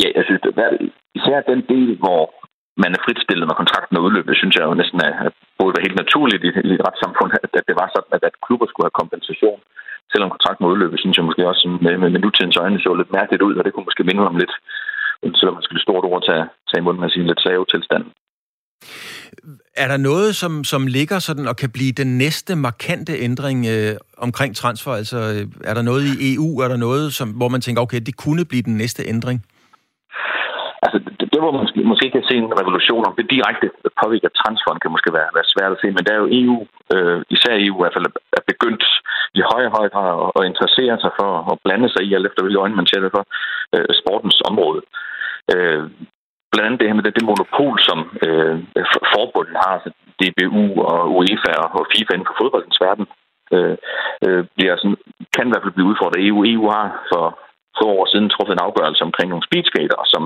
Ja, 0.04 0.10
jeg 0.18 0.24
synes, 0.28 0.42
det 0.42 0.52
er, 0.58 0.72
især 1.20 1.40
den 1.52 1.62
del, 1.74 1.98
hvor 2.04 2.41
man 2.84 2.92
er 2.96 3.04
fritstillet, 3.06 3.48
når 3.48 3.62
kontrakten 3.62 3.98
er 3.98 4.06
udløbet, 4.06 4.40
synes 4.42 4.56
jeg 4.56 4.64
jo 4.66 4.74
næsten 4.82 5.00
er, 5.08 5.14
at 5.28 5.34
både 5.60 5.74
var 5.76 5.86
helt 5.86 6.02
naturligt 6.04 6.44
i, 6.48 6.50
i 6.70 6.72
et 6.78 6.86
retssamfund, 6.88 7.32
at, 7.44 7.52
at 7.60 7.66
det 7.70 7.76
var 7.82 7.88
sådan, 7.96 8.14
at, 8.18 8.24
at 8.30 8.36
klubber 8.46 8.68
skulle 8.68 8.88
have 8.88 9.02
kompensation. 9.02 9.60
Selvom 10.12 10.34
kontrakten 10.36 10.64
var 10.64 10.74
udløbet, 10.74 11.00
synes 11.00 11.18
jeg 11.18 11.28
måske 11.28 11.50
også 11.52 11.64
med, 11.86 11.94
med, 12.02 12.10
med 12.14 12.22
nutidens 12.22 12.62
øjne 12.64 12.80
så 12.80 12.94
lidt 12.94 13.16
mærkeligt 13.18 13.46
ud, 13.48 13.56
og 13.56 13.64
det 13.64 13.74
kunne 13.74 13.90
måske 13.90 14.08
minde 14.10 14.30
om 14.32 14.38
lidt, 14.42 14.54
selvom 15.40 15.56
man 15.58 15.66
skulle 15.66 15.86
stort 15.86 16.06
ord 16.10 16.24
tage, 16.30 16.46
tage 16.70 16.82
imod 16.82 16.96
med 16.98 17.10
sin 17.10 17.28
lidt 17.28 17.42
save 17.46 17.66
tilstand. 17.74 18.06
Er 19.84 19.88
der 19.88 19.98
noget, 19.98 20.36
som, 20.36 20.64
som 20.64 20.88
ligger 20.88 21.20
sådan 21.20 21.48
og 21.48 21.56
kan 21.56 21.70
blive 21.72 21.92
den 21.92 22.18
næste 22.18 22.56
markante 22.56 23.14
ændring 23.28 23.66
øh, 23.74 23.96
omkring 24.18 24.56
transfer? 24.56 24.92
Altså, 24.92 25.18
øh, 25.18 25.70
er 25.70 25.74
der 25.74 25.82
noget 25.82 26.04
i 26.04 26.36
EU? 26.36 26.60
Er 26.60 26.68
der 26.68 26.78
noget, 26.78 27.14
som, 27.14 27.30
hvor 27.30 27.48
man 27.48 27.62
tænker, 27.62 27.82
okay, 27.82 28.00
det 28.06 28.16
kunne 28.18 28.46
blive 28.46 28.62
den 28.62 28.78
næste 28.78 29.02
ændring? 29.14 29.46
Altså, 30.84 30.98
det, 31.06 31.14
det 31.20 31.30
der, 31.31 31.31
hvor 31.42 31.52
man 31.52 31.64
måske, 31.66 31.80
måske 31.92 32.08
kan 32.16 32.24
se 32.30 32.36
en 32.38 32.60
revolution, 32.62 33.08
om 33.10 33.16
det 33.20 33.32
direkte 33.36 33.68
påvirker 34.02 34.30
transferen, 34.42 34.82
kan 34.82 34.94
måske 34.96 35.12
være, 35.18 35.30
være 35.38 35.52
svært 35.54 35.72
at 35.74 35.82
se, 35.82 35.88
men 35.96 36.04
der 36.06 36.14
er 36.14 36.22
jo 36.24 36.34
EU, 36.42 36.58
øh, 36.96 37.20
især 37.36 37.54
EU 37.66 37.76
i 37.78 37.82
hvert 37.82 37.96
fald, 37.96 38.08
er 38.40 38.44
begyndt 38.52 38.84
i 39.40 39.42
højere 39.52 39.76
høj 39.78 39.88
grad 39.94 40.10
at, 40.26 40.30
at 40.38 40.44
interessere 40.52 40.96
sig 41.04 41.12
for 41.20 41.32
at 41.52 41.58
blande 41.66 41.90
sig 41.90 42.02
i, 42.04 42.14
alt 42.14 42.28
efter 42.28 42.42
hvilke 42.42 42.64
øjne 42.64 42.80
man 42.80 42.90
ser 42.90 43.02
det 43.04 43.16
for, 43.16 43.24
øh, 43.76 43.90
sportens 44.02 44.38
område. 44.50 44.82
Øh, 45.54 45.84
blandt 46.52 46.68
andet 46.68 46.80
det 46.80 46.88
her 46.88 46.98
med 46.98 47.06
det, 47.06 47.18
det 47.18 47.30
monopol, 47.30 47.76
som 47.90 48.00
øh, 48.26 48.56
forbunden 49.14 49.56
har, 49.64 49.72
altså 49.78 49.92
DBU 50.20 50.66
og 50.92 51.00
UEFA 51.16 51.54
og 51.78 51.88
FIFA 51.92 52.12
inden 52.14 52.30
for 52.30 52.40
fodboldens 52.42 52.82
verden, 52.86 53.06
øh, 53.56 53.76
øh, 54.26 54.44
bliver 54.56 54.76
sådan, 54.78 54.98
kan 55.36 55.48
i 55.48 55.52
hvert 55.52 55.64
fald 55.64 55.78
blive 55.78 55.90
udfordret. 55.92 56.26
EU, 56.28 56.40
EU 56.54 56.66
har 56.76 56.86
for 57.12 57.26
få 57.80 57.86
år 58.00 58.06
siden 58.12 58.30
truffet 58.30 58.54
en 58.54 58.66
afgørelse 58.68 59.04
omkring 59.08 59.30
nogle 59.30 59.48
speedskater, 59.48 60.00
som 60.14 60.24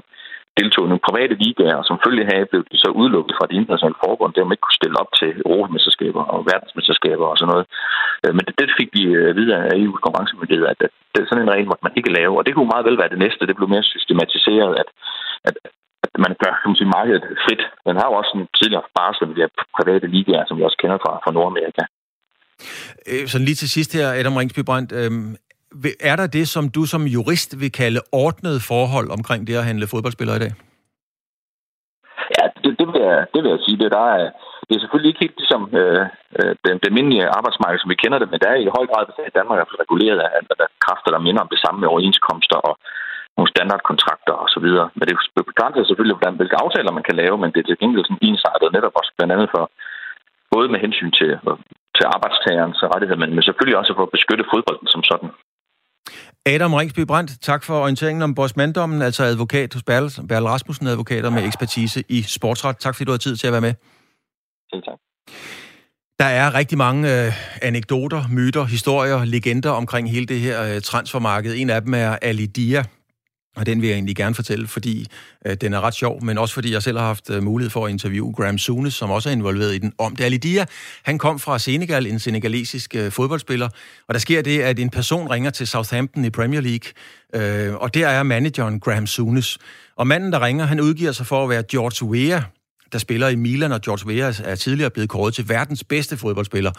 deltog 0.60 0.84
i 0.86 0.90
nogle 0.92 1.08
private 1.08 1.36
ligaer, 1.44 1.78
og 1.82 1.86
som 1.90 2.02
følge 2.06 2.24
af 2.36 2.42
blev 2.52 2.62
de 2.72 2.78
så 2.84 2.90
udelukket 3.00 3.34
fra 3.38 3.48
de 3.50 3.58
internationale 3.60 4.02
forbund, 4.04 4.32
der 4.32 4.48
man 4.48 4.56
ikke 4.56 4.68
kunne 4.68 4.82
stille 4.82 5.00
op 5.02 5.12
til 5.20 5.30
europamesterskaber 5.46 6.24
og 6.34 6.40
verdensmesterskaber 6.52 7.26
og 7.32 7.38
sådan 7.38 7.52
noget. 7.54 7.66
Øh, 8.24 8.32
men 8.36 8.44
det, 8.48 8.54
det 8.62 8.78
fik 8.80 8.90
de 8.98 9.04
øh, 9.20 9.30
videre 9.40 9.62
af 9.70 9.74
EU's 9.82 10.02
konkurrencemyndighed, 10.06 10.66
at 10.74 10.78
det, 11.14 11.22
sådan 11.30 11.44
en 11.44 11.54
regel 11.54 11.70
måtte 11.70 11.86
man 11.88 11.98
ikke 12.00 12.16
lave, 12.20 12.34
og 12.40 12.44
det 12.46 12.54
kunne 12.54 12.74
meget 12.74 12.88
vel 12.88 13.02
være 13.02 13.14
det 13.14 13.24
næste. 13.26 13.48
Det 13.50 13.58
blev 13.60 13.70
mere 13.74 13.90
systematiseret, 13.94 14.74
at, 14.82 14.90
at, 15.48 15.56
at 16.06 16.20
man 16.26 16.34
gør 16.44 16.54
kan 16.60 16.70
man 16.72 16.80
sige, 16.80 16.96
markedet 16.98 17.24
frit. 17.46 17.64
Den 17.88 17.96
har 18.00 18.08
jo 18.10 18.16
også 18.22 18.32
en 18.40 18.48
tidligere 18.60 18.86
barsel 18.98 19.24
med 19.28 19.36
de 19.36 19.44
her 19.44 19.52
private 19.78 20.08
ligaer, 20.16 20.44
som 20.46 20.58
vi 20.58 20.64
også 20.68 20.80
kender 20.82 20.98
fra, 21.04 21.14
fra 21.24 21.32
Nordamerika. 21.36 21.84
Øh, 23.10 23.24
så 23.32 23.38
lige 23.48 23.60
til 23.62 23.70
sidst 23.76 23.92
her, 23.98 24.08
Adam 24.20 24.38
Ringsby 24.38 24.62
Brandt, 24.70 24.92
øhm, 25.00 25.30
er 26.10 26.16
der 26.16 26.28
det, 26.38 26.46
som 26.48 26.64
du 26.76 26.82
som 26.94 27.04
jurist 27.16 27.52
vil 27.62 27.72
kalde 27.72 28.02
ordnet 28.12 28.58
forhold 28.72 29.10
omkring 29.18 29.42
det 29.48 29.56
at 29.62 29.68
handle 29.70 29.88
fodboldspillere 29.94 30.38
i 30.38 30.44
dag? 30.46 30.54
Ja, 32.38 32.46
det, 32.62 32.72
det, 32.80 32.86
vil, 32.88 33.02
jeg, 33.08 33.18
det 33.34 33.40
vil 33.44 33.52
jeg 33.56 33.62
sige. 33.66 33.78
Det, 33.84 33.90
der 33.98 34.06
er, 34.18 34.26
det 34.68 34.74
er 34.76 34.82
selvfølgelig 34.84 35.10
ikke 35.12 35.24
helt 35.26 35.38
ligesom 35.42 35.62
øh, 35.82 36.02
øh 36.40 36.54
den, 36.66 36.74
den 36.82 36.88
almindelige 36.90 37.34
arbejdsmarked, 37.38 37.80
som 37.80 37.92
vi 37.94 38.02
kender 38.04 38.20
det, 38.20 38.30
men 38.32 38.40
der 38.44 38.50
er 38.52 38.60
i 38.62 38.74
høj 38.78 38.86
grad 38.92 39.04
i 39.32 39.38
Danmark 39.40 39.58
er 39.60 39.82
reguleret 39.84 40.20
af, 40.26 40.30
at 40.38 40.46
der 40.60 40.66
er 40.68 40.78
kræfter, 40.86 41.12
der 41.12 41.26
minder 41.26 41.42
om 41.46 41.52
det 41.54 41.64
samme 41.64 41.80
med 41.80 41.92
overenskomster 41.94 42.60
og 42.68 42.74
nogle 43.38 43.54
standardkontrakter 43.54 44.36
og 44.44 44.50
så 44.54 44.60
videre. 44.66 44.88
Men 44.96 45.04
det 45.06 45.14
er 45.14 45.52
begrænset 45.52 45.88
selvfølgelig, 45.88 46.18
hvordan, 46.18 46.38
hvilke 46.40 46.62
aftaler 46.64 46.92
man 46.98 47.08
kan 47.08 47.20
lave, 47.22 47.36
men 47.42 47.50
det 47.52 47.60
er 47.60 47.68
til 47.68 47.82
gengæld 47.82 48.06
sådan 48.06 48.28
ensartet 48.30 48.76
netop 48.76 48.96
også 49.00 49.12
blandt 49.18 49.34
andet 49.36 49.50
for 49.56 49.64
både 50.54 50.68
med 50.74 50.80
hensyn 50.86 51.12
til, 51.20 51.32
til 51.98 52.06
arbejdstagerens 52.16 52.80
rettigheder, 52.92 53.22
men, 53.22 53.32
men 53.36 53.44
selvfølgelig 53.44 53.78
også 53.82 53.94
for 53.96 54.06
at 54.06 54.16
beskytte 54.18 54.50
fodbolden 54.52 54.88
som 54.94 55.04
sådan. 55.12 55.30
Adam 56.46 56.74
Ringsby 56.74 57.00
Brandt, 57.00 57.32
tak 57.42 57.64
for 57.64 57.80
orienteringen 57.80 58.22
om 58.22 58.36
Boss 58.36 58.56
Manddommen, 58.56 59.02
altså 59.02 59.24
advokat 59.24 59.74
hos 59.74 59.84
Berl, 59.84 60.28
Berl 60.28 60.44
Rasmussen, 60.44 60.88
advokater 60.88 61.30
med 61.30 61.46
ekspertise 61.46 62.04
i 62.10 62.22
sportsret. 62.22 62.78
Tak 62.78 62.96
fordi 62.96 63.06
du 63.06 63.12
har 63.12 63.18
tid 63.18 63.36
til 63.36 63.48
at 63.48 63.54
være 63.54 63.62
med. 63.62 63.74
Selv 64.74 64.84
tak. 64.84 64.98
Der 66.20 66.26
er 66.26 66.54
rigtig 66.54 66.78
mange 66.78 67.26
øh, 67.26 67.34
anekdoter, 67.62 68.24
myter, 68.32 68.64
historier, 68.64 69.26
legender 69.26 69.70
omkring 69.70 70.12
hele 70.12 70.26
det 70.26 70.40
her 70.40 70.76
øh, 70.76 70.82
transfermarked. 70.82 71.56
En 71.56 71.70
af 71.70 71.82
dem 71.82 71.94
er 71.94 72.18
Ali 72.22 72.46
Dia, 72.46 72.84
og 73.56 73.66
den 73.66 73.82
vil 73.82 73.88
jeg 73.88 73.96
egentlig 73.96 74.16
gerne 74.16 74.36
fortælle, 74.36 74.68
fordi 74.68 75.08
øh, 75.46 75.58
den 75.62 75.74
er 75.74 75.82
ret 75.82 75.94
sjov, 75.94 76.24
men 76.24 76.38
også 76.38 76.54
fordi 76.54 76.74
jeg 76.74 76.84
selv 76.84 76.98
har 76.98 77.06
haft 77.06 77.30
øh, 77.30 77.44
mulighed 77.44 77.70
for 77.70 77.86
at 77.86 77.92
interviewe 77.92 78.34
Graham 78.34 78.58
Souness, 78.58 78.96
som 78.96 79.12
også 79.12 79.30
er 79.30 79.34
involveret 79.34 79.76
i 79.76 79.78
den, 79.78 79.94
om 79.98 80.16
det. 80.16 80.44
Dia, 80.44 80.66
han 81.04 81.18
kom 81.18 81.40
fra 81.40 81.60
Senegal, 81.60 82.08
en 82.08 82.20
senegalesisk 82.20 82.96
øh, 82.96 83.12
fodboldspiller, 83.12 83.70
og 84.08 84.14
der 84.14 84.20
sker 84.20 84.42
det, 84.42 84.60
at 84.60 84.80
en 84.80 84.90
person 84.90 85.28
ringer 85.28 85.50
til 85.50 85.68
Southampton 85.68 86.26
i 86.26 86.30
Premier 86.30 86.62
League, 86.62 86.92
øh, 87.34 87.76
og 87.76 87.94
der 87.94 88.08
er 88.08 88.24
manageren 88.24 88.80
Graham 88.80 89.08
Souness. 89.08 89.58
Og 89.98 90.08
manden, 90.08 90.32
der 90.32 90.46
ringer, 90.46 90.66
han 90.66 90.82
udgiver 90.82 91.12
sig 91.12 91.26
for 91.26 91.44
at 91.44 91.50
være 91.50 91.64
George 91.72 92.06
Weah, 92.06 92.42
der 92.92 93.00
spiller 93.00 93.28
i 93.28 93.36
Milan, 93.36 93.72
og 93.72 93.82
George 93.82 94.08
Weah 94.08 94.36
er 94.44 94.56
tidligere 94.56 94.90
blevet 94.90 95.10
kåret 95.10 95.34
til 95.34 95.50
verdens 95.50 95.84
bedste 95.84 96.18
fodboldspiller. 96.18 96.72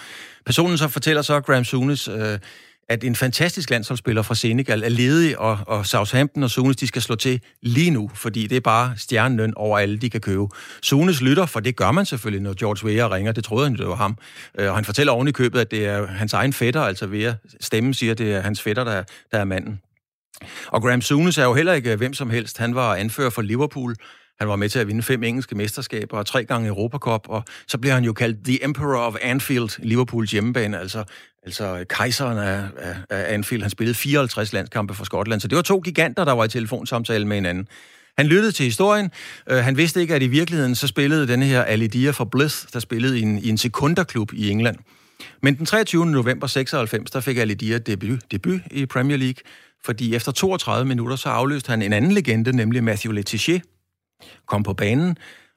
Personen 0.46 0.78
så 0.78 0.88
fortæller 0.88 1.22
så 1.22 1.40
Graham 1.40 1.64
Souness, 1.64 2.08
øh, 2.08 2.38
at 2.88 3.04
en 3.04 3.16
fantastisk 3.16 3.70
landsholdsspiller 3.70 4.22
fra 4.22 4.34
Senegal 4.34 4.82
er 4.82 4.88
ledig, 4.88 5.38
og, 5.38 5.58
og 5.66 5.86
Southampton 5.86 6.42
og 6.42 6.50
Sunes, 6.50 6.76
de 6.76 6.86
skal 6.86 7.02
slå 7.02 7.14
til 7.14 7.40
lige 7.62 7.90
nu, 7.90 8.10
fordi 8.14 8.46
det 8.46 8.56
er 8.56 8.60
bare 8.60 8.94
stjerneløn 8.96 9.54
over 9.56 9.78
alle, 9.78 9.98
de 9.98 10.10
kan 10.10 10.20
købe. 10.20 10.46
Sunes 10.82 11.20
lytter, 11.20 11.46
for 11.46 11.60
det 11.60 11.76
gør 11.76 11.90
man 11.90 12.06
selvfølgelig, 12.06 12.42
når 12.42 12.54
George 12.54 12.86
Weah 12.86 13.10
ringer. 13.10 13.32
Det 13.32 13.44
troede 13.44 13.68
han, 13.68 13.78
det 13.78 13.88
var 13.88 13.94
ham. 13.94 14.18
Øh, 14.58 14.68
og 14.68 14.74
han 14.74 14.84
fortæller 14.84 15.12
oven 15.12 15.28
i 15.28 15.32
købet, 15.32 15.60
at 15.60 15.70
det 15.70 15.86
er 15.86 16.06
hans 16.06 16.32
egen 16.32 16.52
fætter, 16.52 16.80
altså 16.80 17.06
Weah. 17.06 17.34
Stemmen 17.60 17.94
siger, 17.94 18.12
at 18.12 18.18
det 18.18 18.34
er 18.34 18.40
hans 18.40 18.62
fætter, 18.62 18.84
der, 18.84 19.02
der 19.32 19.38
er 19.38 19.44
manden. 19.44 19.80
Og 20.68 20.82
Graham 20.82 21.02
Sunes 21.02 21.38
er 21.38 21.44
jo 21.44 21.54
heller 21.54 21.72
ikke 21.72 21.92
øh, 21.92 21.96
hvem 21.98 22.14
som 22.14 22.30
helst. 22.30 22.58
Han 22.58 22.74
var 22.74 22.94
anfører 22.94 23.30
for 23.30 23.42
Liverpool. 23.42 23.94
Han 24.38 24.48
var 24.48 24.56
med 24.56 24.68
til 24.68 24.78
at 24.78 24.86
vinde 24.86 25.02
fem 25.02 25.22
engelske 25.22 25.54
mesterskaber 25.54 26.18
og 26.18 26.26
tre 26.26 26.44
gange 26.44 26.68
Europacup, 26.68 27.28
og 27.28 27.44
så 27.68 27.78
blev 27.78 27.92
han 27.92 28.04
jo 28.04 28.12
kaldt 28.12 28.44
The 28.44 28.64
Emperor 28.64 28.98
of 28.98 29.14
Anfield, 29.22 29.82
Liverpools 29.82 30.30
hjemmebane, 30.30 30.78
altså 30.78 31.04
Altså 31.46 31.84
kejseren 31.88 32.38
af, 32.38 32.62
af, 32.76 32.96
af 33.10 33.34
Anfield, 33.34 33.62
han 33.62 33.70
spillede 33.70 33.94
54 33.94 34.52
landskampe 34.52 34.94
for 34.94 35.04
Skotland, 35.04 35.40
så 35.40 35.48
det 35.48 35.56
var 35.56 35.62
to 35.62 35.80
giganter, 35.80 36.24
der 36.24 36.32
var 36.32 36.44
i 36.44 36.48
telefonsamtale 36.48 37.26
med 37.26 37.36
hinanden. 37.36 37.68
Han 38.18 38.26
lyttede 38.26 38.52
til 38.52 38.64
historien. 38.64 39.10
Uh, 39.50 39.56
han 39.56 39.76
vidste 39.76 40.00
ikke, 40.00 40.14
at 40.14 40.22
i 40.22 40.26
virkeligheden 40.26 40.74
så 40.74 40.86
spillede 40.86 41.28
denne 41.28 41.44
her 41.44 41.62
Alidia 41.62 42.10
for 42.10 42.24
Blyth, 42.24 42.56
der 42.72 42.80
spillede 42.80 43.18
i 43.18 43.22
en, 43.22 43.38
i 43.38 43.48
en 43.48 43.58
sekunderklub 43.58 44.32
i 44.32 44.50
England. 44.50 44.76
Men 45.42 45.58
den 45.58 45.66
23. 45.66 46.06
november 46.06 46.46
96, 46.46 47.10
der 47.10 47.20
fik 47.20 47.36
Alidia 47.36 47.78
debut, 47.78 48.18
debut 48.30 48.60
i 48.70 48.86
Premier 48.86 49.16
League, 49.16 49.42
fordi 49.84 50.14
efter 50.14 50.32
32 50.32 50.88
minutter, 50.88 51.16
så 51.16 51.28
afløste 51.28 51.70
han 51.70 51.82
en 51.82 51.92
anden 51.92 52.12
legende, 52.12 52.56
nemlig 52.56 52.84
Matthew 52.84 53.12
Letizier, 53.12 53.60
kom 54.46 54.62
på 54.62 54.72
banen, 54.72 55.16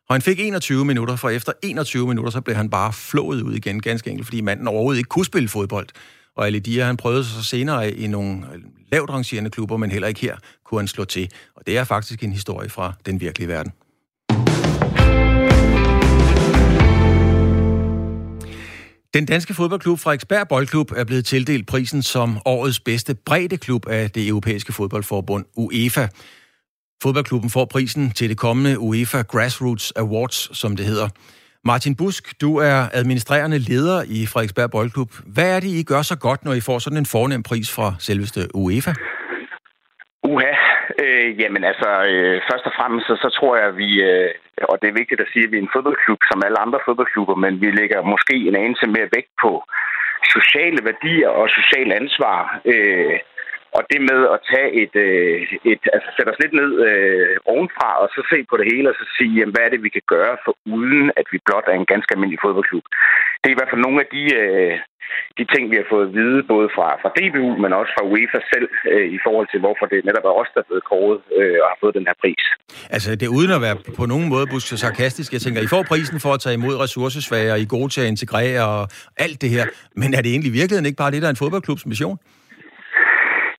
og 0.10 0.15
han 0.15 0.22
fik 0.22 0.39
21 0.39 0.86
minutter, 0.86 1.15
for 1.15 1.30
efter 1.30 1.54
21 1.63 2.08
minutter, 2.08 2.32
så 2.32 2.41
blev 2.41 2.56
han 2.56 2.69
bare 2.69 2.93
flået 2.93 3.41
ud 3.41 3.54
igen, 3.54 3.82
ganske 3.82 4.10
enkelt, 4.10 4.28
fordi 4.28 4.41
manden 4.41 4.67
overhovedet 4.67 4.98
ikke 4.98 5.08
kunne 5.08 5.26
spille 5.26 5.50
fodbold. 5.50 5.88
Og 6.36 6.45
Ali 6.45 6.60
Dia, 6.60 6.86
han 6.86 6.98
prøvede 6.98 7.24
sig 7.24 7.34
så 7.34 7.43
senere 7.43 7.91
i 7.91 8.08
nogle 8.08 8.45
øh, 8.54 8.62
lavt 8.91 9.10
rangerende 9.10 9.50
klubber, 9.50 9.78
men 9.78 9.91
heller 9.91 10.08
ikke 10.08 10.22
her 10.22 10.36
kunne 10.65 10.80
han 10.80 10.88
slå 10.88 11.06
til. 11.06 11.32
Og 11.56 11.65
det 11.65 11.78
er 11.78 11.84
faktisk 11.84 12.24
en 12.24 12.32
historie 12.32 12.69
fra 12.69 12.93
den 13.06 13.22
virkelige 13.22 13.48
verden. 13.48 13.72
Den 19.13 19.26
danske 19.26 19.54
fodboldklub 19.54 20.00
Frederiksberg 20.00 20.48
Boldklub 20.48 20.91
er 20.95 21.04
blevet 21.04 21.26
tildelt 21.26 21.67
prisen 21.67 22.04
som 22.04 22.38
årets 22.45 22.80
bedste 22.80 23.15
breddeklub 23.15 23.88
af 23.88 24.12
det 24.12 24.28
europæiske 24.28 24.74
fodboldforbund 24.74 25.45
UEFA. 25.56 26.08
Fodboldklubben 27.03 27.49
får 27.57 27.65
prisen 27.75 28.03
til 28.17 28.29
det 28.29 28.38
kommende 28.45 28.79
UEFA 28.79 29.21
Grassroots 29.31 29.91
Awards, 30.03 30.39
som 30.62 30.71
det 30.75 30.85
hedder. 30.85 31.09
Martin 31.71 31.95
Busk, 32.01 32.23
du 32.43 32.49
er 32.71 32.79
administrerende 32.99 33.59
leder 33.69 33.99
i 34.17 34.19
Frederiksberg 34.31 34.71
Boldklub. 34.71 35.12
Hvad 35.35 35.49
er 35.55 35.59
det, 35.59 35.71
I 35.79 35.83
gør 35.91 36.01
så 36.12 36.17
godt, 36.27 36.41
når 36.45 36.53
I 36.59 36.65
får 36.67 36.77
sådan 36.79 37.01
en 37.03 37.12
fornem 37.15 37.43
pris 37.49 37.67
fra 37.75 37.88
selveste 38.07 38.41
UEFA? 38.63 38.93
Uha, 40.31 40.53
øh, 41.03 41.29
jamen 41.41 41.63
altså, 41.71 41.89
øh, 42.12 42.35
først 42.49 42.65
og 42.69 42.73
fremmest 42.77 43.05
så, 43.09 43.15
så 43.23 43.29
tror 43.38 43.53
jeg, 43.59 43.67
at 43.71 43.77
vi, 43.83 43.89
øh, 44.09 44.29
og 44.71 44.75
det 44.81 44.88
er 44.88 44.99
vigtigt 45.01 45.21
at 45.21 45.31
sige, 45.33 45.45
at 45.45 45.51
vi 45.51 45.57
er 45.57 45.65
en 45.65 45.75
fodboldklub 45.75 46.21
som 46.31 46.43
alle 46.45 46.59
andre 46.65 46.79
fodboldklubber, 46.88 47.35
men 47.43 47.53
vi 47.63 47.69
lægger 47.79 48.09
måske 48.13 48.35
en 48.49 48.57
anelse 48.63 48.85
mere 48.95 49.13
vægt 49.15 49.33
på 49.43 49.51
sociale 50.35 50.81
værdier 50.89 51.29
og 51.39 51.45
social 51.59 51.89
ansvar. 52.01 52.39
Øh, 52.73 53.15
og 53.77 53.82
det 53.91 53.99
med 54.12 54.21
at 54.36 54.39
tage 54.51 54.69
et, 54.84 54.95
øh, 55.08 55.38
et 55.71 55.84
altså 55.95 56.10
sætte 56.15 56.32
os 56.34 56.41
lidt 56.43 56.55
ned 56.62 56.71
øh, 56.88 57.36
ovenfra, 57.53 57.89
og 58.01 58.08
så 58.15 58.21
se 58.32 58.38
på 58.49 58.55
det 58.60 58.67
hele, 58.71 58.89
og 58.91 58.95
så 58.99 59.05
sige, 59.17 59.34
jamen, 59.38 59.53
hvad 59.53 59.65
er 59.65 59.71
det, 59.73 59.86
vi 59.88 59.95
kan 59.97 60.05
gøre, 60.15 60.36
for 60.45 60.53
uden 60.75 61.05
at 61.19 61.27
vi 61.34 61.38
blot 61.45 61.67
er 61.71 61.77
en 61.77 61.91
ganske 61.93 62.13
almindelig 62.13 62.41
fodboldklub. 62.45 62.86
Det 63.39 63.47
er 63.47 63.55
i 63.55 63.60
hvert 63.60 63.71
fald 63.71 63.86
nogle 63.88 63.99
af 64.03 64.08
de, 64.15 64.23
øh, 64.41 64.75
de 65.39 65.43
ting, 65.53 65.63
vi 65.71 65.77
har 65.82 65.88
fået 65.93 66.05
at 66.08 66.13
vide, 66.19 66.39
både 66.53 66.67
fra, 66.75 66.88
fra 67.01 67.10
DBU, 67.17 67.49
men 67.63 67.71
også 67.79 67.91
fra 67.95 68.03
UEFA 68.12 68.39
selv, 68.53 68.67
øh, 68.91 69.08
i 69.17 69.19
forhold 69.25 69.47
til, 69.51 69.60
hvorfor 69.65 69.86
det 69.91 69.99
netop 70.10 70.25
er 70.29 70.34
os, 70.41 70.49
der 70.53 70.60
er 70.62 70.67
blevet 70.69 70.86
kåret 70.91 71.20
øh, 71.39 71.57
og 71.63 71.67
har 71.72 71.78
fået 71.84 71.93
den 71.97 72.05
her 72.09 72.17
pris. 72.24 72.43
Altså, 72.95 73.09
det 73.20 73.26
er 73.26 73.34
uden 73.39 73.51
at 73.57 73.61
være 73.65 73.78
på 73.99 74.05
nogen 74.13 74.28
måde 74.34 74.45
buske 74.53 74.78
sarkastisk. 74.86 75.30
Jeg 75.36 75.41
tænker, 75.41 75.61
I 75.61 75.74
får 75.76 75.84
prisen 75.91 76.17
for 76.26 76.32
at 76.38 76.41
tage 76.45 76.55
imod 76.59 76.76
ressourcesvage, 76.84 77.49
og 77.53 77.59
I 77.59 77.65
er 77.67 77.74
gode 77.78 77.89
til 77.93 78.01
at 78.03 78.09
integrere 78.15 78.61
og 78.76 78.84
alt 79.26 79.38
det 79.43 79.49
her. 79.55 79.65
Men 80.01 80.09
er 80.17 80.22
det 80.24 80.30
egentlig 80.34 80.51
i 80.53 80.57
virkeligheden 80.59 80.88
ikke 80.89 81.01
bare 81.03 81.11
det, 81.13 81.22
der 81.22 81.28
er 81.30 81.36
en 81.38 81.43
fodboldklubs 81.43 81.86
mission? 81.86 82.17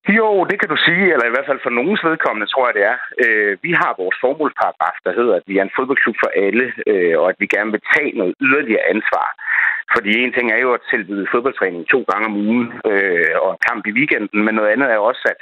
Jo, 0.09 0.45
det 0.51 0.61
kan 0.61 0.69
du 0.69 0.77
sige, 0.77 1.07
eller 1.13 1.27
i 1.27 1.35
hvert 1.35 1.49
fald 1.49 1.61
for 1.63 1.71
nogens 1.71 2.05
vedkommende, 2.05 2.47
tror 2.51 2.67
jeg 2.67 2.75
det 2.79 2.85
er. 2.93 2.97
Øh, 3.25 3.59
vi 3.63 3.73
har 3.73 4.01
vores 4.03 4.17
formålsparagraf, 4.21 4.97
der 5.07 5.13
hedder, 5.19 5.35
at 5.37 5.47
vi 5.47 5.59
er 5.59 5.63
en 5.63 5.77
fodboldklub 5.77 6.17
for 6.23 6.31
alle, 6.47 6.67
øh, 6.87 7.15
og 7.21 7.27
at 7.29 7.37
vi 7.39 7.47
gerne 7.47 7.71
vil 7.75 7.87
tage 7.95 8.13
noget 8.21 8.35
yderligere 8.41 8.89
ansvar. 8.95 9.29
Fordi 9.95 10.11
en 10.25 10.33
ting 10.33 10.47
er 10.53 10.61
jo 10.67 10.73
at 10.73 10.87
tilbyde 10.91 11.31
fodboldtræning 11.33 11.89
to 11.89 12.01
gange 12.11 12.27
om 12.31 12.37
ugen 12.47 12.67
øh, 12.91 13.35
og 13.47 13.53
kamp 13.69 13.87
i 13.87 13.97
weekenden, 13.99 14.45
men 14.45 14.55
noget 14.55 14.71
andet 14.71 14.89
er 14.91 14.99
også, 15.11 15.25
at 15.35 15.41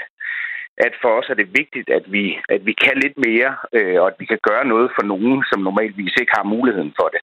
at 0.86 0.94
for 1.02 1.12
os 1.18 1.28
er 1.32 1.34
det 1.34 1.58
vigtigt, 1.60 1.88
at 1.98 2.04
vi, 2.14 2.24
at 2.48 2.66
vi 2.68 2.72
kan 2.84 2.96
lidt 3.04 3.16
mere, 3.26 3.50
øh, 3.76 3.96
og 4.00 4.06
at 4.10 4.16
vi 4.20 4.26
kan 4.32 4.40
gøre 4.48 4.64
noget 4.72 4.88
for 4.96 5.04
nogen, 5.12 5.44
som 5.50 5.60
normalvis 5.68 6.14
ikke 6.20 6.32
har 6.38 6.52
muligheden 6.54 6.92
for 7.00 7.08
det. 7.14 7.20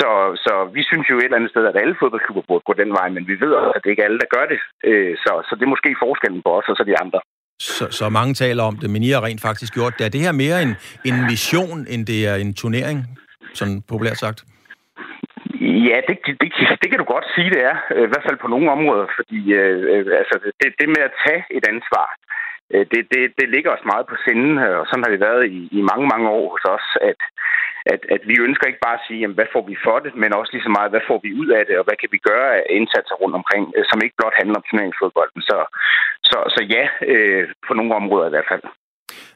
Så, 0.00 0.10
så 0.44 0.52
vi 0.76 0.82
synes 0.90 1.06
jo 1.10 1.16
et 1.16 1.24
eller 1.24 1.36
andet 1.38 1.50
sted, 1.54 1.64
at 1.66 1.80
alle 1.82 1.96
fodboldklubber 2.00 2.44
burde 2.48 2.66
gå 2.68 2.72
den 2.82 2.92
vej, 2.98 3.08
men 3.16 3.24
vi 3.30 3.34
ved 3.42 3.52
også, 3.60 3.72
at 3.76 3.82
det 3.84 3.90
ikke 3.90 4.02
er 4.02 4.08
alle, 4.10 4.22
der 4.24 4.34
gør 4.36 4.46
det. 4.52 4.60
Øh, 4.88 5.12
så, 5.24 5.32
så 5.46 5.52
det 5.56 5.64
er 5.64 5.74
måske 5.74 6.02
forskellen 6.04 6.42
på 6.42 6.50
os 6.58 6.68
og 6.70 6.76
så 6.76 6.84
de 6.90 7.00
andre. 7.04 7.20
så, 7.76 7.84
så 7.98 8.04
mange 8.18 8.34
taler 8.34 8.62
om 8.70 8.76
det, 8.82 8.88
men 8.90 9.02
I 9.02 9.10
har 9.14 9.22
rent 9.28 9.42
faktisk 9.48 9.72
gjort 9.78 9.94
det. 9.98 10.04
Er 10.04 10.12
det 10.14 10.26
her 10.26 10.34
mere 10.44 10.58
en, 10.66 10.72
en 11.08 11.16
mission, 11.30 11.78
end 11.92 12.02
det 12.10 12.20
er 12.30 12.36
en 12.44 12.52
turnering, 12.60 12.98
sådan 13.58 13.76
populært 13.90 14.18
sagt? 14.24 14.40
Ja, 15.88 15.98
det, 16.08 16.16
det, 16.26 16.36
det, 16.80 16.88
kan 16.90 17.00
du 17.00 17.06
godt 17.14 17.26
sige, 17.34 17.50
det 17.54 17.62
er. 17.70 17.76
I 18.06 18.10
hvert 18.10 18.26
fald 18.28 18.38
på 18.40 18.48
nogle 18.54 18.68
områder, 18.76 19.06
fordi 19.18 19.40
øh, 19.60 20.18
altså, 20.20 20.36
det, 20.60 20.68
det 20.80 20.88
med 20.94 21.02
at 21.08 21.16
tage 21.24 21.42
et 21.58 21.64
ansvar, 21.72 22.08
øh, 22.72 22.84
det, 22.92 23.02
det, 23.12 23.22
det 23.38 23.46
ligger 23.54 23.70
os 23.76 23.84
meget 23.92 24.06
på 24.10 24.16
sinden, 24.24 24.52
og 24.80 24.84
sådan 24.86 25.04
har 25.04 25.12
det 25.12 25.26
været 25.28 25.44
i, 25.58 25.60
i 25.78 25.80
mange, 25.90 26.06
mange 26.12 26.28
år 26.38 26.46
hos 26.54 26.64
os, 26.76 26.86
at, 27.10 27.20
at, 27.92 28.00
at 28.14 28.22
vi 28.30 28.34
ønsker 28.46 28.66
ikke 28.66 28.84
bare 28.86 28.98
at 28.98 29.04
sige, 29.06 29.20
jamen, 29.20 29.38
hvad 29.38 29.50
får 29.54 29.64
vi 29.70 29.76
for 29.86 29.98
det, 30.04 30.12
men 30.22 30.38
også 30.38 30.52
lige 30.52 30.66
så 30.66 30.72
meget, 30.76 30.92
hvad 30.92 31.04
får 31.10 31.18
vi 31.24 31.30
ud 31.40 31.48
af 31.58 31.62
det, 31.68 31.74
og 31.80 31.84
hvad 31.86 31.98
kan 32.00 32.12
vi 32.14 32.18
gøre 32.30 32.48
af 32.58 32.62
indsatser 32.78 33.16
rundt 33.22 33.36
omkring, 33.40 33.64
øh, 33.76 33.84
som 33.90 34.00
ikke 34.04 34.18
blot 34.18 34.38
handler 34.40 34.56
om 34.60 34.66
turneringsfodbolden. 34.68 35.42
Så, 35.50 35.58
så, 36.30 36.38
så 36.54 36.60
ja, 36.74 36.84
øh, 37.12 37.42
på 37.66 37.72
nogle 37.74 37.94
områder 38.00 38.26
i 38.28 38.34
hvert 38.34 38.50
fald. 38.52 38.64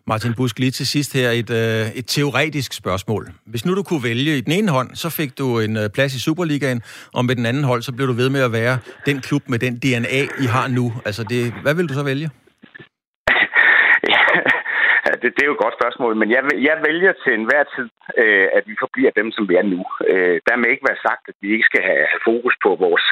Martin 0.07 0.35
Busk, 0.35 0.59
lige 0.59 0.71
til 0.71 0.87
sidst 0.87 1.13
her 1.15 1.31
et, 1.31 1.51
øh, 1.51 1.99
et 2.01 2.07
teoretisk 2.07 2.73
spørgsmål. 2.73 3.29
Hvis 3.47 3.67
nu 3.67 3.75
du 3.75 3.83
kunne 3.83 4.05
vælge 4.05 4.39
i 4.39 4.41
den 4.41 4.53
ene 4.53 4.71
hånd, 4.71 4.91
så 4.95 5.11
fik 5.11 5.39
du 5.39 5.61
en 5.61 5.77
øh, 5.77 5.91
plads 5.95 6.15
i 6.15 6.21
Superligaen, 6.21 6.83
og 7.15 7.25
med 7.25 7.37
den 7.37 7.47
anden 7.47 7.65
hånd, 7.65 7.83
så 7.83 7.93
blev 7.93 8.07
du 8.09 8.13
ved 8.13 8.31
med 8.31 8.41
at 8.41 8.53
være 8.53 8.79
den 9.07 9.21
klub 9.21 9.43
med 9.49 9.59
den 9.59 9.79
DNA, 9.79 10.21
I 10.45 10.47
har 10.47 10.69
nu. 10.69 10.93
Altså, 11.07 11.23
det, 11.25 11.55
hvad 11.63 11.75
vil 11.75 11.89
du 11.89 11.95
så 11.95 12.05
vælge? 12.05 12.31
Det, 15.25 15.33
det 15.37 15.43
er 15.43 15.51
jo 15.51 15.57
et 15.59 15.65
godt 15.65 15.79
spørgsmål, 15.81 16.13
men 16.21 16.29
jeg, 16.35 16.43
jeg 16.69 16.77
vælger 16.89 17.13
til 17.23 17.33
enhver 17.35 17.65
tid, 17.75 17.89
øh, 18.23 18.47
at 18.57 18.65
vi 18.71 18.75
forbliver 18.85 19.13
dem, 19.21 19.29
som 19.37 19.45
vi 19.49 19.55
er 19.61 19.67
nu. 19.75 19.81
Øh, 20.11 20.37
dermed 20.49 20.69
ikke 20.71 20.89
være 20.91 21.05
sagt, 21.09 21.25
at 21.31 21.37
vi 21.43 21.49
ikke 21.55 21.69
skal 21.71 21.83
have, 21.89 22.05
have 22.13 22.23
fokus 22.31 22.55
på 22.65 22.71
vores 22.85 23.05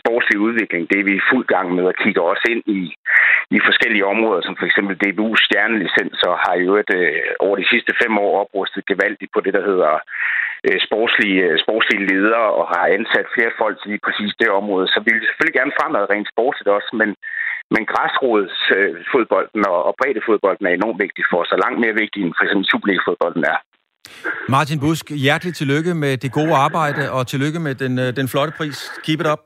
sportslige 0.00 0.44
udvikling. 0.46 0.82
Det 0.90 0.98
er 0.98 1.08
vi 1.10 1.14
i 1.16 1.28
fuld 1.30 1.46
gang 1.54 1.66
med 1.78 1.84
at 1.88 1.98
kigge 2.02 2.20
også 2.32 2.46
ind 2.54 2.64
i, 2.78 2.80
i 3.56 3.58
forskellige 3.68 4.08
områder, 4.12 4.42
som 4.44 4.56
for 4.58 4.66
eksempel 4.66 4.94
DBU's 5.02 5.40
stjernelicenser 5.46 6.32
har 6.44 6.56
jo 6.66 6.72
et, 6.82 6.90
øh, 7.00 7.30
over 7.44 7.56
de 7.56 7.70
sidste 7.72 7.92
fem 8.02 8.12
år 8.24 8.32
oprustet 8.42 8.90
gevaldigt 8.90 9.32
på 9.34 9.40
det, 9.44 9.52
der 9.56 9.64
hedder 9.70 9.92
øh, 10.66 10.78
sportslige, 10.86 11.40
øh, 11.48 11.58
sportslige 11.64 12.06
ledere 12.12 12.46
og 12.58 12.64
har 12.74 12.84
ansat 12.98 13.26
flere 13.34 13.52
folk 13.60 13.76
til 13.78 13.90
lige 13.90 14.06
præcis 14.06 14.32
det 14.40 14.50
område. 14.60 14.86
Så 14.92 14.98
vi 15.06 15.10
vil 15.12 15.26
selvfølgelig 15.26 15.58
gerne 15.60 15.76
fremad 15.78 16.10
rent 16.12 16.28
sportsligt 16.34 16.70
også, 16.76 16.90
men, 17.00 17.10
men 17.74 17.82
græsrodsfodbolden 17.92 19.62
og, 19.72 19.78
og 19.88 19.92
breddefodbolden 19.98 20.64
er 20.66 20.72
enormt 20.78 20.98
vigtig 21.04 21.24
for 21.30 21.38
os, 21.42 21.50
og 21.54 21.58
langt 21.64 21.78
mere 21.84 21.94
vigtig 22.02 22.18
end 22.24 22.32
for 22.38 22.44
eksempel 22.44 22.66
Superliga-fodbolden 22.70 23.44
er. 23.52 23.58
Martin 24.56 24.78
Busk, 24.84 25.04
hjerteligt 25.24 25.56
tillykke 25.56 25.92
med 25.94 26.12
det 26.24 26.30
gode 26.32 26.54
arbejde, 26.66 27.02
og 27.16 27.26
tillykke 27.26 27.60
med 27.66 27.74
den, 27.82 27.98
øh, 28.04 28.08
den 28.18 28.26
flotte 28.32 28.52
pris. 28.58 28.78
Keep 29.04 29.20
it 29.20 29.28
up. 29.32 29.42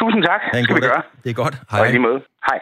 Tusind 0.00 0.22
tak. 0.30 0.40
Det 0.54 0.64
skal 0.64 0.76
vi 0.76 0.80
gøre. 0.80 1.02
Det 1.24 1.30
er 1.30 1.38
godt. 1.44 1.56
Hej. 1.70 1.80
Og 1.80 1.86
lige 1.86 2.04
måde. 2.08 2.20
Hej. 2.48 2.58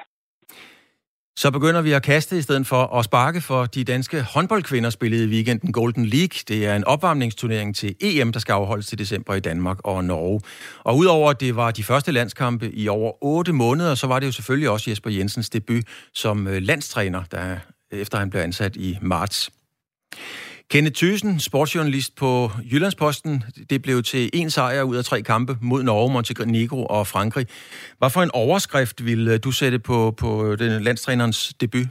Så 1.37 1.51
begynder 1.51 1.83
vi 1.83 1.93
at 1.93 2.03
kaste 2.03 2.39
i 2.39 2.43
stedet 2.43 2.67
for 2.67 2.99
at 2.99 3.05
sparke 3.05 3.41
for 3.41 3.67
de 3.67 3.85
danske 3.85 4.23
håndboldkvinder 4.23 4.91
spillede 4.91 5.25
i 5.25 5.29
weekenden 5.29 5.73
Golden 5.73 6.07
League. 6.07 6.39
Det 6.49 6.67
er 6.67 6.77
en 6.77 6.85
opvarmningsturnering 6.85 7.77
til 7.77 7.95
EM, 8.01 8.33
der 8.33 8.41
skal 8.41 8.53
afholdes 8.53 8.87
til 8.87 8.99
december 8.99 9.35
i 9.35 9.41
Danmark 9.41 9.79
og 9.85 10.05
Norge. 10.05 10.41
Og 10.85 10.97
udover 10.97 11.31
at 11.31 11.41
det 11.41 11.57
var 11.57 11.71
de 11.71 11.85
første 11.85 12.13
landskampe 12.13 12.73
i 12.73 12.89
over 12.89 13.25
8 13.25 13.53
måneder, 13.53 13.95
så 13.95 14.07
var 14.07 14.19
det 14.19 14.27
jo 14.27 14.33
selvfølgelig 14.33 14.71
også 14.71 14.91
Jesper 14.91 15.11
Jensens 15.11 15.51
debut 15.51 15.85
som 16.15 16.47
øh, 16.47 16.63
landstræner, 16.63 17.23
der 17.31 17.57
efter 17.91 18.19
han 18.19 18.31
blev 18.31 18.43
ansat 18.43 18.77
i 18.77 18.99
marts. 19.03 19.51
Kenneth 20.73 20.99
Thyssen, 21.01 21.33
sportsjournalist 21.51 22.13
på 22.23 22.31
Jyllandsposten. 22.71 23.33
Det 23.71 23.79
blev 23.87 23.97
til 24.13 24.25
en 24.41 24.51
sejr 24.51 24.83
ud 24.91 24.97
af 25.01 25.05
tre 25.05 25.19
kampe 25.33 25.53
mod 25.71 25.83
Norge, 25.83 26.13
Montenegro 26.15 26.81
og 26.97 27.03
Frankrig. 27.15 27.47
Hvad 27.99 28.11
for 28.15 28.23
en 28.23 28.35
overskrift 28.45 28.97
vil 29.09 29.23
øh, 29.33 29.37
du 29.45 29.51
sætte 29.61 29.79
på, 29.91 29.99
på 30.23 30.31
øh, 30.47 30.53
den 30.63 30.73
landstrænerens 30.89 31.41
debut? 31.63 31.89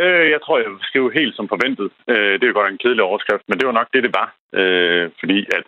Øh, 0.00 0.26
jeg 0.34 0.40
tror, 0.44 0.56
jeg 0.58 0.70
skrev 0.88 1.04
helt 1.20 1.34
som 1.36 1.48
forventet. 1.54 1.88
Øh, 2.12 2.34
det 2.38 2.44
er 2.46 2.58
godt 2.58 2.72
en 2.72 2.82
kedelig 2.84 3.04
overskrift, 3.10 3.44
men 3.48 3.58
det 3.58 3.66
var 3.68 3.76
nok 3.80 3.88
det, 3.94 4.02
det 4.06 4.12
var. 4.20 4.28
Øh, 4.60 5.04
fordi 5.20 5.38
at 5.56 5.66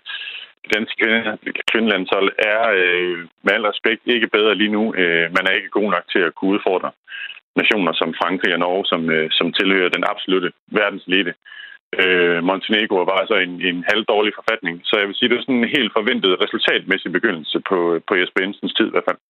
det 0.63 0.71
danske 0.77 1.07
kvindelandshold 1.71 2.29
er 2.53 2.61
øh, 2.81 3.19
med 3.45 3.53
al 3.57 3.67
respekt 3.71 4.03
ikke 4.05 4.35
bedre 4.37 4.55
lige 4.61 4.75
nu. 4.77 4.83
man 5.37 5.45
er 5.49 5.55
ikke 5.59 5.77
god 5.79 5.89
nok 5.95 6.05
til 6.13 6.23
at 6.27 6.35
kunne 6.35 6.53
udfordre 6.57 6.91
nationer 7.61 7.93
som 8.01 8.11
Frankrig 8.21 8.53
og 8.57 8.61
Norge, 8.65 8.85
som, 8.93 9.01
øh, 9.17 9.27
som 9.39 9.47
tilhører 9.59 9.95
den 9.97 10.05
absolute 10.13 10.51
verdenselite. 10.79 11.33
Øh, 12.01 12.39
Montenegro 12.49 12.97
var 13.11 13.19
altså 13.23 13.37
en, 13.47 13.55
en 13.71 13.79
halv 13.91 14.03
dårlig 14.13 14.33
forfatning, 14.39 14.75
så 14.89 14.95
jeg 14.99 15.07
vil 15.09 15.17
sige, 15.17 15.29
det 15.29 15.37
er 15.37 15.45
sådan 15.47 15.63
en 15.63 15.77
helt 15.77 15.93
forventet 15.99 16.33
resultatmæssig 16.45 17.11
begyndelse 17.19 17.59
på, 17.71 17.79
øh, 17.95 18.01
på 18.09 18.13
Jesper 18.21 18.41
Jensens 18.43 18.75
tid 18.79 18.87
i 18.89 18.95
hvert 18.95 19.09
fald. 19.11 19.21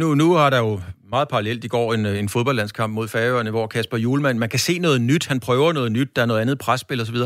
Nu, 0.00 0.06
nu 0.14 0.28
har 0.40 0.50
der 0.50 0.60
jo 0.66 0.72
meget 1.14 1.28
parallelt 1.28 1.64
i 1.64 1.68
går 1.68 1.88
en, 1.96 2.06
øh, 2.06 2.18
en 2.18 2.28
fodboldlandskamp 2.28 2.94
mod 2.94 3.08
Færøerne, 3.08 3.50
hvor 3.50 3.66
Kasper 3.66 3.98
Julemand, 4.04 4.38
man 4.38 4.48
kan 4.48 4.58
se 4.58 4.78
noget 4.78 5.00
nyt, 5.00 5.24
han 5.26 5.40
prøver 5.40 5.72
noget 5.72 5.92
nyt, 5.92 6.16
der 6.16 6.22
er 6.22 6.26
noget 6.26 6.40
andet 6.40 6.58
presspil 6.58 7.00
osv. 7.00 7.18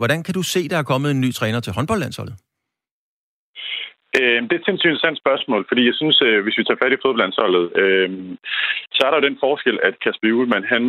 Hvordan 0.00 0.22
kan 0.22 0.34
du 0.34 0.42
se, 0.42 0.68
der 0.68 0.78
er 0.78 0.82
kommet 0.82 1.10
en 1.10 1.20
ny 1.20 1.32
træner 1.32 1.60
til 1.60 1.72
håndboldlandsholdet? 1.72 2.34
Øh, 4.18 4.38
det 4.42 4.52
er 4.52 4.60
et 4.60 4.68
sindssygt 4.68 4.90
interessant 4.90 5.18
spørgsmål, 5.24 5.62
fordi 5.68 5.82
jeg 5.86 5.96
synes, 6.00 6.18
øh, 6.26 6.42
hvis 6.42 6.58
vi 6.58 6.64
tager 6.64 6.82
fat 6.82 6.92
i 6.92 7.02
fodboldlandsholdet, 7.02 7.64
øh, 7.82 8.08
så 8.96 9.00
er 9.04 9.10
der 9.10 9.18
jo 9.20 9.28
den 9.28 9.42
forskel, 9.44 9.76
at 9.88 10.00
Kasper 10.04 10.28
Juhlmann, 10.28 10.72
han 10.74 10.84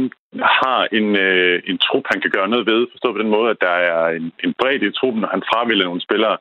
har 0.61 0.79
en, 0.99 1.07
øh, 1.25 1.57
en 1.71 1.77
trup, 1.85 2.05
han 2.13 2.21
kan 2.21 2.31
gøre 2.37 2.51
noget 2.53 2.65
ved, 2.71 2.87
forstået 2.91 3.15
på 3.15 3.23
den 3.23 3.33
måde, 3.35 3.49
at 3.53 3.61
der 3.67 3.75
er 3.93 4.07
en, 4.19 4.25
en 4.45 4.53
bredde 4.59 4.87
i 4.87 4.97
truppen, 4.99 5.23
og 5.25 5.29
han 5.35 5.43
fravælger 5.49 5.85
nogle 5.85 6.07
spillere. 6.07 6.37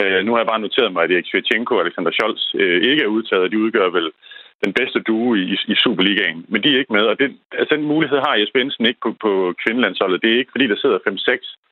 Øh, 0.00 0.20
nu 0.24 0.30
har 0.32 0.38
jeg 0.40 0.52
bare 0.52 0.64
noteret 0.66 0.92
mig, 0.92 1.02
at 1.04 1.10
Erik 1.12 1.28
Svetchenko 1.30 1.74
og 1.74 1.84
Alexander 1.84 2.12
Scholz 2.12 2.42
øh, 2.60 2.78
ikke 2.90 3.02
er 3.02 3.14
udtaget, 3.16 3.52
de 3.52 3.62
udgør 3.64 3.88
vel 3.98 4.10
den 4.64 4.72
bedste 4.72 5.00
duo 5.08 5.34
i, 5.34 5.44
i 5.72 5.74
Superligaen, 5.84 6.44
men 6.48 6.62
de 6.62 6.68
er 6.74 6.78
ikke 6.78 6.92
med, 6.92 7.04
og 7.10 7.18
det, 7.18 7.36
altså, 7.52 7.74
den 7.74 7.84
mulighed 7.92 8.18
har 8.26 8.34
Jesper 8.40 8.58
Jensen 8.58 8.86
ikke 8.86 9.00
på, 9.02 9.10
på 9.24 9.54
kvindelandsholdet. 9.62 10.22
Det 10.22 10.30
er 10.32 10.38
ikke, 10.38 10.54
fordi 10.54 10.66
der 10.66 10.76
sidder 10.76 10.98
5-6 10.98 11.65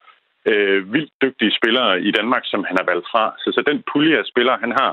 øh, 0.51 0.93
vildt 0.93 1.13
dygtige 1.23 1.57
spillere 1.59 2.01
i 2.09 2.11
Danmark, 2.11 2.43
som 2.45 2.65
han 2.69 2.77
har 2.81 2.87
valgt 2.93 3.07
fra. 3.13 3.25
Så, 3.39 3.49
så 3.55 3.61
den 3.71 3.83
pulje 3.93 4.19
af 4.19 4.27
spillere, 4.33 4.59
han 4.65 4.73
har 4.81 4.91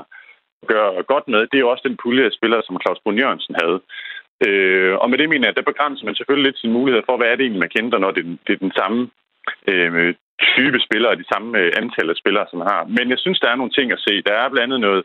gør 0.66 1.02
godt 1.12 1.26
med, 1.28 1.40
det 1.40 1.56
er 1.56 1.66
jo 1.66 1.70
også 1.70 1.88
den 1.88 1.98
pulje 2.02 2.24
af 2.24 2.32
spillere, 2.38 2.62
som 2.64 2.80
Claus 2.82 3.00
Brun 3.02 3.18
Jørgensen 3.18 3.54
havde. 3.62 3.78
Øh, 4.46 4.94
og 5.02 5.10
med 5.10 5.18
det 5.18 5.28
mener 5.28 5.46
jeg, 5.46 5.54
at 5.54 5.60
der 5.60 5.70
begrænser 5.72 6.04
man 6.04 6.14
selvfølgelig 6.14 6.46
lidt 6.46 6.60
sin 6.60 6.72
mulighed 6.72 7.02
for, 7.06 7.16
hvad 7.16 7.28
er 7.28 7.36
det 7.36 7.44
egentlig, 7.44 7.64
man 7.64 7.76
kender, 7.76 7.98
når 7.98 8.10
det, 8.10 8.24
det 8.46 8.52
er 8.52 8.66
den 8.66 8.74
samme 8.80 8.98
øh, 9.70 10.14
type 10.56 10.78
spillere, 10.86 11.20
de 11.22 11.32
samme 11.32 11.58
øh, 11.58 11.70
antal 11.80 12.10
af 12.10 12.16
spillere, 12.16 12.46
som 12.50 12.58
man 12.58 12.68
har. 12.74 12.82
Men 12.96 13.10
jeg 13.10 13.18
synes, 13.18 13.40
der 13.40 13.48
er 13.50 13.60
nogle 13.60 13.72
ting 13.72 13.92
at 13.92 14.04
se. 14.06 14.22
Der 14.28 14.34
er 14.34 14.48
blandt 14.48 14.64
andet 14.64 14.80
noget, 14.80 15.02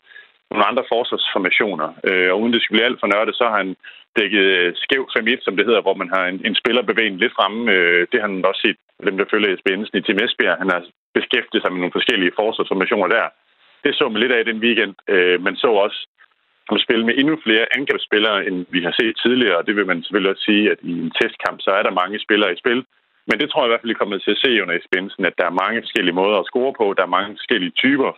nogle 0.52 0.66
andre 0.70 0.84
forsvarsformationer, 0.93 1.89
øh, 2.08 2.30
og 2.32 2.41
uden 2.41 2.54
det 2.54 2.62
skulle 2.62 2.78
blive 2.78 2.89
alt 2.89 3.00
for 3.00 3.08
nørdet, 3.14 3.36
så 3.36 3.43
har 3.50 3.58
han 3.64 3.76
dækket 4.18 4.45
øh, 4.58 4.74
skæv 4.84 5.01
5-1, 5.18 5.43
som 5.45 5.55
det 5.58 5.66
hedder, 5.68 5.82
hvor 5.86 5.97
man 6.01 6.10
har 6.16 6.26
en, 6.28 6.39
en 6.47 6.55
spiller 6.62 6.84
bevæget 6.89 7.22
lidt 7.22 7.38
fremme. 7.38 7.72
Øh, 7.76 8.08
det 8.12 8.18
har 8.20 8.28
han 8.28 8.45
også 8.45 8.62
set, 8.66 8.78
dem 9.10 9.18
der 9.18 9.32
følger 9.32 9.49
Jesper 9.51 9.97
i 9.97 10.01
Tim 10.01 10.20
Esbjerg. 10.26 10.62
Han 10.64 10.70
har 10.74 10.82
beskæftiget 11.18 11.64
sig 11.64 11.72
med 11.72 11.82
nogle 11.82 11.97
forskellige 11.97 12.36
forsvarsformationer 12.39 13.08
der. 13.16 13.28
Det 13.84 13.95
så 13.95 14.10
man 14.10 14.22
lidt 14.22 14.38
af 14.38 14.45
den 14.45 14.60
weekend. 14.66 14.93
Øh, 15.14 15.38
man 15.47 15.55
så 15.64 15.70
også 15.86 15.99
at 16.76 16.86
spille 16.86 17.05
med 17.05 17.16
endnu 17.18 17.36
flere 17.45 17.66
angrebsspillere, 17.78 18.39
end 18.47 18.58
vi 18.76 18.80
har 18.88 18.93
set 18.99 19.16
tidligere, 19.24 19.58
og 19.58 19.68
det 19.68 19.76
vil 19.76 19.89
man 19.91 20.03
selvfølgelig 20.03 20.32
også 20.32 20.45
sige, 20.49 20.72
at 20.72 20.80
i 20.82 20.91
en 21.05 21.12
testkamp, 21.20 21.58
så 21.62 21.72
er 21.72 21.84
der 21.84 21.99
mange 22.01 22.20
spillere 22.26 22.53
i 22.53 22.62
spil. 22.64 22.82
Men 23.28 23.39
det 23.39 23.47
tror 23.49 23.62
jeg 23.62 23.68
i 23.68 23.72
hvert 23.72 23.82
fald, 23.82 23.95
I 23.95 24.01
kommer 24.01 24.18
til 24.18 24.36
at 24.36 24.43
se 24.45 24.62
under 24.64 24.76
Esbensen, 24.76 25.26
at 25.26 25.38
der 25.39 25.45
er 25.47 25.60
mange 25.64 25.82
forskellige 25.82 26.20
måder 26.22 26.38
at 26.39 26.49
score 26.51 26.74
på. 26.80 26.86
Der 26.97 27.03
er 27.03 27.16
mange 27.18 27.32
forskellige 27.38 27.78
typer, 27.84 28.12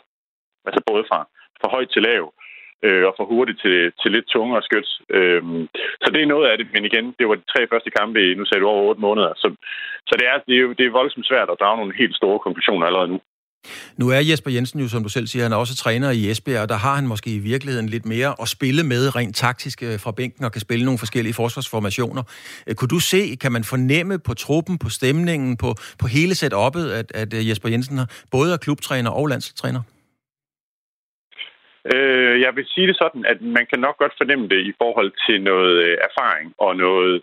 altså 0.68 0.82
både 0.90 1.04
fra, 1.10 1.20
fra 1.60 1.70
højt 1.76 1.90
til 1.92 2.02
lav, 2.10 2.24
øh, 2.86 3.04
og 3.10 3.14
for 3.18 3.26
hurtigt 3.34 3.60
til, 3.66 3.78
til 4.02 4.10
lidt 4.12 4.28
tungere 4.36 4.62
skyts. 4.68 4.92
Øh, 5.18 5.42
så 6.04 6.08
det 6.14 6.22
er 6.22 6.34
noget 6.34 6.46
af 6.50 6.58
det, 6.58 6.68
men 6.74 6.84
igen, 6.90 7.06
det 7.20 7.26
var 7.30 7.36
de 7.36 7.52
tre 7.54 7.62
første 7.72 7.92
kampe 8.00 8.18
i, 8.26 8.36
nu 8.36 8.46
sagde 8.46 8.62
du 8.62 8.68
over 8.68 8.90
otte 8.90 9.02
måneder, 9.08 9.32
så, 9.42 9.48
så 10.10 10.14
det, 10.20 10.26
er, 10.32 10.38
det, 10.48 10.56
er 10.58 10.64
jo, 10.66 10.72
det 10.78 10.86
er 10.86 10.98
voldsomt 11.00 11.28
svært 11.28 11.50
at 11.52 11.60
drage 11.62 11.78
nogle 11.78 12.00
helt 12.02 12.16
store 12.16 12.40
konklusioner 12.46 12.86
allerede 12.86 13.12
nu. 13.14 13.20
Nu 13.98 14.10
er 14.10 14.20
Jesper 14.30 14.52
Jensen 14.52 14.80
jo, 14.80 14.88
som 14.88 15.04
du 15.04 15.10
selv 15.10 15.28
siger, 15.28 15.44
han 15.44 15.52
er 15.52 15.58
også 15.58 15.76
træner 15.76 16.12
i 16.12 16.30
Esbjerg, 16.32 16.62
og 16.62 16.70
der 16.70 16.76
har 16.76 16.96
han 16.96 17.08
måske 17.08 17.30
i 17.36 17.40
virkeligheden 17.40 17.90
lidt 17.90 18.06
mere 18.06 18.36
at 18.42 18.48
spille 18.48 18.84
med 18.84 19.16
rent 19.16 19.36
taktisk 19.36 19.84
øh, 19.84 20.00
fra 20.00 20.12
bænken 20.12 20.46
og 20.46 20.52
kan 20.52 20.62
spille 20.62 20.86
nogle 20.86 21.00
forskellige 21.00 21.34
forsvarsformationer. 21.34 22.24
Øh, 22.68 22.76
kunne 22.76 22.88
du 22.88 23.00
se, 23.00 23.36
kan 23.42 23.52
man 23.52 23.64
fornemme 23.64 24.20
på 24.20 24.34
truppen, 24.34 24.78
på 24.78 24.90
stemningen, 24.90 25.58
på, 25.58 25.76
på 26.00 26.08
hele 26.08 26.32
setup'et, 26.32 26.88
at, 27.00 27.12
at 27.16 27.34
øh, 27.34 27.50
Jesper 27.50 27.70
Jensen 27.70 28.00
både 28.32 28.54
er 28.54 28.58
klubtræner 28.58 29.10
og 29.10 29.28
landstræner? 29.28 29.82
Øh, 31.94 32.42
jeg 32.42 32.52
vil 32.56 32.66
sige 32.74 32.88
det 32.88 32.98
sådan, 32.98 33.26
at 33.26 33.42
man 33.42 33.66
kan 33.72 33.80
nok 33.80 33.98
godt 33.98 34.14
fornemme 34.18 34.48
det 34.48 34.62
i 34.72 34.74
forhold 34.82 35.12
til 35.26 35.38
noget 35.42 35.74
øh, 35.86 35.98
erfaring 36.08 36.54
og 36.58 36.76
noget 36.76 37.22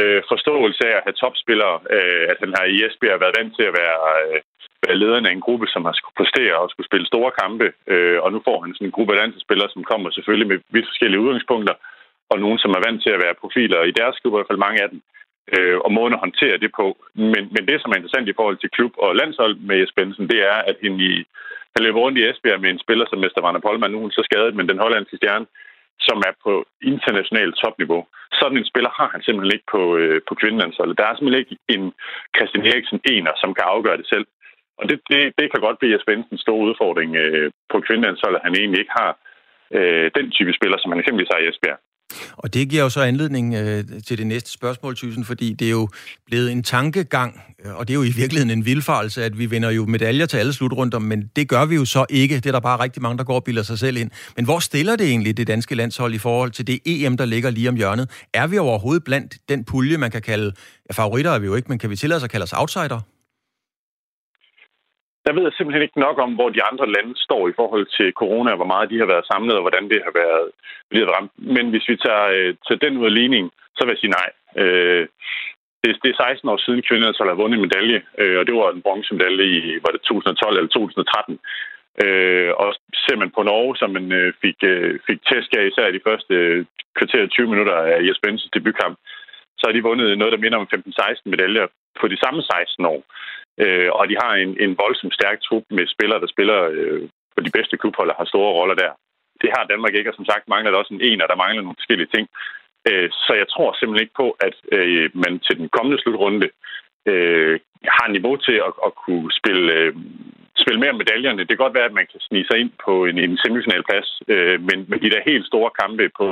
øh, 0.00 0.22
forståelse 0.30 0.82
af 0.90 0.94
at 0.96 1.04
have 1.06 1.20
topspillere. 1.22 1.76
Øh, 1.96 2.24
at 2.32 2.36
han 2.42 2.52
har 2.56 2.64
i 2.64 2.76
Esbjerg 2.86 3.20
været 3.20 3.38
vant 3.38 3.52
til 3.56 3.66
at 3.70 3.76
være, 3.82 4.00
øh, 4.22 4.40
være 4.86 5.00
lederen 5.02 5.26
af 5.26 5.32
en 5.32 5.46
gruppe, 5.46 5.66
som 5.66 5.84
har 5.84 5.94
skulle 5.96 6.18
præstere 6.20 6.56
og 6.62 6.70
skulle 6.70 6.90
spille 6.90 7.06
store 7.06 7.32
kampe. 7.42 7.66
Øh, 7.92 8.18
og 8.24 8.32
nu 8.32 8.38
får 8.48 8.58
han 8.62 8.74
sådan 8.74 8.86
en 8.86 8.96
gruppe 8.96 9.12
af 9.14 9.20
landsspillere, 9.20 9.70
som 9.72 9.84
kommer 9.90 10.10
selvfølgelig 10.10 10.48
med 10.48 10.58
vidt 10.74 10.90
forskellige 10.90 11.20
udgangspunkter, 11.24 11.74
og 12.30 12.36
nogen, 12.44 12.58
som 12.58 12.70
er 12.70 12.84
vant 12.86 13.02
til 13.02 13.12
at 13.14 13.22
være 13.24 13.40
profiler 13.42 13.80
i 13.82 13.96
deres 14.00 14.16
klub, 14.18 14.32
i 14.32 14.36
hvert 14.36 14.50
fald 14.50 14.66
mange 14.66 14.82
af 14.82 14.90
dem 14.90 15.00
øh, 15.54 15.78
og 15.84 15.90
måden 15.92 16.16
at 16.16 16.24
håndtere 16.26 16.56
det 16.64 16.72
på. 16.80 16.86
Men, 17.14 17.42
men 17.54 17.62
det, 17.68 17.76
som 17.80 17.90
er 17.90 17.96
interessant 17.96 18.28
i 18.28 18.38
forhold 18.38 18.58
til 18.60 18.74
klub 18.76 18.92
og 19.04 19.16
landshold 19.20 19.54
med 19.68 19.76
Jesper 19.80 20.02
Bensen, 20.02 20.28
det 20.32 20.40
er, 20.52 20.58
at 20.70 20.76
han, 20.82 20.94
i, 21.10 21.12
han 21.74 21.84
løber 21.84 22.00
rundt 22.00 22.18
i 22.18 22.26
Esbjerg 22.28 22.60
med 22.60 22.70
en 22.70 22.84
spiller 22.84 23.06
som 23.08 23.18
Mester 23.18 23.42
Vanna 23.42 23.60
Polman. 23.66 23.90
Nu 23.90 23.96
er 23.96 24.06
hun 24.06 24.16
så 24.18 24.22
skadet, 24.28 24.54
men 24.54 24.68
den 24.68 24.82
hollandske 24.84 25.16
stjerne 25.16 25.46
som 26.08 26.18
er 26.28 26.34
på 26.44 26.52
internationalt 26.92 27.54
topniveau. 27.62 28.02
Sådan 28.40 28.58
en 28.58 28.70
spiller 28.70 28.90
har 28.98 29.08
han 29.14 29.22
simpelthen 29.22 29.54
ikke 29.56 29.68
på, 29.74 29.82
øh, 30.02 30.20
på 30.28 30.34
kvindelandsholdet. 30.40 30.98
Der 30.98 31.06
er 31.06 31.14
simpelthen 31.14 31.42
ikke 31.44 31.56
en 31.74 31.84
Christian 32.36 32.66
Eriksen 32.66 33.00
ener, 33.14 33.32
som 33.42 33.54
kan 33.54 33.66
afgøre 33.74 34.00
det 34.00 34.08
selv. 34.12 34.26
Og 34.78 34.84
det, 34.88 34.96
det, 35.10 35.20
det 35.38 35.46
kan 35.50 35.60
godt 35.66 35.78
blive 35.78 35.92
Jesper 35.92 36.12
Bensens 36.12 36.40
store 36.40 36.66
udfordring 36.68 37.10
øh, 37.16 37.50
på 37.72 37.76
kvindelandsholdet, 37.86 38.38
at 38.38 38.46
han 38.46 38.54
egentlig 38.60 38.80
ikke 38.80 38.96
har 39.00 39.12
øh, 39.76 40.10
den 40.18 40.26
type 40.36 40.52
spiller, 40.58 40.78
som 40.78 40.90
han 40.90 41.00
eksempelvis 41.00 41.32
har 41.32 41.40
i 41.40 41.48
Esbjerg. 41.48 41.80
Og 42.36 42.54
det 42.54 42.68
giver 42.68 42.82
jo 42.82 42.90
så 42.90 43.00
anledning 43.00 43.54
øh, 43.54 43.84
til 44.06 44.18
det 44.18 44.26
næste 44.26 44.50
spørgsmål, 44.50 44.96
Thyssen, 44.96 45.24
fordi 45.24 45.52
det 45.52 45.66
er 45.66 45.70
jo 45.70 45.88
blevet 46.26 46.52
en 46.52 46.62
tankegang, 46.62 47.40
øh, 47.64 47.74
og 47.74 47.88
det 47.88 47.94
er 47.94 47.98
jo 47.98 48.02
i 48.02 48.10
virkeligheden 48.10 48.58
en 48.58 48.64
vildfarelse, 48.64 49.24
at 49.24 49.38
vi 49.38 49.46
vinder 49.46 49.70
jo 49.70 49.86
medaljer 49.86 50.26
til 50.26 50.36
alle 50.36 50.52
slutrunder, 50.52 50.98
men 50.98 51.30
det 51.36 51.48
gør 51.48 51.64
vi 51.64 51.74
jo 51.74 51.84
så 51.84 52.06
ikke. 52.10 52.34
Det 52.34 52.46
er 52.46 52.52
der 52.52 52.60
bare 52.60 52.80
rigtig 52.80 53.02
mange, 53.02 53.18
der 53.18 53.24
går 53.24 53.34
og 53.34 53.44
bilder 53.44 53.62
sig 53.62 53.78
selv 53.78 53.96
ind. 53.96 54.10
Men 54.36 54.44
hvor 54.44 54.58
stiller 54.58 54.96
det 54.96 55.06
egentlig 55.06 55.36
det 55.36 55.46
danske 55.46 55.74
landshold 55.74 56.14
i 56.14 56.18
forhold 56.18 56.50
til 56.50 56.66
det 56.66 56.78
EM, 56.84 57.16
der 57.16 57.24
ligger 57.24 57.50
lige 57.50 57.68
om 57.68 57.76
hjørnet? 57.76 58.10
Er 58.34 58.46
vi 58.46 58.58
overhovedet 58.58 59.04
blandt 59.04 59.36
den 59.48 59.64
pulje, 59.64 59.96
man 59.96 60.10
kan 60.10 60.22
kalde, 60.22 60.52
ja, 60.88 60.92
favoritter 60.92 61.30
er 61.30 61.38
vi 61.38 61.46
jo 61.46 61.54
ikke, 61.54 61.68
men 61.68 61.78
kan 61.78 61.90
vi 61.90 61.96
tillade 61.96 62.16
os 62.16 62.24
at 62.24 62.30
kalde 62.30 62.44
os 62.44 62.52
outsider? 62.52 63.00
Der 65.24 65.32
ved 65.32 65.42
jeg 65.42 65.52
simpelthen 65.54 65.82
ikke 65.86 66.04
nok 66.06 66.18
om, 66.24 66.32
hvor 66.34 66.48
de 66.48 66.62
andre 66.70 66.86
lande 66.96 67.14
står 67.26 67.48
i 67.48 67.56
forhold 67.60 67.86
til 67.96 68.12
corona, 68.20 68.54
hvor 68.54 68.70
meget 68.72 68.90
de 68.90 68.98
har 68.98 69.08
været 69.12 69.30
samlet, 69.32 69.54
og 69.56 69.64
hvordan 69.64 69.84
det 69.92 70.00
har 70.06 70.14
været, 70.22 70.46
blevet 70.90 71.08
ramt. 71.14 71.32
Men 71.56 71.70
hvis 71.70 71.88
vi 71.88 71.96
tager, 71.96 72.26
øh, 72.36 72.54
til 72.66 72.76
den 72.84 72.98
ud 73.00 73.06
af 73.10 73.14
ligningen, 73.14 73.50
så 73.76 73.80
vil 73.84 73.92
jeg 73.94 74.02
sige 74.02 74.16
nej. 74.20 74.28
Øh, 74.62 75.06
det, 75.82 75.90
det 76.02 76.08
er 76.10 76.22
16 76.22 76.48
år 76.48 76.58
siden 76.64 76.82
kvinderne 76.88 77.14
så 77.14 77.22
altså 77.22 77.24
har 77.24 77.40
vundet 77.42 77.56
en 77.56 77.66
medalje, 77.66 78.00
øh, 78.20 78.36
og 78.38 78.46
det 78.46 78.54
var 78.54 78.70
en 78.70 78.82
bronzemedalje 78.86 79.46
i 79.58 79.60
var 79.84 79.92
det 79.92 80.02
2012 80.02 80.56
eller 80.56 80.68
2013. 80.68 81.38
Øh, 82.04 82.50
og 82.62 82.68
ser 83.04 83.16
man 83.22 83.30
på 83.36 83.42
Norge, 83.42 83.76
som 83.76 83.90
man 83.90 84.06
øh, 84.12 84.32
fik, 84.42 84.58
øh, 84.72 84.98
fik 85.06 85.18
tæsk 85.28 85.50
af 85.58 85.64
især 85.66 85.90
de 85.90 86.06
første 86.08 86.34
øh, 86.34 86.64
kvarter 86.98 87.26
20 87.26 87.48
minutter 87.52 87.76
af 87.94 87.98
Jesper 88.06 88.26
Bensens 88.28 88.54
debutkamp, 88.54 88.96
så 89.58 89.62
har 89.66 89.72
de 89.74 89.86
vundet 89.88 90.18
noget, 90.18 90.32
der 90.32 90.44
minder 90.44 90.58
om 90.58 90.68
15-16 90.74 91.32
medaljer 91.32 91.66
på 92.00 92.08
de 92.08 92.18
samme 92.24 92.42
16 92.42 92.84
år. 92.94 93.00
Øh, 93.62 93.88
og 93.98 94.04
de 94.10 94.16
har 94.22 94.32
en, 94.34 94.52
en 94.64 94.72
voldsomt 94.82 95.14
stærk 95.14 95.38
trup 95.42 95.64
med 95.70 95.86
spillere, 95.94 96.20
der 96.20 96.34
spiller 96.34 96.60
øh, 96.76 97.02
på 97.34 97.40
de 97.46 97.54
bedste 97.56 97.76
klubholder, 97.76 98.14
og 98.14 98.20
har 98.20 98.32
store 98.32 98.52
roller 98.58 98.76
der. 98.82 98.92
Det 99.42 99.50
har 99.56 99.64
Danmark 99.72 99.94
ikke, 99.94 100.10
og 100.10 100.16
som 100.16 100.28
sagt 100.30 100.48
mangler 100.48 100.70
der 100.70 100.78
også 100.78 100.94
en 100.94 101.06
en, 101.08 101.22
og 101.22 101.28
der 101.28 101.42
mangler 101.42 101.62
nogle 101.62 101.80
forskellige 101.80 102.12
ting. 102.14 102.24
Øh, 102.88 103.08
så 103.24 103.32
jeg 103.40 103.48
tror 103.48 103.68
simpelthen 103.72 104.04
ikke 104.04 104.20
på, 104.22 104.28
at 104.46 104.56
øh, 104.76 105.10
man 105.24 105.32
til 105.46 105.56
den 105.60 105.68
kommende 105.76 106.02
slutrunde 106.02 106.48
øh, 107.10 107.60
har 107.98 108.08
niveau 108.08 108.36
til 108.36 108.56
at, 108.68 108.72
at 108.86 108.92
kunne 109.04 109.28
spille, 109.40 109.72
øh, 109.78 109.92
spille 110.62 110.80
mere 110.80 110.98
medaljerne. 111.00 111.38
Det 111.38 111.48
kan 111.48 111.64
godt 111.64 111.78
være, 111.78 111.90
at 111.90 111.98
man 112.00 112.08
kan 112.12 112.20
snige 112.20 112.46
sig 112.50 112.58
ind 112.58 112.72
på 112.84 112.92
en, 113.08 113.18
en 113.18 113.38
semifinalplads, 113.42 114.10
øh, 114.32 114.56
men 114.68 114.78
med 114.90 114.98
de 115.04 115.10
der 115.10 115.28
helt 115.30 115.46
store 115.46 115.70
kampe 115.80 116.10
på, 116.18 116.26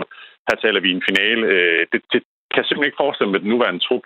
her 0.49 0.57
taler 0.65 0.81
vi 0.81 0.91
en 0.91 1.09
finale, 1.11 1.47
øh, 1.55 1.87
det, 1.93 2.01
det 2.13 2.21
kan 2.51 2.61
jeg 2.61 2.67
simpelthen 2.67 2.91
ikke 2.91 3.03
forestille 3.05 3.33
med 3.33 3.41
den 3.41 3.51
nuværende 3.51 3.85
trup. 3.87 4.05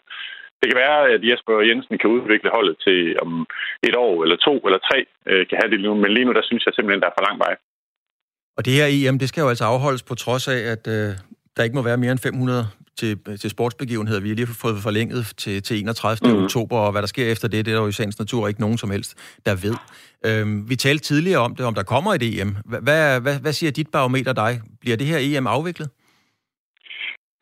Det 0.63 0.71
kan 0.71 0.83
være, 0.87 0.99
at 1.15 1.21
Jesper 1.29 1.55
Jensen 1.69 1.99
kan 1.99 2.11
udvikle 2.17 2.51
holdet 2.57 2.77
til 2.87 2.99
om 3.25 3.31
et 3.89 3.97
år 4.07 4.23
eller 4.25 4.37
to 4.37 4.55
eller 4.67 4.81
tre 4.89 4.99
øh, 5.31 5.43
kan 5.49 5.59
have 5.61 5.71
det 5.73 5.81
nu, 5.87 5.95
men 5.95 6.11
lige 6.15 6.25
nu 6.25 6.33
der 6.33 6.45
synes 6.49 6.63
jeg 6.67 6.75
simpelthen, 6.75 7.03
der 7.03 7.09
er 7.09 7.17
for 7.19 7.27
lang 7.29 7.39
vej. 7.39 7.55
Og 8.57 8.65
det 8.67 8.73
her 8.79 8.87
EM, 8.91 9.19
det 9.19 9.29
skal 9.29 9.41
jo 9.41 9.49
altså 9.49 9.65
afholdes 9.65 10.03
på 10.03 10.15
trods 10.15 10.49
af, 10.49 10.61
at 10.75 10.85
øh, 10.97 11.11
der 11.57 11.63
ikke 11.63 11.77
må 11.77 11.83
være 11.83 11.97
mere 11.97 12.13
end 12.13 12.19
500 12.19 12.67
til, 12.99 13.39
til 13.41 13.51
sportsbegivenheder. 13.51 14.21
Vi 14.21 14.29
har 14.29 14.37
lige 14.37 14.47
fået 14.47 14.83
forlænget 14.83 15.33
til, 15.37 15.63
til 15.63 15.79
31. 15.79 16.33
Mm. 16.33 16.45
oktober, 16.45 16.79
og 16.79 16.93
hvad 16.93 17.03
der 17.03 17.09
sker 17.09 17.33
efter 17.33 17.49
det, 17.49 17.65
det 17.65 17.73
er 17.73 17.77
der 17.77 17.83
jo 17.83 17.89
i 17.89 17.93
sagens 17.93 18.19
natur 18.19 18.49
ikke 18.49 18.61
nogen 18.61 18.79
som 18.79 18.91
helst, 18.91 19.39
der 19.47 19.55
ved. 19.55 19.77
Øhm, 20.27 20.71
vi 20.71 20.77
talte 20.77 21.05
tidligere 21.05 21.41
om 21.41 21.55
det, 21.57 21.67
om 21.67 21.75
der 21.75 21.83
kommer 21.83 22.15
et 22.15 22.41
EM. 22.41 22.57
Hvad, 22.65 23.21
hvad, 23.21 23.41
hvad 23.41 23.53
siger 23.53 23.71
dit 23.71 23.89
barometer 23.89 24.33
dig? 24.33 24.61
Bliver 24.81 24.97
det 24.97 25.07
her 25.07 25.19
EM 25.21 25.47
afviklet? 25.47 25.89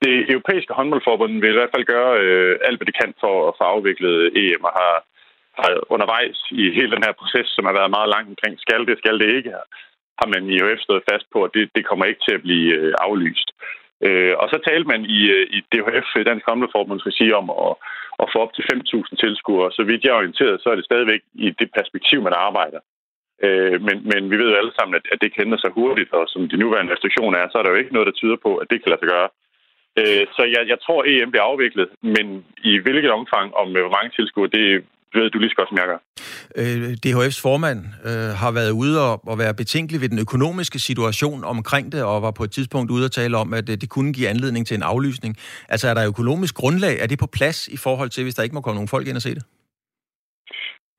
Det 0.05 0.15
europæiske 0.35 0.73
håndboldforbund 0.79 1.33
vil 1.41 1.55
i 1.55 1.59
hvert 1.59 1.75
fald 1.75 1.93
gøre 1.95 2.13
øh, 2.23 2.53
alt, 2.67 2.79
hvad 2.79 2.87
det 2.87 3.01
kan 3.03 3.13
for 3.23 3.35
at 3.49 3.57
få 3.59 3.65
afviklet 3.75 4.17
EM, 4.41 4.65
og 4.69 4.73
har, 4.81 4.95
har 5.61 5.71
undervejs 5.95 6.39
i 6.63 6.63
hele 6.77 6.91
den 6.95 7.05
her 7.07 7.15
proces, 7.21 7.49
som 7.57 7.65
har 7.69 7.75
været 7.79 7.95
meget 7.97 8.13
langt 8.15 8.29
omkring, 8.33 8.55
skal 8.61 8.83
det, 8.89 8.99
skal 8.99 9.17
det 9.23 9.29
ikke, 9.39 9.53
har 10.21 10.29
man 10.35 10.43
i 10.51 10.57
EUF 10.59 10.81
stået 10.83 11.09
fast 11.11 11.27
på, 11.33 11.39
at 11.47 11.51
det, 11.57 11.65
det 11.77 11.87
kommer 11.89 12.05
ikke 12.05 12.25
til 12.27 12.35
at 12.39 12.45
blive 12.47 12.69
øh, 12.79 12.93
aflyst. 13.07 13.49
Øh, 14.07 14.35
og 14.41 14.47
så 14.53 14.59
talte 14.69 14.89
man 14.93 15.03
i, 15.19 15.21
øh, 15.37 15.47
i 15.57 15.59
DHF, 15.73 16.09
Dansk 16.29 16.45
Håndboldforbunds 16.49 17.07
regi, 17.11 17.27
om 17.41 17.47
at, 17.67 17.73
at 18.23 18.31
få 18.33 18.39
op 18.45 18.53
til 18.55 18.65
5.000 18.73 19.17
tilskuere. 19.25 19.73
Så 19.77 19.83
vidt 19.89 20.05
jeg 20.05 20.13
er 20.13 20.21
orienteret, 20.23 20.63
så 20.63 20.69
er 20.71 20.77
det 20.77 20.89
stadigvæk 20.91 21.23
i 21.35 21.49
det 21.61 21.69
perspektiv, 21.79 22.19
man 22.23 22.37
arbejder. 22.49 22.81
Øh, 23.47 23.77
men, 23.87 23.97
men 24.11 24.23
vi 24.31 24.37
ved 24.41 24.49
jo 24.51 24.61
alle 24.61 24.75
sammen, 24.79 24.95
at, 24.99 25.05
at 25.13 25.19
det 25.23 25.31
kan 25.33 25.45
ændre 25.47 25.59
sig 25.59 25.71
hurtigt, 25.79 26.11
og 26.19 26.25
som 26.29 26.49
de 26.49 26.57
nuværende 26.57 26.93
restriktioner 26.93 27.39
er, 27.39 27.49
så 27.49 27.59
er 27.59 27.63
der 27.63 27.71
jo 27.71 27.81
ikke 27.83 27.95
noget, 27.95 28.11
der 28.11 28.19
tyder 28.21 28.39
på, 28.47 28.51
at 28.57 28.67
det 28.71 28.79
kan 28.79 28.91
lade 28.91 29.03
sig 29.03 29.11
gøre. 29.15 29.29
Øh, 29.99 30.23
så 30.37 30.43
jeg, 30.55 30.63
jeg 30.73 30.79
tror, 30.85 31.05
EM 31.11 31.31
bliver 31.31 31.47
afviklet, 31.53 31.89
men 32.03 32.27
i 32.71 32.73
hvilket 32.85 33.11
omfang 33.11 33.55
og 33.55 33.65
med 33.75 33.81
hvor 33.81 33.97
mange 33.97 34.11
tilskuere, 34.17 34.51
det 34.57 34.85
ved 35.15 35.31
du 35.31 35.39
lige 35.39 35.51
så 35.51 35.57
godt, 35.57 35.69
som 35.69 35.79
jeg 35.79 35.87
gør. 35.93 36.01
Øh, 36.61 36.89
DHF's 37.05 37.41
formand 37.47 37.81
øh, 38.09 38.31
har 38.43 38.53
været 38.59 38.73
ude 38.83 38.95
og, 39.07 39.15
og 39.31 39.39
være 39.39 39.55
betænkelig 39.63 40.01
ved 40.01 40.09
den 40.09 40.21
økonomiske 40.27 40.79
situation 40.79 41.45
omkring 41.45 41.93
det, 41.93 42.03
og 42.05 42.23
var 42.23 42.31
på 42.39 42.45
et 42.45 42.53
tidspunkt 42.57 42.91
ude 42.91 43.05
og 43.05 43.13
tale 43.13 43.37
om, 43.37 43.55
at 43.55 43.67
det 43.67 43.89
kunne 43.91 44.13
give 44.13 44.29
anledning 44.29 44.67
til 44.67 44.75
en 44.77 44.83
aflysning. 44.83 45.33
Altså 45.69 45.89
er 45.89 45.95
der 45.95 46.09
økonomisk 46.13 46.55
grundlag? 46.55 46.95
Er 47.03 47.07
det 47.07 47.19
på 47.19 47.29
plads 47.39 47.69
i 47.69 47.79
forhold 47.87 48.11
til, 48.11 48.23
hvis 48.25 48.35
der 48.35 48.43
ikke 48.43 48.55
må 48.55 48.61
komme 48.61 48.79
nogen 48.79 48.95
folk 48.95 49.07
ind 49.07 49.17
og 49.17 49.23
se 49.23 49.35
det? 49.39 49.45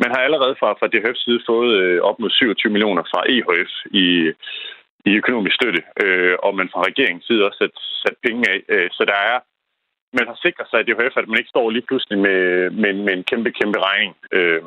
Man 0.03 0.11
har 0.13 0.21
allerede 0.27 0.55
fra, 0.59 0.69
fra 0.79 0.87
DHF's 0.93 1.23
side 1.25 1.41
fået 1.49 1.71
øh, 1.81 2.01
op 2.01 2.17
mod 2.19 2.29
27 2.29 2.71
millioner 2.71 3.03
fra 3.11 3.21
EHF 3.33 3.71
i 4.03 4.07
i 5.05 5.11
økonomisk 5.21 5.55
støtte, 5.55 5.81
øh, 6.03 6.35
og 6.45 6.55
man 6.55 6.69
fra 6.73 6.81
regeringens 6.89 7.25
side 7.25 7.45
også 7.45 7.57
sat, 7.61 7.75
sat 8.03 8.17
penge 8.25 8.49
af. 8.53 8.59
Øh, 8.73 8.89
så 8.91 9.03
der 9.11 9.19
er, 9.31 9.39
man 10.17 10.27
har 10.27 10.37
sikret 10.41 10.67
sig, 10.69 10.79
i 10.79 10.83
DHF, 10.83 11.15
at 11.17 11.27
man 11.27 11.39
ikke 11.39 11.53
står 11.55 11.69
lige 11.69 11.87
pludselig 11.89 12.19
med, 12.19 12.69
med, 12.69 12.93
med 12.93 13.13
en 13.13 13.23
kæmpe, 13.23 13.51
kæmpe 13.51 13.79
regning. 13.87 14.13
Øh, 14.37 14.63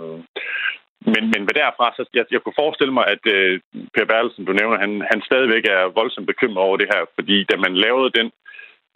men, 1.12 1.22
men 1.32 1.42
hvad 1.44 1.54
derfra, 1.62 1.86
så 1.96 2.02
jeg, 2.14 2.24
jeg 2.30 2.40
kunne 2.40 2.60
forestille 2.62 2.94
mig, 2.98 3.06
at 3.14 3.22
øh, 3.36 3.60
Per 3.94 4.04
Bertelsen, 4.04 4.44
du 4.44 4.52
nævner, 4.52 4.78
han, 4.84 4.92
han 5.10 5.20
stadigvæk 5.28 5.64
er 5.76 5.94
voldsomt 5.98 6.26
bekymret 6.26 6.64
over 6.66 6.76
det 6.76 6.88
her, 6.94 7.02
fordi 7.14 7.44
da 7.44 7.56
man 7.56 7.74
lavede 7.76 8.10
den 8.18 8.28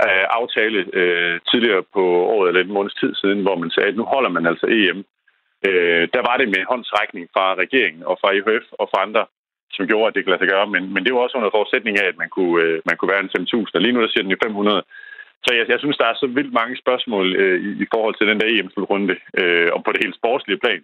øh, 0.06 0.26
aftale 0.40 0.78
øh, 1.00 1.40
tidligere 1.50 1.82
på 1.94 2.04
året, 2.34 2.48
eller 2.48 2.60
en 2.62 2.76
måneds 2.76 2.94
tid 2.94 3.14
siden, 3.14 3.42
hvor 3.42 3.56
man 3.62 3.70
sagde, 3.70 3.88
at 3.88 3.96
nu 3.96 4.04
holder 4.04 4.30
man 4.36 4.46
altså 4.46 4.66
EM, 4.66 4.98
øh, 5.68 6.08
der 6.14 6.22
var 6.28 6.36
det 6.36 6.48
med 6.48 6.62
håndsrækning 6.72 7.28
fra 7.34 7.46
regeringen 7.54 8.02
og 8.10 8.18
fra 8.20 8.32
IHF 8.36 8.66
og 8.72 8.88
fra 8.92 9.02
andre 9.06 9.24
som 9.76 9.86
gjorde, 9.90 10.08
at 10.08 10.14
det 10.14 10.22
kan 10.22 10.30
lade 10.30 10.42
sig 10.42 10.52
gøre. 10.54 10.66
Men, 10.74 10.82
men 10.94 11.04
det 11.04 11.12
var 11.12 11.20
også 11.20 11.38
under 11.38 11.56
forudsætning 11.56 11.94
af, 12.02 12.06
at 12.08 12.18
man 12.22 12.30
kunne, 12.36 12.56
øh, 12.64 12.76
man 12.88 12.96
kunne 12.96 13.12
være 13.12 13.24
en 13.24 13.34
5.000. 13.38 13.76
Og 13.76 13.80
lige 13.80 13.94
nu 13.94 14.00
der 14.02 14.10
siger 14.12 14.24
den 14.24 14.36
i 14.36 14.42
500. 14.44 14.82
Så 15.44 15.50
jeg, 15.58 15.64
jeg 15.72 15.78
synes, 15.80 15.96
der 15.96 16.06
er 16.08 16.16
så 16.16 16.26
vildt 16.38 16.52
mange 16.60 16.76
spørgsmål 16.82 17.26
øh, 17.42 17.58
i, 17.66 17.70
i 17.84 17.86
forhold 17.94 18.14
til 18.16 18.28
den 18.30 18.40
der 18.40 18.48
EM-slutrunde. 18.54 19.16
Øh, 19.40 19.68
og 19.74 19.80
på 19.84 19.90
det 19.92 20.04
helt 20.04 20.18
sportslige 20.20 20.62
plan, 20.64 20.82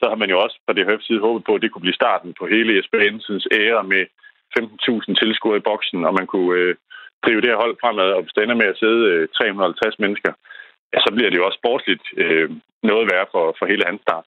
så 0.00 0.04
har 0.10 0.18
man 0.22 0.30
jo 0.30 0.38
også 0.44 0.56
fra 0.64 0.76
det 0.76 0.88
højt 0.88 1.04
side 1.04 1.24
håbet 1.26 1.42
på, 1.44 1.52
at 1.54 1.62
det 1.62 1.70
kunne 1.70 1.86
blive 1.86 2.00
starten 2.02 2.30
på 2.38 2.44
hele 2.54 2.76
Jesper 2.76 2.98
Jensens 3.04 3.46
ære 3.60 3.84
med 3.92 4.02
15.000 4.58 5.14
tilskuere 5.20 5.60
i 5.60 5.66
boksen, 5.70 6.04
og 6.08 6.12
man 6.18 6.26
kunne 6.26 6.52
øh, 6.60 6.74
drive 7.24 7.40
det 7.40 7.50
her 7.50 7.62
hold 7.64 7.76
fremad, 7.82 8.08
og 8.16 8.22
hvis 8.22 8.36
med 8.60 8.72
at 8.72 8.80
sidde 8.82 9.02
øh, 9.12 9.28
350 9.28 9.98
mennesker, 9.98 10.32
ja, 10.92 10.98
så 11.04 11.10
bliver 11.14 11.30
det 11.30 11.38
jo 11.38 11.46
også 11.46 11.60
sportsligt 11.62 12.04
øh, 12.16 12.50
noget 12.82 13.04
værre 13.10 13.26
for, 13.34 13.44
for 13.58 13.66
hele 13.66 13.84
hans 13.86 14.02
start. 14.06 14.26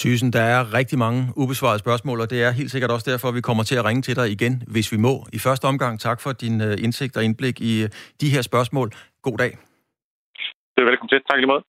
Thysen, 0.00 0.32
der 0.32 0.40
er 0.40 0.74
rigtig 0.74 0.98
mange 0.98 1.32
ubesvarede 1.36 1.78
spørgsmål, 1.78 2.20
og 2.20 2.30
det 2.30 2.42
er 2.42 2.50
helt 2.50 2.70
sikkert 2.70 2.90
også 2.90 3.10
derfor, 3.10 3.28
at 3.28 3.34
vi 3.34 3.40
kommer 3.40 3.62
til 3.62 3.76
at 3.76 3.84
ringe 3.84 4.02
til 4.02 4.16
dig 4.16 4.30
igen, 4.30 4.62
hvis 4.66 4.92
vi 4.92 4.96
må. 4.96 5.26
I 5.32 5.38
første 5.38 5.64
omgang, 5.64 6.00
tak 6.00 6.20
for 6.20 6.32
din 6.32 6.60
øh, 6.60 6.76
indsigt 6.84 7.16
og 7.16 7.24
indblik 7.24 7.60
i 7.60 7.82
øh, 7.82 7.88
de 8.20 8.30
her 8.30 8.42
spørgsmål. 8.42 8.92
God 9.22 9.38
dag. 9.38 9.50
Det 10.74 10.80
er 10.82 10.88
velkommen 10.90 11.08
til. 11.08 11.20
Tak 11.30 11.38
lige 11.38 11.46
måde. 11.46 11.62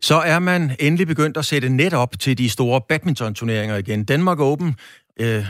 Så 0.00 0.14
er 0.14 0.38
man 0.38 0.70
endelig 0.80 1.06
begyndt 1.06 1.36
at 1.36 1.44
sætte 1.44 1.68
net 1.68 1.94
op 1.94 2.12
til 2.20 2.38
de 2.38 2.48
store 2.50 2.80
badminton-turneringer 2.88 3.76
igen. 3.76 4.04
Danmark 4.04 4.40
Open 4.40 4.76
øh, 5.20 5.44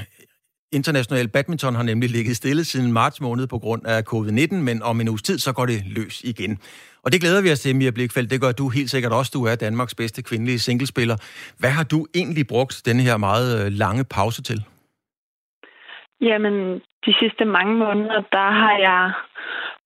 International 0.73 1.29
badminton 1.29 1.75
har 1.75 1.83
nemlig 1.83 2.11
ligget 2.11 2.37
stille 2.37 2.64
siden 2.64 2.93
marts 2.93 3.21
måned 3.21 3.47
på 3.47 3.59
grund 3.59 3.83
af 3.87 4.01
covid-19, 4.12 4.55
men 4.55 4.83
om 4.83 5.01
en 5.01 5.09
uges 5.09 5.23
tid, 5.23 5.39
så 5.39 5.53
går 5.53 5.66
det 5.66 5.79
løs 5.97 6.21
igen. 6.25 6.59
Og 7.05 7.12
det 7.12 7.21
glæder 7.21 7.43
vi 7.43 7.53
os 7.53 7.61
til, 7.61 7.77
Mia 7.77 7.91
Blikfeldt. 7.91 8.31
Det 8.31 8.41
gør 8.41 8.53
du 8.53 8.69
helt 8.69 8.91
sikkert 8.91 9.12
også. 9.12 9.31
Du 9.35 9.45
er 9.45 9.57
Danmarks 9.57 9.95
bedste 9.95 10.23
kvindelige 10.23 10.59
singlespiller. 10.59 11.16
Hvad 11.61 11.71
har 11.71 11.85
du 11.85 12.07
egentlig 12.14 12.47
brugt 12.47 12.83
denne 12.87 13.03
her 13.03 13.16
meget 13.16 13.49
øh, 13.59 13.73
lange 13.73 14.05
pause 14.16 14.43
til? 14.43 14.59
Jamen, 16.21 16.55
de 17.07 17.12
sidste 17.21 17.45
mange 17.45 17.75
måneder, 17.85 18.21
der 18.33 18.49
har 18.62 18.77
jeg 18.89 19.12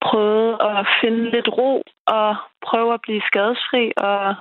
prøvet 0.07 0.57
at 0.69 0.87
finde 1.01 1.31
lidt 1.35 1.47
ro 1.47 1.83
og 2.07 2.35
prøve 2.67 2.93
at 2.93 3.01
blive 3.05 3.21
skadesfri, 3.29 3.83
og 3.97 4.35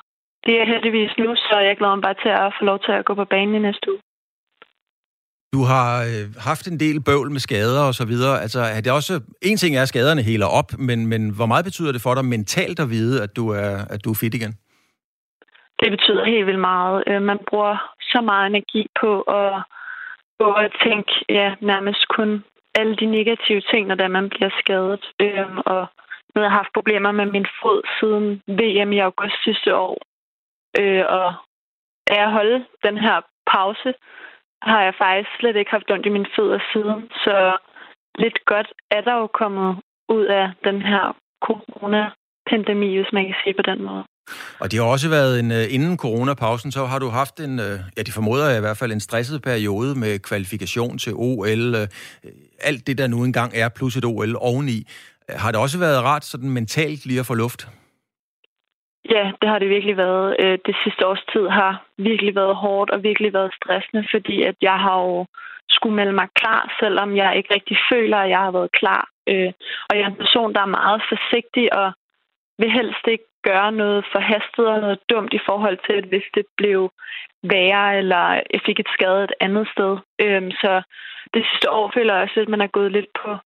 det 0.46 0.54
er 0.60 0.66
heldigvis 0.72 1.12
nu, 1.18 1.28
så 1.36 1.54
jeg 1.58 1.76
glæder 1.76 1.94
mig 1.94 2.02
bare 2.02 2.22
til 2.24 2.32
at 2.44 2.54
få 2.58 2.64
lov 2.64 2.78
til 2.78 2.92
at 2.92 3.04
gå 3.04 3.14
på 3.14 3.24
banen 3.24 3.54
i 3.54 3.58
næste 3.58 3.90
uge. 3.92 4.00
Du 5.54 5.60
har 5.72 5.88
øh, 6.10 6.26
haft 6.48 6.64
en 6.68 6.80
del 6.80 6.98
bøvl 7.08 7.30
med 7.30 7.40
skader 7.40 7.82
og 7.88 7.94
så 7.94 8.04
videre. 8.06 8.40
Altså, 8.44 8.60
er 8.76 8.80
det 8.80 8.92
også... 8.92 9.12
En 9.42 9.56
ting 9.56 9.76
er, 9.76 9.82
at 9.82 9.88
skaderne 9.88 10.22
heler 10.22 10.46
op, 10.46 10.68
men, 10.78 11.06
men 11.06 11.22
hvor 11.36 11.46
meget 11.46 11.64
betyder 11.64 11.92
det 11.92 12.02
for 12.02 12.14
dig 12.14 12.24
mentalt 12.24 12.80
at 12.80 12.90
vide, 12.90 13.22
at 13.22 13.36
du 13.36 13.48
er, 13.48 13.72
at 13.94 14.04
du 14.04 14.10
er 14.10 14.18
fit 14.20 14.34
igen? 14.34 14.54
Det 15.80 15.90
betyder 15.90 16.24
helt 16.24 16.46
vildt 16.46 16.60
meget. 16.60 17.04
Øh, 17.06 17.22
man 17.22 17.38
bruger 17.48 17.76
så 18.12 18.20
meget 18.20 18.46
energi 18.46 18.86
på 19.00 19.20
at 19.20 19.62
på 20.40 20.52
at 20.52 20.72
tænke 20.84 21.12
ja, 21.28 21.54
nærmest 21.60 22.08
kun 22.08 22.44
alle 22.74 22.96
de 22.96 23.06
negative 23.06 23.60
ting, 23.70 23.86
når 23.86 24.08
man 24.08 24.28
bliver 24.28 24.50
skadet. 24.60 25.04
Øhm, 25.20 25.58
og 25.72 25.80
nu 26.32 26.36
har 26.40 26.48
jeg 26.48 26.58
haft 26.60 26.74
problemer 26.74 27.12
med 27.12 27.26
min 27.26 27.46
fod 27.62 27.80
siden 27.98 28.26
VM 28.58 28.92
i 28.92 28.98
august 28.98 29.36
sidste 29.44 29.70
år. 29.76 29.94
Øh, 30.80 31.04
og 31.18 31.28
af 32.06 32.20
at 32.26 32.32
holde 32.32 32.64
den 32.86 32.96
her 32.98 33.16
pause, 33.54 33.94
har 34.70 34.82
jeg 34.82 34.94
faktisk 35.04 35.30
slet 35.38 35.56
ikke 35.56 35.70
haft 35.70 35.90
ondt 35.90 36.06
i 36.06 36.14
mine 36.16 36.32
fødder 36.36 36.60
siden. 36.72 37.00
Så 37.24 37.36
lidt 38.14 38.38
godt 38.52 38.68
er 38.90 39.00
der 39.00 39.14
jo 39.22 39.26
kommet 39.40 39.70
ud 40.08 40.24
af 40.24 40.46
den 40.64 40.82
her 40.82 41.16
coronapandemi, 41.46 42.96
hvis 42.96 43.12
man 43.12 43.24
kan 43.26 43.36
sige 43.44 43.54
på 43.60 43.62
den 43.70 43.82
måde. 43.88 44.04
Og 44.60 44.70
det 44.70 44.78
har 44.78 44.86
også 44.86 45.08
været 45.08 45.40
en, 45.40 45.50
øh, 45.52 45.74
inden 45.74 45.98
coronapausen, 45.98 46.72
så 46.72 46.84
har 46.84 46.98
du 46.98 47.08
haft 47.08 47.40
en, 47.40 47.58
øh, 47.58 47.78
ja, 47.96 48.02
det 48.02 48.14
formoder 48.14 48.48
jeg 48.48 48.58
i 48.58 48.60
hvert 48.60 48.76
fald, 48.76 48.92
en 48.92 49.00
stresset 49.00 49.42
periode 49.42 49.98
med 49.98 50.18
kvalifikation 50.18 50.98
til 50.98 51.12
OL, 51.16 51.74
øh, 51.74 51.88
alt 52.60 52.86
det, 52.86 52.98
der 52.98 53.06
nu 53.06 53.24
engang 53.24 53.52
er, 53.54 53.68
plus 53.68 53.96
et 53.96 54.04
OL 54.04 54.36
oveni. 54.38 54.86
Har 55.28 55.50
det 55.50 55.60
også 55.60 55.78
været 55.78 56.04
rart 56.04 56.24
sådan 56.24 56.50
mentalt 56.50 57.06
lige 57.06 57.20
at 57.20 57.26
få 57.26 57.34
luft? 57.34 57.68
Ja, 59.10 59.32
det 59.40 59.48
har 59.48 59.58
det 59.58 59.68
virkelig 59.68 59.96
været. 59.96 60.36
Øh, 60.38 60.58
det 60.66 60.76
sidste 60.84 61.06
års 61.06 61.24
tid 61.32 61.48
har 61.48 61.84
virkelig 61.98 62.34
været 62.34 62.56
hårdt 62.56 62.90
og 62.90 63.02
virkelig 63.02 63.32
været 63.32 63.54
stressende, 63.54 64.06
fordi 64.10 64.42
at 64.42 64.56
jeg 64.60 64.78
har 64.78 64.98
jo 65.00 65.26
skulle 65.68 65.96
melde 65.96 66.12
mig 66.12 66.28
klar, 66.34 66.74
selvom 66.80 67.16
jeg 67.16 67.36
ikke 67.36 67.54
rigtig 67.54 67.76
føler, 67.92 68.16
at 68.16 68.30
jeg 68.30 68.38
har 68.38 68.50
været 68.50 68.72
klar. 68.72 69.08
Øh, 69.26 69.52
og 69.88 69.96
jeg 69.96 70.02
er 70.02 70.10
en 70.10 70.22
person, 70.24 70.54
der 70.54 70.60
er 70.60 70.76
meget 70.80 71.02
forsigtig 71.08 71.74
og 71.74 71.92
vil 72.58 72.70
helst 72.70 73.04
ikke 73.08 73.24
gøre 73.42 73.72
noget 73.72 74.04
forhastet 74.12 74.66
og 74.66 74.80
noget 74.80 74.98
dumt 75.10 75.32
i 75.32 75.44
forhold 75.46 75.78
til, 75.86 75.92
at 75.92 76.04
hvis 76.04 76.28
det 76.34 76.46
blev 76.56 76.90
værre, 77.42 77.98
eller 77.98 78.24
jeg 78.52 78.60
fik 78.66 78.80
et 78.80 78.94
skade 78.94 79.24
et 79.24 79.34
andet 79.40 79.68
sted. 79.74 79.98
Øhm, 80.24 80.50
så 80.50 80.82
det 81.34 81.42
sidste 81.50 81.70
år 81.70 81.90
føler 81.94 82.14
jeg 82.14 82.22
også, 82.22 82.40
at 82.40 82.48
man 82.48 82.60
er 82.60 82.76
gået 82.78 82.92
lidt 82.92 83.10
på 83.22 83.36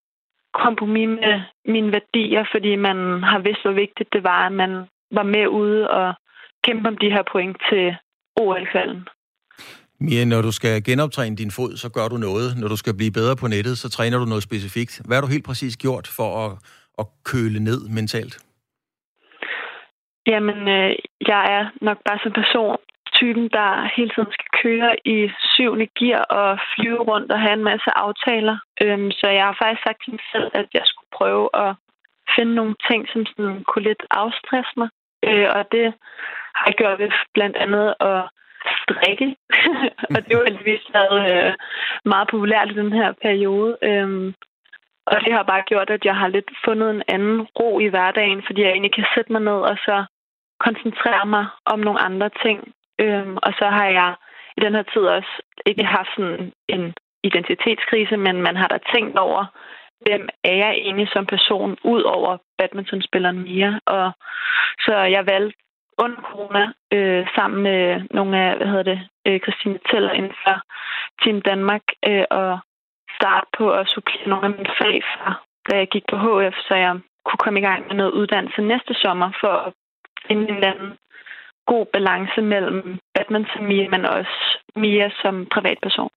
kompromis 0.54 1.08
med 1.08 1.40
mine 1.64 1.92
værdier, 1.92 2.44
fordi 2.52 2.76
man 2.76 3.22
har 3.22 3.38
vidst, 3.38 3.62
hvor 3.62 3.72
vigtigt 3.72 4.12
det 4.12 4.22
var, 4.24 4.46
at 4.46 4.52
man 4.52 4.72
var 5.10 5.22
med 5.22 5.46
ude 5.48 5.90
og 5.90 6.14
kæmpe 6.64 6.88
om 6.88 6.96
de 6.96 7.10
her 7.10 7.22
point 7.32 7.56
til 7.70 7.96
OL-kvalden. 8.36 9.08
Mia, 10.00 10.24
når 10.24 10.42
du 10.42 10.52
skal 10.52 10.84
genoptræne 10.84 11.36
din 11.36 11.50
fod, 11.50 11.76
så 11.76 11.88
gør 11.96 12.08
du 12.08 12.16
noget. 12.16 12.48
Når 12.60 12.68
du 12.68 12.76
skal 12.76 12.96
blive 12.96 13.16
bedre 13.18 13.36
på 13.36 13.46
nettet, 13.46 13.78
så 13.78 13.88
træner 13.90 14.18
du 14.18 14.24
noget 14.24 14.42
specifikt. 14.42 15.02
Hvad 15.06 15.16
har 15.16 15.22
du 15.22 15.32
helt 15.32 15.44
præcis 15.44 15.76
gjort 15.76 16.06
for 16.16 16.30
at, 16.44 16.52
at 16.98 17.06
køle 17.24 17.60
ned 17.60 17.80
mentalt? 17.88 18.34
Jamen, 20.26 20.68
øh, 20.68 20.90
jeg 21.32 21.42
er 21.56 21.64
nok 21.80 21.98
bare 22.06 22.18
som 22.22 22.32
person 22.32 22.78
typen, 23.20 23.46
der 23.58 23.70
hele 23.96 24.10
tiden 24.14 24.32
skal 24.36 24.50
køre 24.62 24.90
i 25.14 25.16
syvende 25.52 25.88
gear 25.98 26.22
og 26.40 26.58
flyve 26.74 27.02
rundt 27.10 27.32
og 27.32 27.40
have 27.44 27.56
en 27.60 27.68
masse 27.72 27.90
aftaler. 28.04 28.56
Øhm, 28.82 29.10
så 29.10 29.26
jeg 29.36 29.44
har 29.48 29.56
faktisk 29.62 29.82
sagt 29.86 30.00
til 30.04 30.12
mig 30.16 30.24
selv, 30.34 30.48
at 30.60 30.68
jeg 30.74 30.84
skulle 30.84 31.10
prøve 31.18 31.46
at 31.64 31.70
finde 32.36 32.54
nogle 32.54 32.74
ting, 32.88 33.08
som 33.12 33.26
sådan 33.26 33.64
kunne 33.64 33.84
lidt 33.84 34.02
afstresse 34.10 34.72
mig. 34.76 34.88
Øh, 35.28 35.48
og 35.56 35.62
det 35.72 35.86
har 36.56 36.66
jeg 36.66 36.74
gjort 36.74 36.98
ved 36.98 37.10
blandt 37.34 37.56
andet 37.56 37.94
at 38.00 38.22
strikke. 38.82 39.28
og 40.14 40.18
det 40.24 40.32
har 40.32 40.44
heldigvis 40.48 40.84
været 40.98 41.18
øh, 41.32 41.52
meget 42.04 42.28
populært 42.28 42.70
i 42.70 42.74
den 42.82 42.92
her 42.92 43.12
periode. 43.22 43.76
Øh, 43.82 44.32
og 45.06 45.16
det 45.24 45.32
har 45.32 45.42
bare 45.42 45.68
gjort, 45.70 45.90
at 45.90 46.04
jeg 46.04 46.16
har 46.16 46.28
lidt 46.28 46.50
fundet 46.64 46.90
en 46.90 47.02
anden 47.08 47.40
ro 47.60 47.78
i 47.80 47.88
hverdagen, 47.88 48.42
fordi 48.46 48.62
jeg 48.62 48.70
egentlig 48.70 48.94
kan 48.94 49.06
sætte 49.14 49.32
mig 49.32 49.42
ned 49.42 49.60
og 49.70 49.76
så 49.76 50.04
koncentrere 50.60 51.26
mig 51.26 51.46
om 51.64 51.78
nogle 51.78 52.00
andre 52.00 52.30
ting. 52.44 52.58
Øhm, 53.00 53.36
og 53.36 53.52
så 53.58 53.66
har 53.76 53.86
jeg 53.86 54.14
i 54.56 54.60
den 54.60 54.74
her 54.74 54.82
tid 54.82 55.02
også 55.02 55.32
ikke 55.66 55.84
haft 55.84 56.08
sådan 56.16 56.52
en 56.68 56.94
identitetskrise, 57.22 58.16
men 58.16 58.42
man 58.42 58.56
har 58.56 58.68
da 58.68 58.78
tænkt 58.94 59.18
over, 59.18 59.44
hvem 60.00 60.28
er 60.44 60.54
jeg 60.54 60.72
egentlig 60.72 61.08
som 61.12 61.26
person, 61.26 61.76
ud 61.84 62.02
over 62.02 62.38
badmintonspilleren 62.58 63.42
Mia. 63.42 63.78
Og 63.86 64.12
så 64.84 64.94
jeg 64.96 65.26
valgte 65.26 65.58
under 65.98 66.20
corona, 66.22 66.72
øh, 66.92 67.26
sammen 67.34 67.62
med 67.62 68.02
nogle 68.10 68.38
af, 68.38 68.56
hvad 68.56 68.66
hedder 68.66 68.82
det, 68.92 69.00
øh, 69.26 69.40
Christine 69.40 69.78
Teller 69.90 70.12
inden 70.12 70.34
for 70.44 70.56
Team 71.22 71.40
Danmark, 71.42 71.82
øh, 72.08 72.24
og 72.30 72.58
starte 73.18 73.46
på 73.58 73.70
at 73.70 73.88
supplere 73.88 74.28
nogle 74.28 74.44
af 74.44 74.50
mine 74.50 74.74
fag 74.80 75.02
fra, 75.12 75.28
da 75.70 75.76
jeg 75.76 75.88
gik 75.88 76.04
på 76.10 76.16
HF, 76.16 76.56
så 76.68 76.74
jeg 76.74 76.92
kunne 77.24 77.42
komme 77.44 77.60
i 77.60 77.66
gang 77.68 77.86
med 77.86 77.96
noget 77.96 78.12
uddannelse 78.12 78.62
næste 78.62 78.94
sommer 78.94 79.30
for 79.40 79.54
at 79.66 79.72
finde 80.26 80.48
en 80.48 80.54
eller 80.54 80.72
anden 80.72 80.92
god 81.66 81.86
balance 81.86 82.42
mellem 82.42 82.98
badminton 83.14 83.64
Mia, 83.66 83.88
men 83.88 84.04
også 84.04 84.58
Mia 84.76 85.10
som 85.22 85.46
privatperson. 85.54 86.10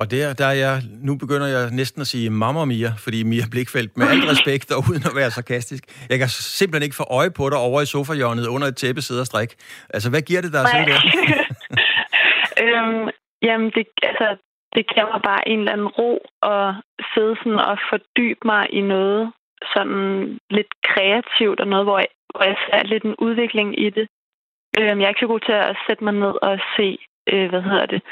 Og 0.00 0.10
der, 0.10 0.34
der 0.40 0.46
er 0.46 0.56
jeg, 0.66 0.74
nu 1.08 1.12
begynder 1.16 1.46
jeg 1.46 1.70
næsten 1.70 2.00
at 2.00 2.06
sige 2.06 2.30
mamma 2.30 2.64
Mia, 2.64 2.90
fordi 3.04 3.22
Mia 3.22 3.46
Blikfeldt, 3.50 3.96
med 3.96 4.06
al 4.12 4.20
respekt 4.32 4.68
og 4.76 4.80
uden 4.90 5.04
at 5.10 5.14
være 5.20 5.30
sarkastisk, 5.30 5.82
jeg 6.10 6.18
kan 6.18 6.28
simpelthen 6.28 6.82
ikke 6.86 6.96
få 7.02 7.06
øje 7.10 7.30
på 7.30 7.44
dig 7.50 7.58
over 7.58 7.80
i 7.80 7.86
sofahjørnet 7.86 8.46
under 8.46 8.66
et 8.68 8.76
tæppe 8.76 9.00
sidder 9.00 9.22
og 9.22 9.30
strik. 9.32 9.50
Altså, 9.94 10.10
hvad 10.10 10.22
giver 10.22 10.40
det 10.40 10.52
dig 10.52 10.64
se 10.68 10.78
der? 10.90 11.00
øhm, 12.64 13.08
jamen, 13.42 13.68
det, 13.76 13.86
altså, 14.02 14.28
det 14.74 14.82
giver 14.92 15.06
mig 15.12 15.20
bare 15.30 15.48
en 15.48 15.58
eller 15.58 15.72
anden 15.72 15.92
ro 15.98 16.12
at 16.54 16.74
sidde 17.14 17.34
sådan 17.36 17.58
og 17.70 17.78
fordybe 17.90 18.42
mig 18.44 18.62
i 18.72 18.80
noget 18.80 19.32
sådan 19.74 20.38
lidt 20.50 20.72
kreativt 20.90 21.60
og 21.60 21.68
noget, 21.68 21.84
hvor 21.86 21.98
jeg 21.98 22.08
og 22.34 22.44
jeg 22.46 22.56
ser 22.66 22.82
lidt 22.82 23.04
en 23.04 23.16
udvikling 23.26 23.68
i 23.86 23.90
det. 23.90 24.06
Øh, 24.78 24.86
jeg 24.86 25.04
er 25.04 25.08
ikke 25.08 25.24
så 25.24 25.26
god 25.26 25.40
til 25.40 25.52
at 25.52 25.76
sætte 25.86 26.04
mig 26.04 26.14
ned 26.14 26.34
og 26.48 26.58
se, 26.76 26.98
øh, 27.32 27.48
hvad 27.50 27.62
hedder 27.62 27.86
det, 27.86 28.02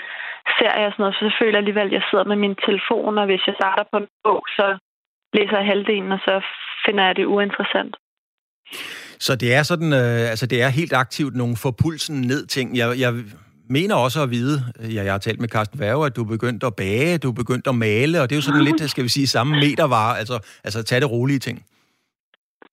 serier 0.60 0.86
og 0.86 0.92
sådan 0.92 1.02
noget, 1.02 1.16
så 1.18 1.24
jeg 1.28 1.38
føler 1.42 1.58
alligevel, 1.58 1.88
at 1.90 1.96
jeg 1.98 2.04
sidder 2.10 2.26
med 2.32 2.38
min 2.44 2.56
telefon, 2.66 3.18
og 3.20 3.26
hvis 3.26 3.46
jeg 3.46 3.54
starter 3.60 3.84
på 3.92 3.96
en 4.02 4.08
bog, 4.24 4.42
så 4.58 4.66
læser 5.36 5.56
jeg 5.58 5.70
halvdelen, 5.72 6.12
og 6.12 6.20
så 6.26 6.34
finder 6.84 7.04
jeg 7.06 7.16
det 7.16 7.24
uinteressant. 7.24 7.94
Så 9.26 9.32
det 9.36 9.54
er 9.54 9.62
sådan, 9.62 9.92
øh, 9.92 10.22
altså 10.32 10.46
det 10.46 10.62
er 10.62 10.68
helt 10.80 10.92
aktivt 10.92 11.34
nogle 11.36 11.56
for 11.62 11.72
pulsen 11.82 12.20
ned 12.20 12.46
ting. 12.46 12.76
Jeg, 12.76 12.88
jeg 13.04 13.12
mener 13.76 13.94
også 13.94 14.22
at 14.22 14.30
vide, 14.30 14.56
ja, 14.94 15.02
jeg 15.04 15.12
har 15.12 15.18
talt 15.18 15.40
med 15.40 15.48
Carsten 15.48 15.80
Værge, 15.80 16.06
at 16.06 16.16
du 16.16 16.22
er 16.24 16.28
begyndt 16.36 16.64
at 16.64 16.76
bage, 16.76 17.18
du 17.18 17.28
er 17.30 17.42
begyndt 17.42 17.66
at 17.66 17.74
male, 17.74 18.20
og 18.20 18.24
det 18.26 18.34
er 18.34 18.40
jo 18.40 18.48
sådan 18.48 18.64
lidt, 18.64 18.90
skal 18.90 19.04
vi 19.04 19.08
sige, 19.08 19.26
samme 19.26 19.52
metervare, 19.64 20.18
altså, 20.18 20.36
altså 20.64 20.82
tage 20.82 21.00
det 21.00 21.10
rolige 21.10 21.38
ting. 21.38 21.58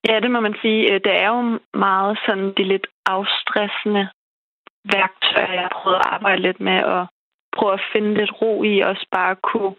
Ja, 0.10 0.20
det 0.20 0.32
må 0.32 0.40
man 0.40 0.56
sige. 0.62 0.82
Øh, 0.92 1.00
det 1.06 1.14
er 1.24 1.28
jo 1.36 1.60
meget 1.74 2.20
sådan 2.26 2.54
de 2.58 2.64
lidt 2.64 2.88
afstressende 3.06 4.04
værktøjer, 4.94 5.54
jeg 5.54 5.66
har 5.68 5.78
prøvet 5.82 5.98
at 5.98 6.10
arbejde 6.16 6.42
lidt 6.42 6.60
med, 6.60 6.80
og 6.84 7.08
prøve 7.58 7.74
at 7.74 7.88
finde 7.94 8.12
lidt 8.20 8.34
ro 8.42 8.64
i, 8.64 8.74
også 8.80 9.06
bare 9.12 9.36
kunne 9.50 9.76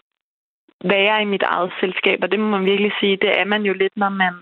være 0.85 1.23
i 1.23 1.31
mit 1.33 1.43
eget 1.43 1.73
selskab. 1.81 2.19
Og 2.23 2.31
det 2.31 2.41
må 2.41 2.47
man 2.57 2.65
virkelig 2.65 2.93
sige, 3.01 3.17
det 3.25 3.33
er 3.41 3.45
man 3.45 3.63
jo 3.63 3.73
lidt, 3.73 3.97
når 3.97 4.09
man 4.09 4.35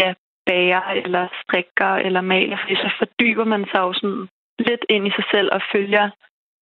ja, 0.00 0.10
bager 0.46 0.82
eller 1.02 1.24
strikker 1.42 1.92
eller 2.06 2.20
maler, 2.20 2.58
fordi 2.62 2.74
så 2.74 2.90
fordyber 2.98 3.44
man 3.44 3.64
sig 3.72 3.80
jo 3.86 3.92
sådan 3.92 4.28
lidt 4.58 4.84
ind 4.88 5.06
i 5.06 5.16
sig 5.16 5.26
selv 5.34 5.48
og 5.56 5.60
følger, 5.72 6.10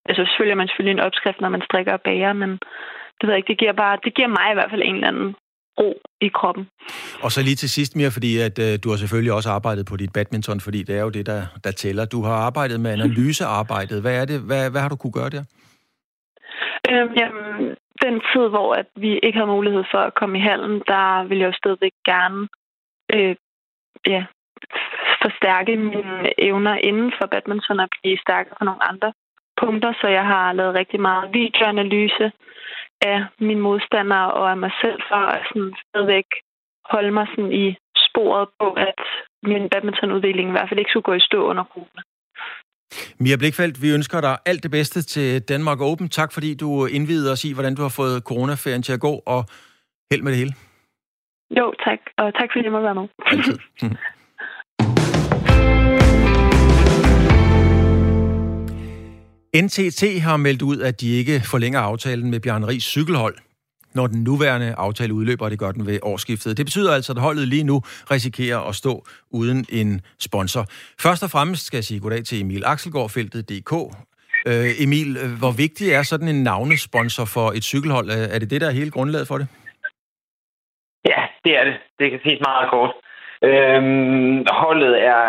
altså 0.09 0.23
følger 0.37 0.55
man 0.55 0.67
selvfølgelig 0.67 0.97
en 0.97 1.07
opskrift, 1.07 1.41
når 1.41 1.49
man 1.49 1.61
strikker 1.67 1.93
og 1.93 2.01
bager, 2.01 2.33
men 2.33 2.51
det 3.17 3.23
ved 3.23 3.33
jeg 3.33 3.37
ikke, 3.37 3.51
det 3.53 3.59
giver 3.63 3.73
bare, 3.73 3.99
det 4.05 4.15
giver 4.15 4.27
mig 4.27 4.47
i 4.51 4.57
hvert 4.57 4.71
fald 4.71 4.83
en 4.85 4.95
eller 4.95 5.07
anden 5.07 5.35
ro 5.79 6.01
i 6.21 6.27
kroppen. 6.27 6.63
Og 7.21 7.31
så 7.31 7.41
lige 7.41 7.55
til 7.55 7.69
sidst, 7.69 7.95
mere, 7.95 8.11
fordi 8.11 8.31
at 8.47 8.59
øh, 8.59 8.79
du 8.83 8.89
har 8.89 8.97
selvfølgelig 8.97 9.33
også 9.33 9.49
arbejdet 9.49 9.85
på 9.85 9.97
dit 9.97 10.13
badminton, 10.13 10.59
fordi 10.59 10.83
det 10.83 10.95
er 10.97 11.01
jo 11.01 11.09
det, 11.09 11.25
der, 11.25 11.41
der 11.63 11.71
tæller. 11.71 12.05
Du 12.05 12.21
har 12.23 12.33
arbejdet 12.33 12.79
med 12.79 12.91
analysearbejdet. 12.91 14.01
Hvad 14.01 14.21
er 14.21 14.25
det? 14.25 14.39
Hvad, 14.41 14.71
hvad 14.71 14.81
har 14.81 14.89
du 14.89 14.95
kunne 14.95 15.11
gøre 15.19 15.29
der? 15.29 15.43
Øhm, 16.91 17.13
jamen, 17.13 17.75
den 18.01 18.21
tid, 18.31 18.47
hvor 18.49 18.73
at 18.73 18.85
vi 18.95 19.19
ikke 19.19 19.37
havde 19.37 19.55
mulighed 19.57 19.83
for 19.91 19.97
at 19.97 20.13
komme 20.13 20.37
i 20.37 20.41
hallen, 20.41 20.83
der 20.87 21.23
ville 21.23 21.41
jeg 21.41 21.47
jo 21.47 21.59
stadigvæk 21.61 21.95
gerne 22.05 22.47
øh, 23.15 23.35
ja, 24.07 24.25
forstærke 25.21 25.75
mine 25.75 26.39
evner 26.47 26.75
inden 26.75 27.11
for 27.17 27.27
badminton 27.27 27.79
og 27.79 27.89
blive 28.01 28.17
stærkere 28.17 28.55
på 28.59 28.63
nogle 28.65 28.83
andre 28.91 29.13
punkter, 29.61 29.93
så 30.01 30.07
jeg 30.07 30.25
har 30.25 30.53
lavet 30.53 30.75
rigtig 30.75 30.99
meget 31.01 31.33
videoanalyse, 31.33 32.31
af 33.01 33.25
mine 33.39 33.61
modstandere 33.61 34.33
og 34.33 34.51
af 34.51 34.57
mig 34.57 34.71
selv, 34.81 34.99
for 35.09 35.15
at 35.15 35.41
sådan 35.47 35.73
stadigvæk 35.89 36.25
holde 36.85 37.11
mig 37.11 37.27
sådan 37.27 37.51
i 37.51 37.75
sporet 37.97 38.47
på, 38.59 38.71
at 38.71 39.01
min 39.43 39.69
badmintonudvikling 39.69 40.49
i 40.49 40.51
hvert 40.51 40.69
fald 40.69 40.79
ikke 40.79 40.91
skulle 40.91 41.09
gå 41.09 41.13
i 41.13 41.19
stå 41.19 41.39
under 41.49 41.63
corona. 41.63 42.01
Mia 43.19 43.35
Blikfeldt, 43.35 43.81
vi 43.81 43.89
ønsker 43.89 44.21
dig 44.21 44.37
alt 44.45 44.63
det 44.63 44.71
bedste 44.71 45.01
til 45.01 45.41
Danmark 45.41 45.81
Open. 45.81 46.09
Tak 46.09 46.31
fordi 46.31 46.53
du 46.53 46.85
indvidede 46.85 47.31
os 47.31 47.45
i, 47.45 47.53
hvordan 47.53 47.75
du 47.75 47.81
har 47.81 47.89
fået 47.89 48.23
coronaferien 48.23 48.83
til 48.83 48.93
at 48.93 48.99
gå, 48.99 49.21
og 49.25 49.45
held 50.11 50.21
med 50.21 50.31
det 50.31 50.39
hele. 50.39 50.53
Jo, 51.57 51.73
tak. 51.85 51.99
Og 52.17 52.33
tak 52.33 52.49
fordi 52.51 52.63
jeg 52.63 52.71
må 52.71 52.81
være 52.81 52.95
med. 52.95 53.07
Altid. 53.25 53.57
NTT 59.55 60.21
har 60.21 60.37
meldt 60.37 60.61
ud, 60.61 60.79
at 60.81 61.01
de 61.01 61.09
ikke 61.09 61.41
forlænger 61.51 61.79
aftalen 61.79 62.31
med 62.31 62.39
Bjørn 62.39 62.65
Ries 62.65 62.83
cykelhold 62.83 63.35
når 63.99 64.07
den 64.13 64.21
nuværende 64.29 64.69
aftale 64.85 65.13
udløber, 65.19 65.45
og 65.45 65.51
det 65.51 65.59
gør 65.63 65.71
den 65.77 65.83
ved 65.89 65.99
årsskiftet. 66.11 66.57
Det 66.57 66.65
betyder 66.69 66.91
altså, 66.97 67.11
at 67.13 67.19
holdet 67.27 67.47
lige 67.47 67.67
nu 67.71 67.77
risikerer 68.13 68.59
at 68.69 68.75
stå 68.81 68.93
uden 69.39 69.59
en 69.79 69.89
sponsor. 70.27 70.63
Først 71.05 71.21
og 71.25 71.29
fremmest 71.35 71.61
skal 71.65 71.77
jeg 71.77 71.87
sige 71.89 71.99
goddag 71.99 72.23
til 72.29 72.41
Emil 72.41 72.63
Axelgaard, 72.73 73.09
feltet.dk. 73.09 73.73
Øh, 74.49 74.69
Emil, 74.83 75.09
hvor 75.41 75.53
vigtig 75.63 75.87
er 75.97 76.03
sådan 76.11 76.27
en 76.27 76.43
navnesponsor 76.43 77.25
for 77.35 77.47
et 77.57 77.63
cykelhold? 77.71 78.07
Er 78.35 78.39
det 78.39 78.49
det, 78.51 78.61
der 78.61 78.67
er 78.67 78.79
hele 78.79 78.91
grundlaget 78.91 79.27
for 79.27 79.37
det? 79.41 79.47
Ja, 81.11 81.21
det 81.45 81.53
er 81.59 81.63
det. 81.69 81.75
Det 81.99 82.05
kan 82.11 82.19
ses 82.25 82.39
meget 82.49 82.67
kort. 82.73 82.93
Øhm, 83.49 84.45
holdet 84.63 84.93
er 85.13 85.23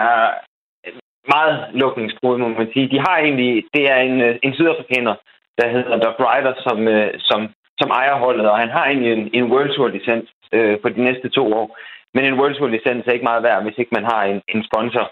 meget 1.36 1.56
lukningsbrud, 1.82 2.36
må 2.38 2.48
man 2.48 2.68
sige. 2.72 2.90
De 2.94 2.98
har 3.06 3.16
egentlig, 3.18 3.64
det 3.74 3.84
er 3.92 4.00
en, 4.08 4.20
øh, 4.20 4.34
en 4.42 4.54
sydafrikaner, 4.54 5.14
der 5.58 5.66
hedder 5.74 5.96
Doc 6.04 6.16
Ryder, 6.20 6.54
som, 6.66 6.78
øh, 6.88 7.10
som, 7.28 7.40
som 7.80 7.90
ejer 7.90 8.16
holdet, 8.24 8.46
og 8.50 8.58
han 8.58 8.68
har 8.68 8.84
egentlig 8.86 9.12
en, 9.12 9.30
en 9.32 9.50
World 9.52 9.70
Tour 9.74 9.88
licens 9.88 10.28
øh, 10.52 10.76
for 10.82 10.88
de 10.88 11.02
næste 11.02 11.28
to 11.28 11.44
år. 11.60 11.78
Men 12.14 12.24
en 12.24 12.38
World 12.40 12.54
Tour 12.54 12.68
licens 12.68 13.06
er 13.06 13.12
ikke 13.12 13.30
meget 13.30 13.42
værd, 13.42 13.62
hvis 13.62 13.78
ikke 13.78 13.94
man 13.94 14.04
har 14.04 14.22
en, 14.24 14.40
en 14.54 14.64
sponsor. 14.68 15.06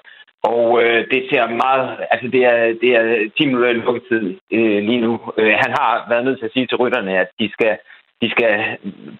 Og 0.52 0.82
øh, 0.82 1.00
det 1.12 1.20
ser 1.30 1.56
meget... 1.64 1.86
Altså, 2.12 2.28
det 2.34 2.42
er, 2.52 2.60
det 2.82 2.90
er 2.98 3.30
10 3.38 3.46
minutter 3.46 3.70
i 3.70 3.74
lukketid 3.74 4.24
øh, 4.52 4.80
lige 4.88 5.00
nu. 5.00 5.12
Øh, 5.38 5.54
han 5.62 5.72
har 5.78 6.06
været 6.08 6.24
nødt 6.24 6.38
til 6.38 6.46
at 6.46 6.52
sige 6.52 6.66
til 6.66 6.76
rytterne, 6.76 7.18
at 7.18 7.28
de 7.40 7.50
skal, 7.52 7.78
de 8.22 8.30
skal 8.30 8.52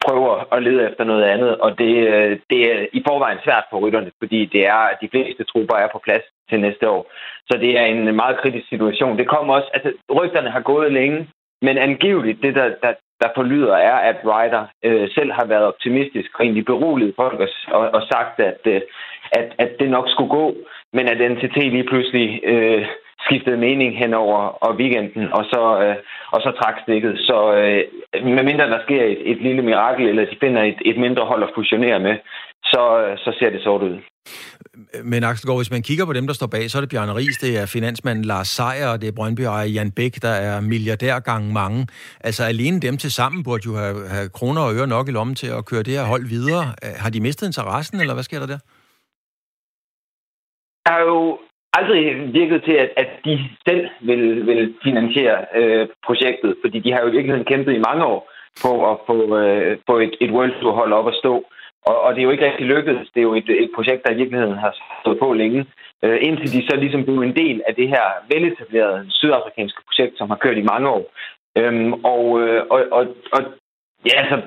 prøve 0.04 0.26
at 0.52 0.62
lede 0.62 0.90
efter 0.90 1.04
noget 1.04 1.24
andet. 1.24 1.56
Og 1.64 1.78
det, 1.78 1.92
øh, 2.14 2.38
det 2.50 2.60
er 2.72 2.86
i 2.92 3.02
forvejen 3.08 3.38
svært 3.44 3.64
for 3.70 3.78
rytterne, 3.78 4.10
fordi 4.22 4.40
det 4.44 4.62
er, 4.66 4.82
de 5.02 5.08
fleste 5.12 5.44
trupper 5.44 5.76
er 5.76 5.88
på 5.92 6.00
plads 6.04 6.24
til 6.50 6.60
næste 6.60 6.90
år. 6.90 7.02
Så 7.48 7.58
det 7.58 7.78
er 7.78 7.84
en 7.84 8.16
meget 8.16 8.36
kritisk 8.42 8.68
situation. 8.68 9.18
Det 9.18 9.28
kommer 9.28 9.54
også... 9.54 9.70
Altså, 9.74 9.92
rygterne 10.18 10.50
har 10.50 10.60
gået 10.60 10.92
længe, 10.92 11.28
men 11.62 11.78
angiveligt, 11.78 12.42
det 12.42 12.54
der, 12.54 12.68
der, 12.82 12.92
der 13.22 13.28
forlyder, 13.34 13.76
er, 13.76 13.96
at 14.10 14.16
Ryder 14.24 14.64
øh, 14.84 15.08
selv 15.14 15.32
har 15.32 15.46
været 15.46 15.64
optimistisk 15.72 16.30
og 16.34 16.44
egentlig 16.44 16.64
beroliget 16.64 17.14
folk 17.16 17.40
og, 17.40 17.48
og, 17.68 17.90
og 17.96 18.02
sagt, 18.12 18.40
at, 18.40 18.60
øh, 18.64 18.80
at, 19.32 19.52
at 19.58 19.70
det 19.80 19.90
nok 19.90 20.08
skulle 20.08 20.30
gå, 20.30 20.54
men 20.92 21.08
at 21.08 21.30
NTT 21.30 21.56
lige 21.56 21.88
pludselig 21.90 22.40
øh, 22.44 22.86
skiftede 23.24 23.56
mening 23.56 23.98
hen 23.98 24.14
over 24.14 24.38
og 24.38 24.74
weekenden, 24.74 25.32
og 25.32 25.44
så, 25.44 25.62
øh, 25.82 25.96
og 26.34 26.40
så 26.40 26.50
trak 26.60 26.76
stikket. 26.82 27.18
Så 27.18 27.54
øh, 27.54 27.82
medmindre 28.24 28.70
der 28.70 28.80
sker 28.82 29.04
et, 29.04 29.30
et 29.30 29.40
lille 29.42 29.62
mirakel, 29.62 30.08
eller 30.08 30.24
de 30.24 30.36
finder 30.40 30.62
et, 30.62 30.78
et 30.84 30.98
mindre 30.98 31.24
hold 31.24 31.42
at 31.42 31.54
fusionere 31.54 32.00
med, 32.00 32.16
så, 32.64 32.82
øh, 33.02 33.18
så 33.18 33.36
ser 33.38 33.50
det 33.50 33.62
sort 33.62 33.82
ud. 33.82 33.98
Men 35.04 35.24
Axelgaard, 35.24 35.58
hvis 35.58 35.70
man 35.70 35.82
kigger 35.82 36.04
på 36.06 36.12
dem, 36.12 36.26
der 36.26 36.34
står 36.34 36.46
bag, 36.46 36.70
så 36.70 36.78
er 36.78 36.82
det 36.82 36.90
Bjarne 36.90 37.14
Ries, 37.14 37.38
det 37.38 37.58
er 37.58 37.66
finansmanden 37.66 38.24
Lars 38.24 38.48
Seier, 38.48 38.88
og 38.88 39.00
det 39.00 39.08
er 39.08 39.12
Brøndby 39.12 39.44
Jan 39.74 39.90
Bæk, 39.90 40.14
der 40.22 40.36
er 40.48 40.60
milliardær 40.60 41.18
gange 41.18 41.52
mange. 41.52 41.86
Altså 42.20 42.44
alene 42.44 42.80
dem 42.80 42.96
til 42.96 43.12
sammen 43.12 43.44
burde 43.44 43.62
jo 43.66 43.74
have, 43.74 44.08
have 44.08 44.28
kroner 44.28 44.62
og 44.62 44.74
øre 44.74 44.86
nok 44.86 45.08
i 45.08 45.10
lommen 45.10 45.36
til 45.36 45.46
at 45.58 45.66
køre 45.66 45.82
det 45.82 45.94
her 45.98 46.04
hold 46.04 46.24
videre. 46.28 46.64
Har 46.82 47.10
de 47.10 47.20
mistet 47.20 47.46
interessen, 47.46 48.00
eller 48.00 48.14
hvad 48.14 48.22
sker 48.22 48.38
der 48.38 48.46
der? 48.46 48.58
Der 50.84 50.92
har 50.92 51.00
jo 51.00 51.38
aldrig 51.78 52.32
virket 52.32 52.60
til, 52.64 52.76
at, 52.84 52.90
at 52.96 53.10
de 53.24 53.34
selv 53.68 53.84
vil, 54.00 54.46
vil 54.46 54.74
finansiere 54.84 55.38
øh, 55.60 55.88
projektet, 56.06 56.56
fordi 56.62 56.78
de 56.78 56.92
har 56.92 57.00
jo 57.00 57.08
i 57.08 57.16
virkeligheden 57.16 57.50
kæmpet 57.52 57.72
i 57.74 57.86
mange 57.88 58.04
år 58.04 58.20
på 58.64 58.90
at 58.90 58.96
få, 59.06 59.16
øh, 59.38 59.78
få 59.88 59.98
et, 59.98 60.14
et 60.20 60.30
World 60.30 60.54
Tour 60.60 60.72
hold 60.80 60.92
op 60.92 61.08
at 61.08 61.18
stå. 61.22 61.44
Og, 61.90 61.96
og 62.04 62.14
det 62.14 62.20
er 62.20 62.24
jo 62.28 62.30
ikke 62.30 62.46
rigtig 62.46 62.66
lykkedes. 62.66 63.08
Det 63.14 63.20
er 63.20 63.28
jo 63.30 63.34
et, 63.34 63.48
et 63.64 63.70
projekt, 63.74 64.04
der 64.04 64.12
i 64.12 64.20
virkeligheden 64.20 64.58
har 64.64 64.72
stået 65.00 65.18
på 65.18 65.32
længe. 65.32 65.66
Øh, 66.04 66.18
indtil 66.22 66.52
de 66.52 66.66
så 66.68 66.76
ligesom 66.76 67.04
blev 67.04 67.20
en 67.20 67.36
del 67.36 67.62
af 67.68 67.74
det 67.74 67.88
her 67.88 68.04
veletablerede 68.32 69.06
sydafrikanske 69.10 69.82
projekt, 69.88 70.18
som 70.18 70.30
har 70.30 70.36
kørt 70.36 70.58
i 70.58 70.68
mange 70.72 70.88
år. 70.88 71.04
Øhm, 71.58 71.92
og, 71.92 72.40
øh, 72.42 72.62
og, 72.70 72.80
og, 72.90 73.06
og 73.32 73.42
ja, 74.06 74.16
altså, 74.22 74.38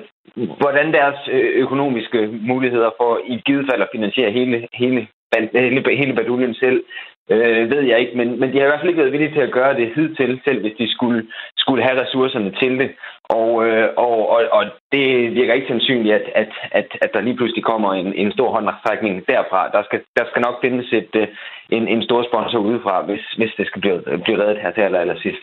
hvordan 0.60 0.92
deres 0.92 1.18
øh, 1.32 1.50
økonomiske 1.64 2.20
muligheder 2.26 2.90
for 3.00 3.20
i 3.26 3.42
givet 3.46 3.66
fald 3.70 3.82
at 3.82 3.92
finansiere 3.94 4.30
hele, 4.30 4.68
hele 4.72 5.08
hele, 5.36 5.96
hele 5.96 6.14
baduljen 6.14 6.54
selv, 6.54 6.84
øh, 7.30 7.70
ved 7.70 7.82
jeg 7.82 8.00
ikke. 8.00 8.16
Men, 8.16 8.40
men 8.40 8.52
de 8.52 8.58
har 8.58 8.66
i 8.66 8.70
hvert 8.70 8.80
fald 8.80 8.88
ikke 8.88 9.02
været 9.02 9.12
villige 9.12 9.34
til 9.34 9.40
at 9.40 9.52
gøre 9.52 9.76
det 9.76 9.92
hidtil, 9.94 10.40
selv 10.44 10.60
hvis 10.60 10.78
de 10.78 10.92
skulle, 10.94 11.26
skulle 11.56 11.82
have 11.82 12.00
ressourcerne 12.02 12.50
til 12.60 12.78
det. 12.78 12.90
Og, 13.38 13.50
øh, 13.66 13.88
og, 13.96 14.16
og, 14.34 14.40
og 14.56 14.62
det 14.92 15.06
virker 15.38 15.54
ikke 15.54 15.70
sandsynligt, 15.72 16.14
at, 16.14 16.26
at, 16.42 16.52
at, 16.72 16.88
at 17.04 17.10
der 17.14 17.20
lige 17.20 17.36
pludselig 17.36 17.64
kommer 17.64 17.90
en, 17.94 18.08
en 18.22 18.32
stor 18.32 18.50
håndtrækning 18.54 19.14
derfra. 19.32 19.60
Der 19.74 19.82
skal, 19.86 20.00
der 20.18 20.24
skal 20.30 20.42
nok 20.46 20.56
findes 20.64 20.86
et, 20.92 21.12
øh, 21.22 21.26
en, 21.76 21.88
en 21.88 22.02
stor 22.02 22.20
sponsor 22.30 22.58
udefra, 22.58 23.02
hvis, 23.08 23.24
hvis 23.38 23.52
det 23.58 23.66
skal 23.66 23.80
blive, 23.80 23.98
blive 24.24 24.42
reddet 24.42 24.62
her 24.62 24.70
til 24.72 24.80
aller, 24.80 25.00
aller 25.00 25.18
sidst. 25.22 25.42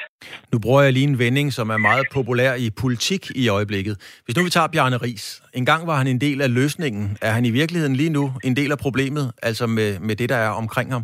Nu 0.53 0.59
bruger 0.63 0.81
jeg 0.81 0.93
lige 0.93 1.07
en 1.13 1.19
vending, 1.19 1.53
som 1.53 1.69
er 1.69 1.77
meget 1.77 2.05
populær 2.13 2.51
i 2.65 2.67
politik 2.83 3.23
i 3.43 3.49
øjeblikket. 3.49 3.95
Hvis 4.25 4.37
nu 4.37 4.43
vi 4.43 4.49
tager 4.49 4.67
Bjarne 4.73 4.97
Ries. 4.97 5.27
En 5.59 5.65
gang 5.65 5.87
var 5.87 5.97
han 6.01 6.07
en 6.07 6.21
del 6.21 6.41
af 6.41 6.53
løsningen. 6.59 7.03
Er 7.21 7.31
han 7.37 7.45
i 7.45 7.51
virkeligheden 7.59 7.95
lige 7.95 8.13
nu 8.17 8.23
en 8.43 8.55
del 8.55 8.71
af 8.71 8.79
problemet, 8.85 9.25
altså 9.43 9.67
med, 9.67 9.89
med 10.07 10.15
det, 10.15 10.29
der 10.29 10.39
er 10.47 10.51
omkring 10.63 10.89
ham? 10.95 11.03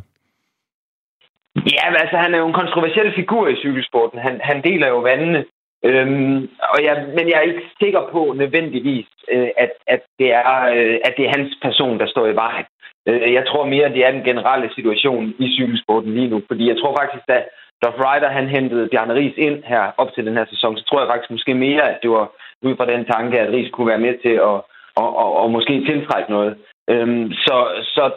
Ja, 1.56 1.86
altså 2.04 2.18
han 2.24 2.34
er 2.34 2.38
jo 2.38 2.48
en 2.48 2.60
kontroversiel 2.62 3.10
figur 3.16 3.48
i 3.48 3.56
cykelsporten. 3.64 4.20
Han, 4.20 4.40
han 4.44 4.58
deler 4.64 4.88
jo 4.88 5.00
vandene. 5.00 5.46
Øhm, 5.90 6.50
og 6.74 6.84
jeg, 6.84 6.96
men 7.18 7.26
jeg 7.30 7.38
er 7.38 7.50
ikke 7.50 7.70
sikker 7.82 8.02
på 8.12 8.34
nødvendigvis, 8.36 9.08
øh, 9.32 9.50
at, 9.58 9.72
at, 9.88 10.02
det 10.20 10.34
er, 10.34 10.54
øh, 10.76 10.98
at 11.06 11.14
det 11.18 11.26
er 11.26 11.36
hans 11.38 11.58
person, 11.62 12.00
der 12.00 12.08
står 12.08 12.28
i 12.28 12.36
vejen. 12.36 12.66
Øh, 13.08 13.34
jeg 13.34 13.44
tror 13.48 13.66
mere, 13.66 13.86
at 13.86 13.96
det 13.96 14.06
er 14.06 14.12
den 14.12 14.24
generelle 14.24 14.70
situation 14.76 15.34
i 15.40 15.48
cykelsporten 15.58 16.14
lige 16.14 16.30
nu. 16.30 16.42
Fordi 16.48 16.70
jeg 16.70 16.78
tror 16.78 16.96
faktisk, 17.00 17.24
at 17.28 17.46
da 17.84 17.90
Ryder 17.90 18.30
han 18.30 18.48
hentede 18.48 18.90
Bjarne 18.92 19.14
Ries 19.14 19.38
ind 19.38 19.64
her 19.64 19.84
op 19.98 20.14
til 20.14 20.26
den 20.26 20.38
her 20.38 20.46
sæson, 20.50 20.78
så 20.78 20.84
tror 20.86 21.00
jeg 21.00 21.10
faktisk 21.10 21.32
måske 21.32 21.54
mere, 21.54 21.84
at 21.92 22.00
det 22.02 22.10
var 22.10 22.32
ud 22.62 22.76
fra 22.78 22.86
den 22.86 23.06
tanke, 23.06 23.40
at 23.40 23.54
Ries 23.54 23.72
kunne 23.72 23.88
være 23.88 24.06
med 24.08 24.16
til 24.24 24.36
at 24.52 24.62
og, 24.96 25.18
og, 25.18 25.38
og 25.42 25.52
måske 25.52 25.86
tiltrække 25.86 26.32
noget. 26.32 26.58
Øhm, 26.90 27.32
så, 27.32 27.58
så 27.96 28.12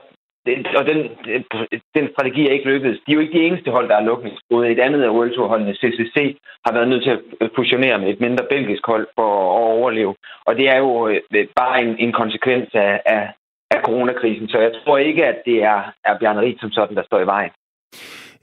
og 0.79 0.85
den, 0.91 0.99
den 1.97 2.07
strategi 2.13 2.43
er 2.47 2.53
ikke 2.53 2.71
lykkedes. 2.73 2.99
De 3.07 3.11
er 3.11 3.17
jo 3.17 3.21
ikke 3.21 3.39
de 3.39 3.47
eneste 3.47 3.71
hold, 3.71 3.89
der 3.89 3.97
er 3.97 4.09
lukningsbrud. 4.11 4.67
Et 4.67 4.81
andet 4.87 5.03
af 5.03 5.15
World 5.17 5.35
Tour-holdene, 5.35 5.75
CCC, 5.81 6.17
har 6.65 6.73
været 6.73 6.89
nødt 6.89 7.03
til 7.05 7.13
at 7.41 7.51
fusionere 7.57 7.99
med 7.99 8.09
et 8.09 8.21
mindre 8.21 8.45
belgisk 8.55 8.83
hold 8.87 9.07
for 9.15 9.29
at 9.59 9.73
overleve. 9.79 10.15
Og 10.47 10.57
det 10.57 10.67
er 10.69 10.79
jo 10.85 11.09
øh, 11.09 11.47
bare 11.57 11.83
en, 11.85 11.93
en 11.99 12.13
konsekvens 12.13 12.69
af, 12.75 13.01
af, 13.07 13.23
af 13.71 13.81
coronakrisen. 13.87 14.49
Så 14.49 14.59
jeg 14.59 14.73
tror 14.73 14.99
ikke, 14.99 15.27
at 15.27 15.39
det 15.47 15.59
er, 15.63 15.81
er 16.05 16.19
Bjarne 16.21 16.41
Ries 16.41 16.61
som 16.61 16.71
sådan, 16.71 16.97
der 16.97 17.05
står 17.05 17.21
i 17.21 17.27
vejen. 17.27 17.51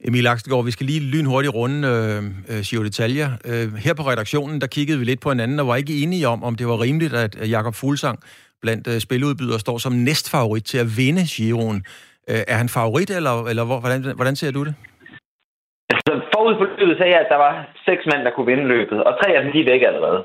Emil 0.08 0.28
Akstegård, 0.28 0.66
vi 0.66 0.72
skal 0.72 0.86
lige 0.86 1.00
lynhurtigt 1.00 1.54
runde 1.54 1.88
øh, 1.88 2.58
øh, 2.58 2.62
Giro 2.68 2.84
Detaljer. 2.84 3.30
Øh, 3.46 3.74
her 3.86 3.94
på 3.94 4.04
redaktionen, 4.04 4.62
der 4.62 4.68
kiggede 4.68 5.00
vi 5.00 5.06
lidt 5.06 5.22
på 5.22 5.30
hinanden 5.30 5.60
og 5.60 5.68
var 5.68 5.76
ikke 5.76 6.04
enige 6.04 6.28
om, 6.28 6.44
om 6.44 6.56
det 6.56 6.68
var 6.68 6.82
rimeligt, 6.82 7.14
at 7.14 7.50
Jakob 7.50 7.76
Fuglsang 7.76 8.20
blandt 8.64 8.86
øh, 8.92 9.00
spiludbydere 9.06 9.60
står 9.66 9.78
som 9.78 9.94
næstfavorit 10.08 10.66
til 10.72 10.80
at 10.84 10.90
vinde 11.00 11.24
Giroen. 11.34 11.80
Øh, 12.30 12.44
er 12.54 12.58
han 12.62 12.70
favorit, 12.78 13.10
eller, 13.20 13.36
eller 13.52 13.64
hvordan, 13.84 14.02
hvordan 14.20 14.36
ser 14.42 14.52
du 14.58 14.62
det? 14.68 14.74
Altså, 15.94 16.12
forud 16.34 16.54
for 16.60 16.66
løbet 16.80 16.98
sagde 16.98 17.14
jeg, 17.16 17.22
at 17.26 17.34
der 17.34 17.40
var 17.48 17.54
seks 17.88 18.02
mænd, 18.10 18.22
der 18.26 18.32
kunne 18.34 18.50
vinde 18.52 18.72
løbet, 18.76 19.00
og 19.08 19.12
tre 19.22 19.28
af 19.36 19.42
dem, 19.44 19.52
de 19.54 19.60
er 19.62 19.72
væk 19.72 19.84
allerede. 19.90 20.22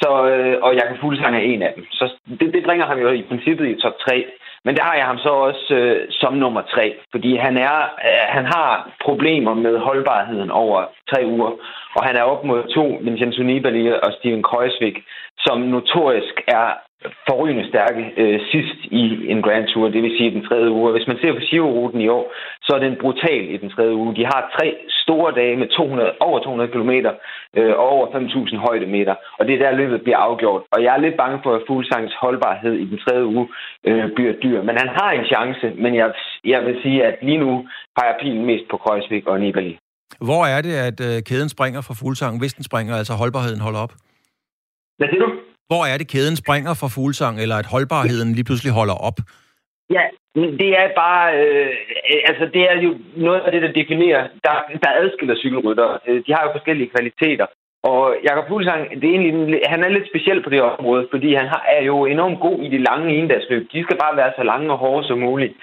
Så, 0.00 0.10
øh, 0.32 0.56
og 0.64 0.70
Jakob 0.80 0.96
Fuglsang 1.00 1.34
er 1.36 1.44
en 1.52 1.62
af 1.62 1.72
dem. 1.76 1.84
Så 1.98 2.04
det, 2.40 2.48
det 2.54 2.62
bringer 2.66 2.86
ham 2.86 2.98
jo 3.04 3.08
i 3.20 3.28
princippet 3.30 3.66
i 3.68 3.80
top 3.82 3.96
3. 4.08 4.26
Men 4.64 4.76
der 4.76 4.84
har 4.88 4.94
jeg 4.94 5.06
ham 5.06 5.18
så 5.18 5.32
også 5.48 5.74
øh, 5.80 6.06
som 6.10 6.32
nummer 6.34 6.62
tre, 6.74 6.86
fordi 7.10 7.36
han, 7.36 7.56
er, 7.56 7.78
øh, 8.08 8.24
han 8.36 8.44
har 8.54 8.68
problemer 9.06 9.54
med 9.54 9.78
holdbarheden 9.78 10.50
over 10.50 10.78
tre 11.10 11.20
uger, 11.34 11.50
og 11.96 12.02
han 12.06 12.16
er 12.16 12.22
op 12.22 12.44
mod 12.44 12.60
to, 12.76 12.84
Vincenzo 13.04 13.42
Nibali 13.42 13.88
og 14.06 14.10
Steven 14.18 14.42
Kreuzvik, 14.42 14.96
som 15.38 15.58
notorisk 15.60 16.34
er 16.48 16.66
forrygende 17.28 17.68
stærke 17.68 18.02
øh, 18.22 18.40
sidst 18.52 18.80
i 19.02 19.04
en 19.32 19.42
Grand 19.42 19.66
Tour, 19.68 19.88
det 19.88 20.02
vil 20.02 20.16
sige 20.18 20.30
den 20.30 20.46
tredje 20.48 20.70
uge. 20.70 20.92
Hvis 20.92 21.06
man 21.10 21.18
ser 21.20 21.32
på 21.32 21.42
Giro-ruten 21.48 22.00
i 22.00 22.08
år, 22.08 22.24
så 22.62 22.70
er 22.76 22.78
den 22.78 22.96
brutal 23.00 23.44
i 23.54 23.56
den 23.56 23.70
tredje 23.70 23.94
uge. 23.94 24.16
De 24.16 24.24
har 24.32 24.40
tre 24.56 24.68
store 25.04 25.30
dage 25.40 25.56
med 25.56 25.68
200, 25.68 26.12
over 26.20 26.38
200 26.38 26.70
km 26.72 26.92
øh, 27.58 27.72
og 27.80 27.86
over 27.94 28.06
5.000 28.06 28.56
højdemeter, 28.66 29.14
og 29.38 29.46
det 29.46 29.54
er 29.54 29.58
der 29.58 29.80
løbet 29.80 30.02
bliver 30.02 30.18
afgjort. 30.18 30.62
Og 30.72 30.82
jeg 30.84 30.94
er 30.94 31.00
lidt 31.00 31.16
bange 31.16 31.38
for, 31.42 31.52
at 31.54 31.62
Fuglsangs 31.66 32.14
holdbarhed 32.20 32.72
i 32.72 32.86
den 32.90 32.98
tredje 33.04 33.26
uge 33.26 33.48
øh, 33.88 34.04
bliver 34.16 34.32
dyr. 34.44 34.62
Men 34.62 34.74
han 34.82 34.88
har 34.98 35.10
en 35.10 35.26
chance, 35.32 35.66
men 35.82 35.94
jeg, 35.94 36.12
jeg 36.44 36.60
vil 36.66 36.76
sige, 36.82 37.04
at 37.04 37.16
lige 37.22 37.38
nu 37.38 37.52
har 37.96 38.04
jeg 38.08 38.16
pilen 38.22 38.46
mest 38.46 38.64
på 38.70 38.76
Kreuzvik 38.76 39.26
og 39.26 39.40
Nibali. 39.40 39.78
Hvor 40.20 40.42
er 40.54 40.60
det, 40.66 40.74
at 40.88 40.98
øh, 41.08 41.22
kæden 41.28 41.48
springer 41.48 41.80
fra 41.80 41.94
Fuglsang, 42.00 42.38
hvis 42.38 42.54
den 42.54 42.64
springer, 42.64 42.94
altså 42.96 43.12
holdbarheden 43.12 43.60
holder 43.60 43.80
op? 43.80 43.92
Hvad 44.98 45.08
siger 45.08 45.22
du? 45.26 45.30
Hvor 45.70 45.82
er 45.90 45.96
det, 45.98 46.08
kæden 46.08 46.36
springer 46.36 46.74
fra 46.80 46.92
fuglsang, 46.96 47.34
eller 47.42 47.56
at 47.56 47.66
holdbarheden 47.74 48.32
lige 48.32 48.48
pludselig 48.48 48.72
holder 48.72 48.96
op? 49.08 49.18
Ja, 49.96 50.04
det 50.62 50.70
er 50.82 50.88
bare... 51.04 51.24
Øh, 51.40 51.74
altså, 52.30 52.44
det 52.54 52.62
er 52.70 52.76
jo 52.86 52.90
noget 53.16 53.40
af 53.40 53.52
det, 53.52 53.62
der 53.62 53.72
definerer... 53.80 54.22
Der, 54.44 54.54
der 54.82 54.90
adskiller 55.02 55.36
cykelrytter. 55.36 55.98
Øh, 56.06 56.22
de 56.26 56.34
har 56.34 56.42
jo 56.44 56.50
forskellige 56.52 56.90
kvaliteter. 56.94 57.46
Og 57.92 58.16
Jakob 58.28 58.48
Fuglsang, 58.48 58.82
det 59.00 59.06
er 59.08 59.14
egentlig, 59.14 59.60
han 59.66 59.84
er 59.84 59.88
lidt 59.88 60.08
speciel 60.12 60.42
på 60.42 60.50
det 60.50 60.62
område, 60.62 61.08
fordi 61.10 61.34
han 61.34 61.48
har, 61.54 61.62
er 61.76 61.82
jo 61.82 62.04
enormt 62.04 62.40
god 62.40 62.58
i 62.66 62.68
de 62.68 62.84
lange 62.88 63.16
endagsløb. 63.18 63.62
De 63.72 63.82
skal 63.82 63.98
bare 64.04 64.16
være 64.16 64.32
så 64.38 64.42
lange 64.42 64.72
og 64.72 64.78
hårde 64.78 65.06
som 65.06 65.18
muligt. 65.18 65.54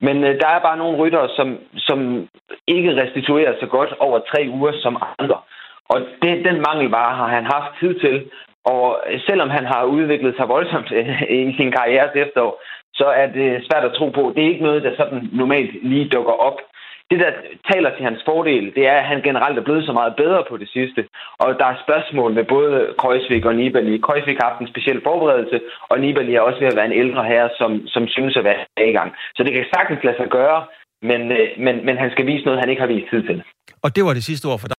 Men 0.00 0.16
øh, 0.24 0.40
der 0.40 0.48
er 0.48 0.60
bare 0.68 0.76
nogle 0.76 0.98
ryttere, 0.98 1.28
som, 1.36 1.58
som 1.76 2.28
ikke 2.66 2.96
restituerer 3.02 3.54
så 3.60 3.66
godt 3.66 3.92
over 3.98 4.18
tre 4.30 4.40
uger 4.56 4.72
som 4.82 5.02
andre. 5.18 5.38
Og 5.92 5.98
det, 6.22 6.44
den 6.48 6.58
mangelvare 6.68 7.16
har 7.16 7.28
han 7.36 7.44
haft 7.44 7.70
tid 7.80 7.92
til, 8.04 8.16
og 8.64 9.00
selvom 9.26 9.50
han 9.50 9.66
har 9.66 9.84
udviklet 9.84 10.34
sig 10.36 10.48
voldsomt 10.48 10.92
øh, 10.92 11.22
i 11.22 11.54
sin 11.56 11.70
karriere 11.72 12.18
efterår, 12.18 12.62
så 12.94 13.04
er 13.04 13.26
det 13.26 13.66
svært 13.66 13.84
at 13.84 13.92
tro 13.98 14.08
på. 14.08 14.32
Det 14.34 14.44
er 14.44 14.48
ikke 14.52 14.68
noget, 14.68 14.82
der 14.82 14.96
sådan 14.96 15.28
normalt 15.32 15.72
lige 15.82 16.08
dukker 16.08 16.32
op. 16.32 16.58
det, 17.10 17.18
der 17.24 17.32
taler 17.72 17.90
til 17.90 18.04
hans 18.08 18.20
fordel, 18.28 18.74
det 18.76 18.84
er, 18.86 18.96
at 18.98 19.08
han 19.12 19.20
generelt 19.28 19.58
er 19.58 19.62
blevet 19.62 19.86
så 19.86 19.92
meget 19.92 20.14
bedre 20.16 20.42
på 20.48 20.56
det 20.56 20.68
sidste. 20.68 21.00
Og 21.38 21.48
der 21.58 21.66
er 21.66 21.82
spørgsmål 21.84 22.30
med 22.34 22.44
både 22.44 22.94
Kreuzvik 22.98 23.44
og 23.44 23.54
Nibali. 23.54 23.98
Kreuzvik 24.06 24.38
har 24.40 24.48
haft 24.50 24.60
en 24.60 24.72
speciel 24.72 25.00
forberedelse, 25.08 25.60
og 25.90 26.00
Nibali 26.00 26.34
er 26.34 26.40
også 26.40 26.60
ved 26.60 26.68
at 26.68 26.76
være 26.76 26.90
en 26.92 27.00
ældre 27.02 27.24
herre, 27.24 27.50
som, 27.58 27.70
som 27.86 28.08
synes 28.08 28.36
at 28.36 28.44
være 28.44 28.88
i 28.90 28.92
gang. 28.98 29.10
Så 29.36 29.42
det 29.42 29.52
kan 29.52 29.64
sagtens 29.74 30.04
lade 30.04 30.16
sig 30.16 30.28
gøre, 30.28 30.64
men, 31.02 31.32
øh, 31.32 31.48
men, 31.58 31.86
men 31.86 31.96
han 31.96 32.10
skal 32.10 32.26
vise 32.26 32.44
noget, 32.44 32.60
han 32.60 32.70
ikke 32.70 32.82
har 32.82 32.94
vist 32.94 33.10
tid 33.10 33.22
til. 33.22 33.42
Og 33.84 33.96
det 33.96 34.04
var 34.04 34.12
det 34.14 34.24
sidste 34.24 34.46
ord 34.46 34.60
for 34.60 34.68
dig. 34.68 34.76